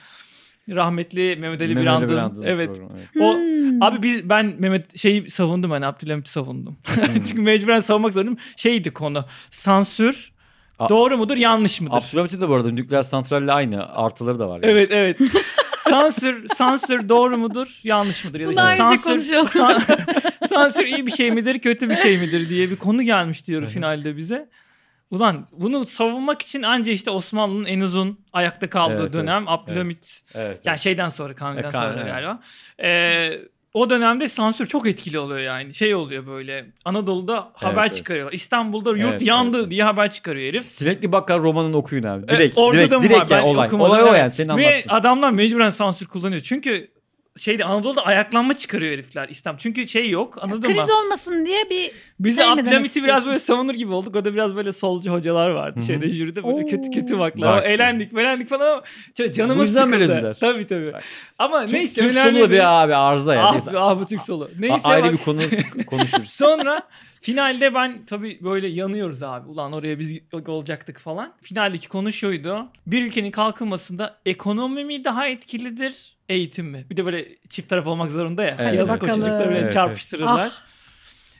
Rahmetli 0.69 1.35
Mehmet 1.39 1.61
Ali 1.61 1.75
Mehmet 1.75 2.09
Birand'ın. 2.09 2.43
Evet. 2.43 2.75
programı, 2.75 2.91
evet. 3.15 3.23
O 3.23 3.33
Hmm. 3.33 3.83
Abi 3.83 4.03
biz 4.03 4.29
ben 4.29 4.53
Mehmet 4.59 4.97
şeyi 4.97 5.29
savundum 5.29 5.71
hani 5.71 5.85
Abdülhamit'i 5.85 6.31
savundum. 6.31 6.77
Çünkü 7.27 7.41
mecburen 7.41 7.79
savunmak 7.79 8.13
zorundayım. 8.13 8.39
Şeydi 8.55 8.91
konu. 8.91 9.25
Sansür 9.49 10.31
A- 10.79 10.89
doğru 10.89 11.17
mudur 11.17 11.37
yanlış 11.37 11.81
mıdır? 11.81 11.95
Abdülhamit'in 11.95 12.41
de 12.41 12.49
bu 12.49 12.55
arada 12.55 12.71
nükleer 12.71 13.03
santralle 13.03 13.51
aynı. 13.51 13.93
Artıları 13.95 14.39
da 14.39 14.49
var. 14.49 14.53
Yani. 14.63 14.65
Evet 14.71 14.89
evet. 14.91 15.17
sansür 15.77 16.47
sansür 16.55 17.09
doğru 17.09 17.37
mudur 17.37 17.79
yanlış 17.83 18.25
mıdır 18.25 18.39
ya 18.39 18.47
da 18.47 18.51
Bunu 18.51 18.61
ayrıca 18.61 18.97
sansür 18.97 19.47
san- 19.49 19.81
sansür 20.49 20.85
iyi 20.85 21.05
bir 21.07 21.11
şey 21.11 21.31
midir 21.31 21.59
kötü 21.59 21.89
bir 21.89 21.95
şey 21.95 22.17
midir 22.17 22.49
diye 22.49 22.69
bir 22.71 22.75
konu 22.75 23.03
gelmişti 23.03 23.51
yarı 23.51 23.65
finalde 23.65 24.17
bize. 24.17 24.49
Ulan 25.11 25.47
bunu 25.51 25.85
savunmak 25.85 26.41
için 26.41 26.63
anca 26.63 26.91
işte 26.91 27.11
Osmanlı'nın 27.11 27.65
en 27.65 27.79
uzun 27.81 28.19
ayakta 28.33 28.69
kaldığı 28.69 29.01
Evet, 29.03 29.13
dönem 29.13 29.37
evet, 29.37 29.49
Abdülhamit 29.51 30.21
Evet. 30.35 30.59
yani 30.65 30.79
şeyden 30.79 31.09
sonra 31.09 31.35
Kanuni'den 31.35 31.69
E, 31.69 31.71
sonra 31.71 31.93
evet. 32.01 32.05
galiba. 32.13 32.39
Ee, 32.83 33.39
o 33.73 33.89
dönemde 33.89 34.27
sansür 34.27 34.65
çok 34.65 34.87
etkili 34.87 35.19
oluyor 35.19 35.39
yani. 35.39 35.73
Şey 35.73 35.95
oluyor 35.95 36.27
böyle 36.27 36.65
Anadolu'da 36.85 37.51
haber 37.53 37.81
evet. 37.85 37.95
çıkarıyor. 37.95 38.31
İstanbul'da 38.33 38.89
yurt 38.97 39.11
Evet, 39.11 39.21
yandı 39.21 39.57
evet, 39.57 39.63
evet. 39.63 39.71
diye 39.71 39.83
haber 39.83 40.09
çıkarıyor 40.09 40.47
herif. 40.49 40.67
Sürekli 40.71 41.11
Bakkar 41.11 41.41
romanını 41.41 41.77
okuyun 41.77 42.03
abi. 42.03 42.25
Evet, 42.27 42.39
Direkt, 42.39 42.57
orada 42.57 42.77
direkt, 42.79 42.91
da 42.91 42.97
mı 42.97 43.03
direkt 43.03 43.31
var? 43.31 43.37
yani 43.37 43.47
olay. 43.47 43.67
okumadım, 43.67 43.91
Olay 43.91 44.03
o 44.03 44.07
evet. 44.07 44.19
yani 44.19 44.31
senin 44.31 44.57
Ve 44.57 44.67
anlattığın. 44.67 44.89
adamlar 44.89 45.31
mecburen 45.31 45.69
sansür 45.69 46.05
kullanıyor. 46.05 46.41
Çünkü 46.41 46.91
şeyde 47.37 47.65
Anadolu'da 47.65 48.05
ayaklanma 48.05 48.53
çıkarıyor 48.53 48.93
herifler 48.93 49.29
İslam. 49.29 49.57
Çünkü 49.57 49.87
şey 49.87 50.09
yok 50.09 50.37
anladın 50.43 50.67
Kriz 50.67 50.77
mı? 50.77 50.97
olmasın 51.03 51.45
diye 51.45 51.69
bir 51.69 51.91
Biz 52.19 52.35
şey 52.35 52.45
Abdülhamit'i 52.45 53.03
biraz 53.03 53.25
böyle 53.25 53.39
savunur 53.39 53.73
gibi 53.73 53.93
olduk. 53.93 54.15
Orada 54.15 54.33
biraz 54.33 54.55
böyle 54.55 54.71
solcu 54.71 55.11
hocalar 55.11 55.49
vardı. 55.49 55.79
Hı 55.79 55.83
hı. 55.83 55.85
Şeyde 55.87 56.09
jüride 56.09 56.43
böyle 56.43 56.63
Oo. 56.63 56.65
kötü 56.69 56.91
kötü 56.91 57.19
baklar. 57.19 57.63
Eğlendik 57.63 58.13
melendik 58.13 58.49
falan 58.49 58.71
ama 58.71 59.31
canımız 59.33 59.73
sıkıldı. 59.73 60.37
Tabii 60.39 60.67
tabii. 60.67 60.93
Bak 60.93 61.03
Ama 61.39 61.61
Türk, 61.61 61.73
neyse 61.73 62.01
Türk 62.01 62.15
önemli 62.15 62.39
solu 62.39 62.49
da 62.49 62.51
bir 62.51 62.83
abi 62.83 62.95
arıza 62.95 63.35
ya. 63.35 63.43
Ah, 63.45 63.61
ah 63.75 63.99
bu 63.99 64.05
Türk 64.05 64.21
solu. 64.21 64.43
A- 64.43 64.59
Neyse 64.59 64.87
ayrı 64.87 65.03
bak- 65.05 65.13
bir 65.13 65.17
konu 65.17 65.41
konuşuruz. 65.85 66.29
Sonra 66.29 66.81
finalde 67.21 67.73
ben 67.73 68.05
tabii 68.05 68.39
böyle 68.43 68.67
yanıyoruz 68.67 69.23
abi. 69.23 69.49
Ulan 69.49 69.73
oraya 69.73 69.99
biz 69.99 70.21
olacaktık 70.47 70.99
falan. 70.99 71.33
Finaldeki 71.41 71.89
konu 71.89 72.13
şuydu. 72.13 72.69
Bir 72.87 73.05
ülkenin 73.05 73.31
kalkınmasında 73.31 74.17
ekonomi 74.25 74.85
mi 74.85 75.03
daha 75.03 75.27
etkilidir, 75.27 76.17
eğitim 76.29 76.65
mi? 76.65 76.85
Bir 76.89 76.97
de 76.97 77.05
böyle 77.05 77.27
çift 77.49 77.69
taraf 77.69 77.87
olmak 77.87 78.11
zorunda 78.11 78.43
ya. 78.43 78.57
Evet, 78.59 78.79
Yazık 78.79 79.03
evet. 79.03 79.03
o 79.03 79.15
çocuklar 79.15 79.39
böyle 79.39 79.51
Evet, 79.51 79.63
evet. 79.63 79.73
çarpıştırırlar. 79.73 80.51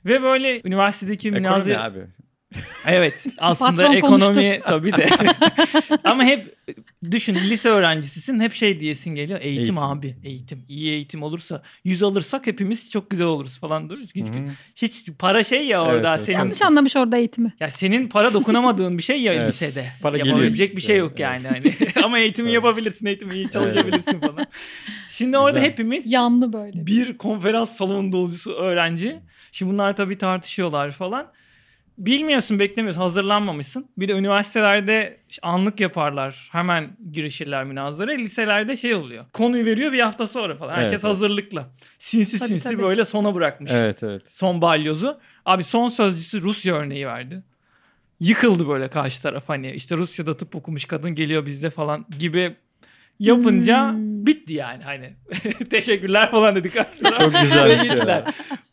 Ve 0.05 0.21
böyle 0.21 0.61
üniversitedeki 0.63 1.27
Ekonomi 1.27 1.47
münazara... 1.47 1.83
abi. 1.83 2.07
Evet 2.85 3.25
aslında 3.37 3.71
Patron 3.71 3.93
ekonomi 3.95 4.61
tabii 4.67 4.91
de. 4.93 5.07
Ama 6.03 6.23
hep 6.23 6.55
düşün 7.11 7.35
lise 7.35 7.69
öğrencisisin 7.69 8.39
hep 8.39 8.53
şey 8.53 8.79
diyesin 8.79 9.15
geliyor. 9.15 9.39
Eğitim, 9.41 9.59
Eğitim. 9.63 9.77
abi 9.77 10.15
eğitim. 10.23 10.65
iyi 10.69 10.91
eğitim 10.91 11.23
olursa 11.23 11.61
yüz 11.83 12.03
alırsak 12.03 12.47
hepimiz 12.47 12.91
çok 12.91 13.09
güzel 13.09 13.25
oluruz 13.27 13.59
falan 13.59 13.89
dur. 13.89 13.99
Hiç, 14.15 14.25
hı. 14.27 14.31
hiç 14.75 15.05
para 15.19 15.43
şey 15.43 15.65
ya 15.65 15.81
orada 15.83 15.93
Evet, 15.93 16.05
evet. 16.09 16.21
senin 16.21 16.37
yanlış 16.37 16.61
anlamış 16.61 16.95
orada 16.95 17.17
eğitimi. 17.17 17.53
ya 17.59 17.69
senin 17.69 18.07
para 18.09 18.33
dokunamadığın 18.33 18.97
bir 18.97 19.03
şey 19.03 19.21
ya 19.21 19.33
Evet. 19.33 19.47
lisede. 19.49 19.91
Para 20.01 20.17
Yapabilecek 20.17 20.57
geliyor 20.59 20.75
bir 20.77 20.81
şey 20.81 20.97
yok 20.97 21.19
yani 21.19 21.47
hani. 21.47 21.73
Ama 22.03 22.19
eğitimi 22.19 22.47
Evet. 22.47 22.55
yapabilirsin, 22.55 23.05
eğitimi 23.05 23.33
iyi 23.35 23.49
çalışabilirsin 23.49 24.19
falan. 24.19 24.45
Şimdi 25.09 25.37
orada 25.37 25.57
Güzel. 25.59 25.71
hepimiz 25.71 26.11
Yanlı 26.11 26.53
böyle. 26.53 26.85
bir 26.87 27.17
konferans 27.17 27.77
salonu 27.77 28.11
dolusu 28.11 28.53
öğrenci. 28.53 29.19
Şimdi 29.51 29.71
bunlar 29.73 29.95
tabii 29.95 30.17
tartışıyorlar 30.17 30.91
falan. 30.91 31.31
Bilmiyorsun, 31.97 32.59
beklemiyorsun, 32.59 33.01
hazırlanmamışsın. 33.01 33.89
Bir 33.97 34.07
de 34.07 34.13
üniversitelerde 34.13 35.17
anlık 35.41 35.79
yaparlar. 35.79 36.49
Hemen 36.51 36.97
girişirler 37.11 37.63
münazara. 37.63 38.11
Liselerde 38.11 38.75
şey 38.75 38.95
oluyor. 38.95 39.25
Konuyu 39.33 39.65
veriyor 39.65 39.91
bir 39.91 39.99
hafta 39.99 40.27
sonra 40.27 40.55
falan. 40.55 40.73
Herkes 40.73 40.91
Evet, 40.91 41.03
hazırlıklı. 41.03 41.65
Sinsi 41.97 42.39
Tabii, 42.39 42.49
sinsi 42.49 42.69
tabii. 42.69 42.83
böyle 42.83 43.05
sona 43.05 43.35
bırakmış. 43.35 43.71
Evet 43.73 44.03
evet. 44.03 44.21
Son 44.29 44.61
balyozu. 44.61 45.19
Abi 45.45 45.63
son 45.63 45.87
sözcüsü 45.87 46.41
Rusya 46.41 46.75
örneği 46.75 47.07
verdi. 47.07 47.43
Yıkıldı 48.19 48.67
böyle 48.67 48.87
karşı 48.87 49.21
taraf 49.21 49.43
hani 49.49 49.71
işte 49.71 49.97
Rusya'da 49.97 50.37
tıp 50.37 50.55
okumuş 50.55 50.85
kadın 50.85 51.15
geliyor 51.15 51.45
bizde 51.45 51.69
falan 51.69 52.05
gibi 52.19 52.55
yapınca 53.19 53.91
Hmm. 53.91 54.25
bitti 54.25 54.53
yani 54.53 54.83
hani 54.83 55.13
teşekkürler 55.69 56.31
falan 56.31 56.55
dedik 56.55 56.73
karşı 56.73 57.03
taraf. 57.03 57.17
Çok 57.19 57.41
güzel 57.41 57.69
bir 57.69 57.85
şey. 57.87 57.97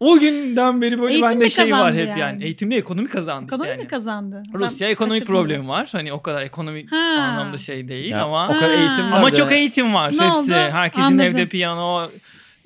O 0.00 0.18
günden 0.18 0.82
beri 0.82 0.98
böyle 1.00 1.14
Eğitim 1.14 1.28
bende 1.30 1.50
şey 1.50 1.72
var 1.72 1.94
hep 1.94 2.08
yani. 2.08 2.20
yani? 2.20 2.44
Eğitimde 2.44 2.76
ekonomi 2.76 3.08
kazandı 3.08 3.44
Ekonomi 3.46 3.64
işte 3.64 3.76
mi 3.76 3.80
yani. 3.80 3.88
kazandı? 3.88 4.42
Rusya 4.54 4.88
ekonomik 4.88 5.26
problemi 5.26 5.68
var. 5.68 5.88
Hani 5.92 6.12
o 6.12 6.22
kadar 6.22 6.42
ekonomik 6.42 6.92
Ha. 6.92 6.96
anlamda 6.96 7.58
şey 7.58 7.88
değil 7.88 8.10
Yani 8.10 8.22
ama 8.22 8.44
o 8.48 8.52
kadar 8.52 8.70
eğitim 8.70 9.10
var 9.12 9.18
ama 9.18 9.30
da- 9.32 9.34
çok 9.36 9.52
eğitim 9.52 9.94
var 9.94 10.12
Ne 10.12 10.26
hepsi. 10.26 10.38
oldu? 10.52 10.52
Herkesin 10.54 11.02
Anladım. 11.02 11.26
evde 11.26 11.48
piyano, 11.48 12.06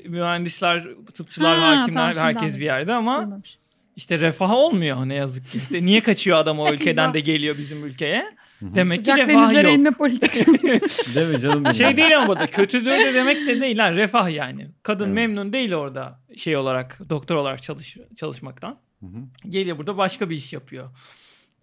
mühendisler, 0.09 0.85
tıpçılar, 1.15 1.59
Ha, 1.59 1.67
hakimler, 1.77 2.15
herkes 2.15 2.57
bir 2.59 2.65
yerde 2.65 2.93
ama 2.95 3.17
Duymamış. 3.19 3.59
işte 3.97 4.19
refah 4.19 4.51
olmuyor 4.51 5.09
ne 5.09 5.15
yazık 5.15 5.51
ki. 5.53 5.59
İşte 5.59 5.85
niye 5.85 6.01
kaçıyor 6.01 6.39
adam 6.39 6.59
o 6.61 6.73
ülkeden 6.73 7.15
de 7.15 7.21
geliyor 7.21 7.59
bizim 7.59 7.85
ülkeye? 7.85 8.25
Demek 8.63 8.99
ki 8.99 9.05
Sıcak 9.05 9.19
refah 9.19 9.43
denizlere 9.43 9.69
yok. 9.69 9.79
inme 9.79 9.91
politikası. 9.91 10.63
Değil 11.15 11.29
mi 11.29 11.41
canım 11.41 11.65
benim? 11.65 11.75
Şey 11.75 11.97
değil 11.97 12.19
ama 12.19 12.29
bu 12.29 12.39
da 12.39 12.47
kötüdür 12.47 12.91
de 12.91 13.15
demek 13.15 13.47
de 13.47 13.61
değil 13.61 13.79
lan 13.79 13.93
refah 13.95 14.31
yani. 14.31 14.71
Kadın 14.83 15.05
Evet. 15.05 15.15
memnun 15.15 15.53
değil 15.53 15.75
orada 15.75 16.21
şey 16.37 16.57
olarak 16.57 16.99
doktor 17.11 17.37
olarak 17.37 17.63
çalış, 17.63 17.97
çalışmaktan. 18.17 18.79
Hı 19.01 19.07
hı. 19.07 19.49
Geliyor 19.49 19.79
burada 19.79 19.97
başka 19.97 20.31
bir 20.31 20.37
iş 20.37 20.53
yapıyor. 20.53 20.91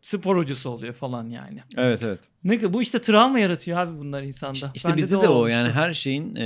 Spor 0.01 0.37
hocası 0.37 0.69
oluyor 0.69 0.93
falan 0.93 1.29
yani. 1.29 1.59
Evet 1.77 2.01
evet. 2.03 2.19
Ne 2.43 2.73
bu 2.73 2.81
işte 2.81 3.01
travma 3.01 3.39
yaratıyor 3.39 3.77
abi 3.77 3.99
bunlar 3.99 4.23
insanda. 4.23 4.53
İşte, 4.53 4.69
işte 4.75 4.97
bizde 4.97 5.21
de 5.21 5.27
o 5.27 5.31
olmuştu. 5.31 5.51
yani 5.51 5.71
her 5.71 5.93
şeyin 5.93 6.35
e, 6.35 6.43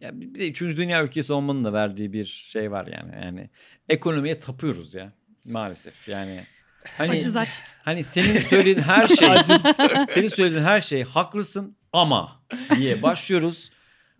ya 0.00 0.20
bir 0.20 0.34
de 0.34 0.50
3. 0.50 0.60
dünya 0.60 1.04
ülkesi 1.04 1.32
olmanın 1.32 1.64
da 1.64 1.72
verdiği 1.72 2.12
bir 2.12 2.24
şey 2.24 2.70
var 2.70 2.86
yani. 2.86 3.24
Yani 3.24 3.50
ekonomiye 3.88 4.40
tapıyoruz 4.40 4.94
ya 4.94 5.12
maalesef. 5.44 6.08
Yani 6.08 6.40
Hani 6.98 7.10
Acız 7.10 7.36
aç. 7.36 7.48
hani 7.84 8.04
senin 8.04 8.40
söylediğin 8.40 8.78
her 8.78 9.06
şey 9.16 9.30
Aciz. 9.30 9.62
senin 10.10 10.28
söylediğin 10.28 10.64
her 10.64 10.80
şey 10.80 11.04
haklısın 11.04 11.76
ama 11.92 12.32
diye 12.76 13.02
başlıyoruz. 13.02 13.70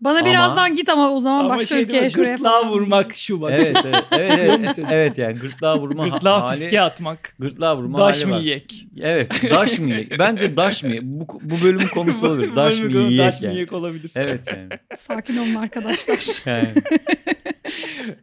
Bana 0.01 0.19
Ama- 0.19 0.29
birazdan 0.29 0.73
git 0.75 0.89
ama 0.89 1.09
o 1.11 1.19
zaman 1.19 1.39
Ama 1.39 1.49
başka 1.49 1.67
şey 1.67 1.81
ülkeye 1.83 2.09
şuraya 2.09 2.31
Gırtlağa 2.35 2.49
falan. 2.61 2.69
vurmak 2.69 3.15
şu 3.15 3.41
bak. 3.41 3.51
Evet 3.55 3.77
evet 3.85 4.03
evet, 4.11 4.59
evet, 4.77 4.79
evet 4.91 5.17
yani 5.17 5.39
gırtlağa 5.39 5.79
vurma 5.79 6.07
Gırtlağa 6.07 6.41
hali. 6.43 6.59
fiske 6.59 6.81
atmak. 6.81 7.35
Gırtlağa 7.39 7.77
vurma 7.77 7.99
Daş 7.99 8.15
hali 8.17 8.25
mı 8.25 8.35
var. 8.35 8.39
yiyek? 8.39 8.85
Evet 9.01 9.31
daş 9.51 9.79
mı 9.79 9.89
yiyek? 9.89 10.19
Bence 10.19 10.57
daş 10.57 10.83
mı 10.83 10.89
yiyek? 10.89 11.03
Bu, 11.03 11.27
bu 11.41 11.63
bölümün 11.65 11.87
konusu 11.87 12.27
olur. 12.27 12.55
Daş 12.55 12.79
mı 12.79 12.93
Daş 12.93 13.11
yiyek 13.11 13.33
mı 13.41 13.45
yani. 13.45 13.53
yiyek 13.55 13.73
olabilir. 13.73 14.11
Evet 14.15 14.47
yani. 14.47 14.69
Sakin 14.95 15.37
olun 15.37 15.55
arkadaşlar. 15.55 16.41
yani. 16.45 16.67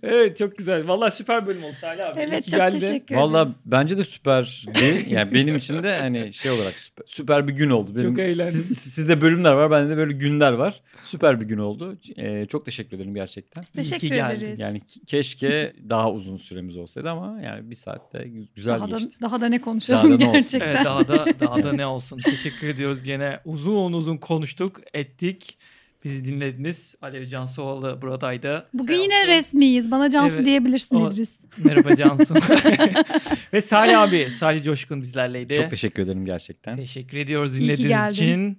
Evet 0.03 0.37
çok 0.37 0.59
güzel. 0.59 0.89
Vallahi 0.89 1.13
süper 1.15 1.47
bölüm 1.47 1.65
oldu 1.65 1.75
Salih 1.81 2.07
abi. 2.09 2.21
Evet 2.21 2.45
ki 2.45 2.51
çok 2.51 2.61
geldin. 2.61 2.79
teşekkür 2.79 3.15
Valla 3.17 3.41
ederiz. 3.43 3.57
bence 3.67 3.99
de 3.99 4.05
süperdi. 4.05 5.05
Yani 5.09 5.35
benim 5.35 5.57
için 5.57 5.83
de 5.83 5.99
hani 5.99 6.33
şey 6.33 6.51
olarak 6.51 6.75
süper, 6.79 7.05
süper 7.07 7.49
bir 7.49 7.53
gün 7.53 7.71
oldu. 7.71 7.91
Benim, 7.95 8.09
Çok 8.11 8.19
eğlendim. 8.19 8.53
Siz, 8.53 8.79
sizde 8.79 9.21
bölümler 9.21 9.53
var, 9.53 9.71
bende 9.71 9.91
de 9.93 9.97
böyle 9.97 10.13
günler 10.13 10.53
var. 10.53 10.81
Süper 11.03 11.41
bir 11.41 11.47
gün 11.47 11.59
oldu. 11.59 11.99
Ee, 12.17 12.47
çok 12.47 12.65
teşekkür 12.65 12.97
ederim 12.97 13.15
gerçekten. 13.15 13.63
Teşekkür 13.77 14.09
geldin. 14.09 14.37
ederiz. 14.45 14.61
Yani 14.61 14.79
ke- 14.79 15.05
keşke 15.07 15.73
daha 15.89 16.13
uzun 16.13 16.37
süremiz 16.37 16.77
olsaydı 16.77 17.11
ama 17.11 17.41
yani 17.43 17.71
bir 17.71 17.75
saatte 17.77 18.19
gü- 18.19 18.47
güzel 18.55 18.79
daha 18.79 18.91
da, 18.91 18.99
geçti. 18.99 19.17
daha 19.23 19.41
da 19.41 19.47
ne 19.49 19.53
Daha 19.53 19.61
da 19.61 19.65
konuşalım 19.65 20.11
ne 20.11 20.15
olsun. 20.15 20.33
gerçekten. 20.33 20.69
Evet, 20.75 20.85
daha 20.85 21.09
da 21.09 21.27
daha 21.41 21.63
da 21.63 21.73
ne 21.77 21.87
olsun. 21.87 22.19
Teşekkür 22.25 22.69
ediyoruz 22.69 23.03
gene. 23.03 23.41
Uzun 23.45 23.93
uzun 23.93 24.17
konuştuk, 24.17 24.81
ettik. 24.95 25.59
Bizi 26.05 26.25
dinlediniz. 26.25 26.95
Alev 27.03 27.27
Cansuoğlu 27.27 27.99
buradaydı. 28.03 28.69
Bugün 28.75 28.97
Sağ 28.97 29.03
yine 29.03 29.27
resmiyiz. 29.27 29.91
Bana 29.91 30.11
Cansu 30.11 30.35
Evet. 30.37 30.47
diyebilirsin 30.47 30.97
O- 30.97 31.09
İdris. 31.13 31.33
Merhaba 31.65 31.97
Cansu. 31.97 32.35
Ve 33.53 33.61
Salih 33.61 34.01
abi, 34.01 34.31
Salih 34.31 34.65
Coşkun 34.65 35.03
bizlerleydi. 35.03 35.55
Çok 35.55 35.71
teşekkür 35.71 36.03
ederim 36.03 36.25
gerçekten. 36.25 36.77
Teşekkür 36.77 37.17
ediyoruz 37.17 37.59
İyi 37.59 37.59
ki 37.59 37.65
dinlediğiniz 37.79 38.13
için. 38.13 38.59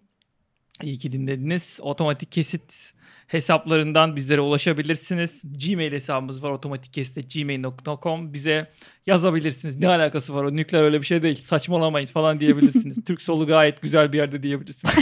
İyi 0.83 0.97
ki 0.97 1.11
dinlediniz. 1.11 1.79
Otomatik 1.81 2.31
kesit 2.31 2.93
hesaplarından 3.29 4.15
bizlere 4.15 4.41
ulaşabilirsiniz. 4.41 5.43
Gmail 5.67 5.91
hesabımız 5.91 6.43
var 6.43 6.51
otomatikkesit.gmail.com 6.51 8.33
Bize 8.33 8.71
yazabilirsiniz. 9.05 9.75
Ne 9.75 9.87
alakası 9.87 10.35
var 10.35 10.43
o 10.43 10.55
nükleer 10.55 10.83
öyle 10.83 11.01
bir 11.01 11.05
şey 11.05 11.23
değil. 11.23 11.35
Saçmalamayın 11.35 12.07
falan 12.07 12.39
diyebilirsiniz. 12.39 13.03
Türk 13.07 13.21
solu 13.21 13.47
gayet 13.47 13.81
güzel 13.81 14.13
bir 14.13 14.17
yerde 14.17 14.43
diyebilirsiniz. 14.43 14.95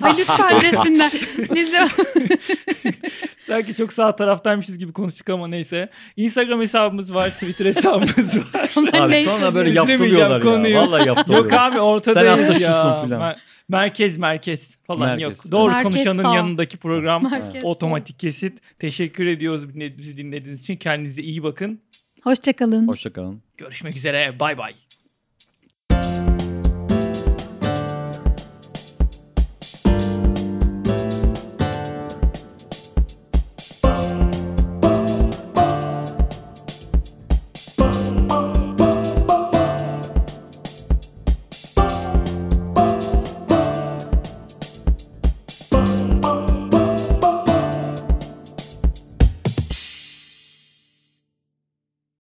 Ay 0.00 0.14
lütfen 0.18 0.60
desinler. 0.62 1.12
Biz 1.54 1.72
de 1.72 1.88
Sanki 3.40 3.74
çok 3.74 3.92
sağ 3.92 4.16
taraftaymışız 4.16 4.78
gibi 4.78 4.92
konuştuk 4.92 5.30
ama 5.30 5.48
neyse. 5.48 5.88
Instagram 6.16 6.60
hesabımız 6.60 7.14
var, 7.14 7.30
Twitter 7.30 7.66
hesabımız 7.66 8.36
var. 8.36 8.70
Abi 8.92 9.24
sonra 9.24 9.54
böyle 9.54 9.70
yaptırıyorlar 9.70 10.42
konuyu. 10.42 10.74
ya. 10.74 10.80
Vallahi 10.82 11.08
yaptırıyorlar. 11.08 11.50
Yok 11.50 11.60
abi 11.60 11.80
ortadayız 11.80 12.40
Sen 12.40 12.46
hasta 12.46 12.64
ya. 12.64 12.82
şusun 12.92 13.04
filan. 13.06 13.20
Mer- 13.22 13.36
merkez 13.68 14.16
merkez 14.16 14.78
falan 14.86 15.00
Merkez. 15.08 15.44
yok. 15.44 15.52
Doğru 15.52 15.72
Merkez 15.72 15.92
konuşanın 15.92 16.22
sağ. 16.22 16.34
yanındaki 16.34 16.76
program. 16.76 17.30
Merkez 17.30 17.64
Otomatik 17.64 18.18
kesit. 18.18 18.58
Teşekkür 18.78 19.26
ediyoruz 19.26 19.74
bizi 19.98 20.16
dinlediğiniz 20.16 20.62
için. 20.62 20.76
Kendinize 20.76 21.22
iyi 21.22 21.42
bakın. 21.42 21.80
Hoşçakalın. 22.24 22.88
Hoşçakalın. 22.88 23.42
Görüşmek 23.56 23.96
üzere. 23.96 24.40
Bay 24.40 24.58
bay. 24.58 24.72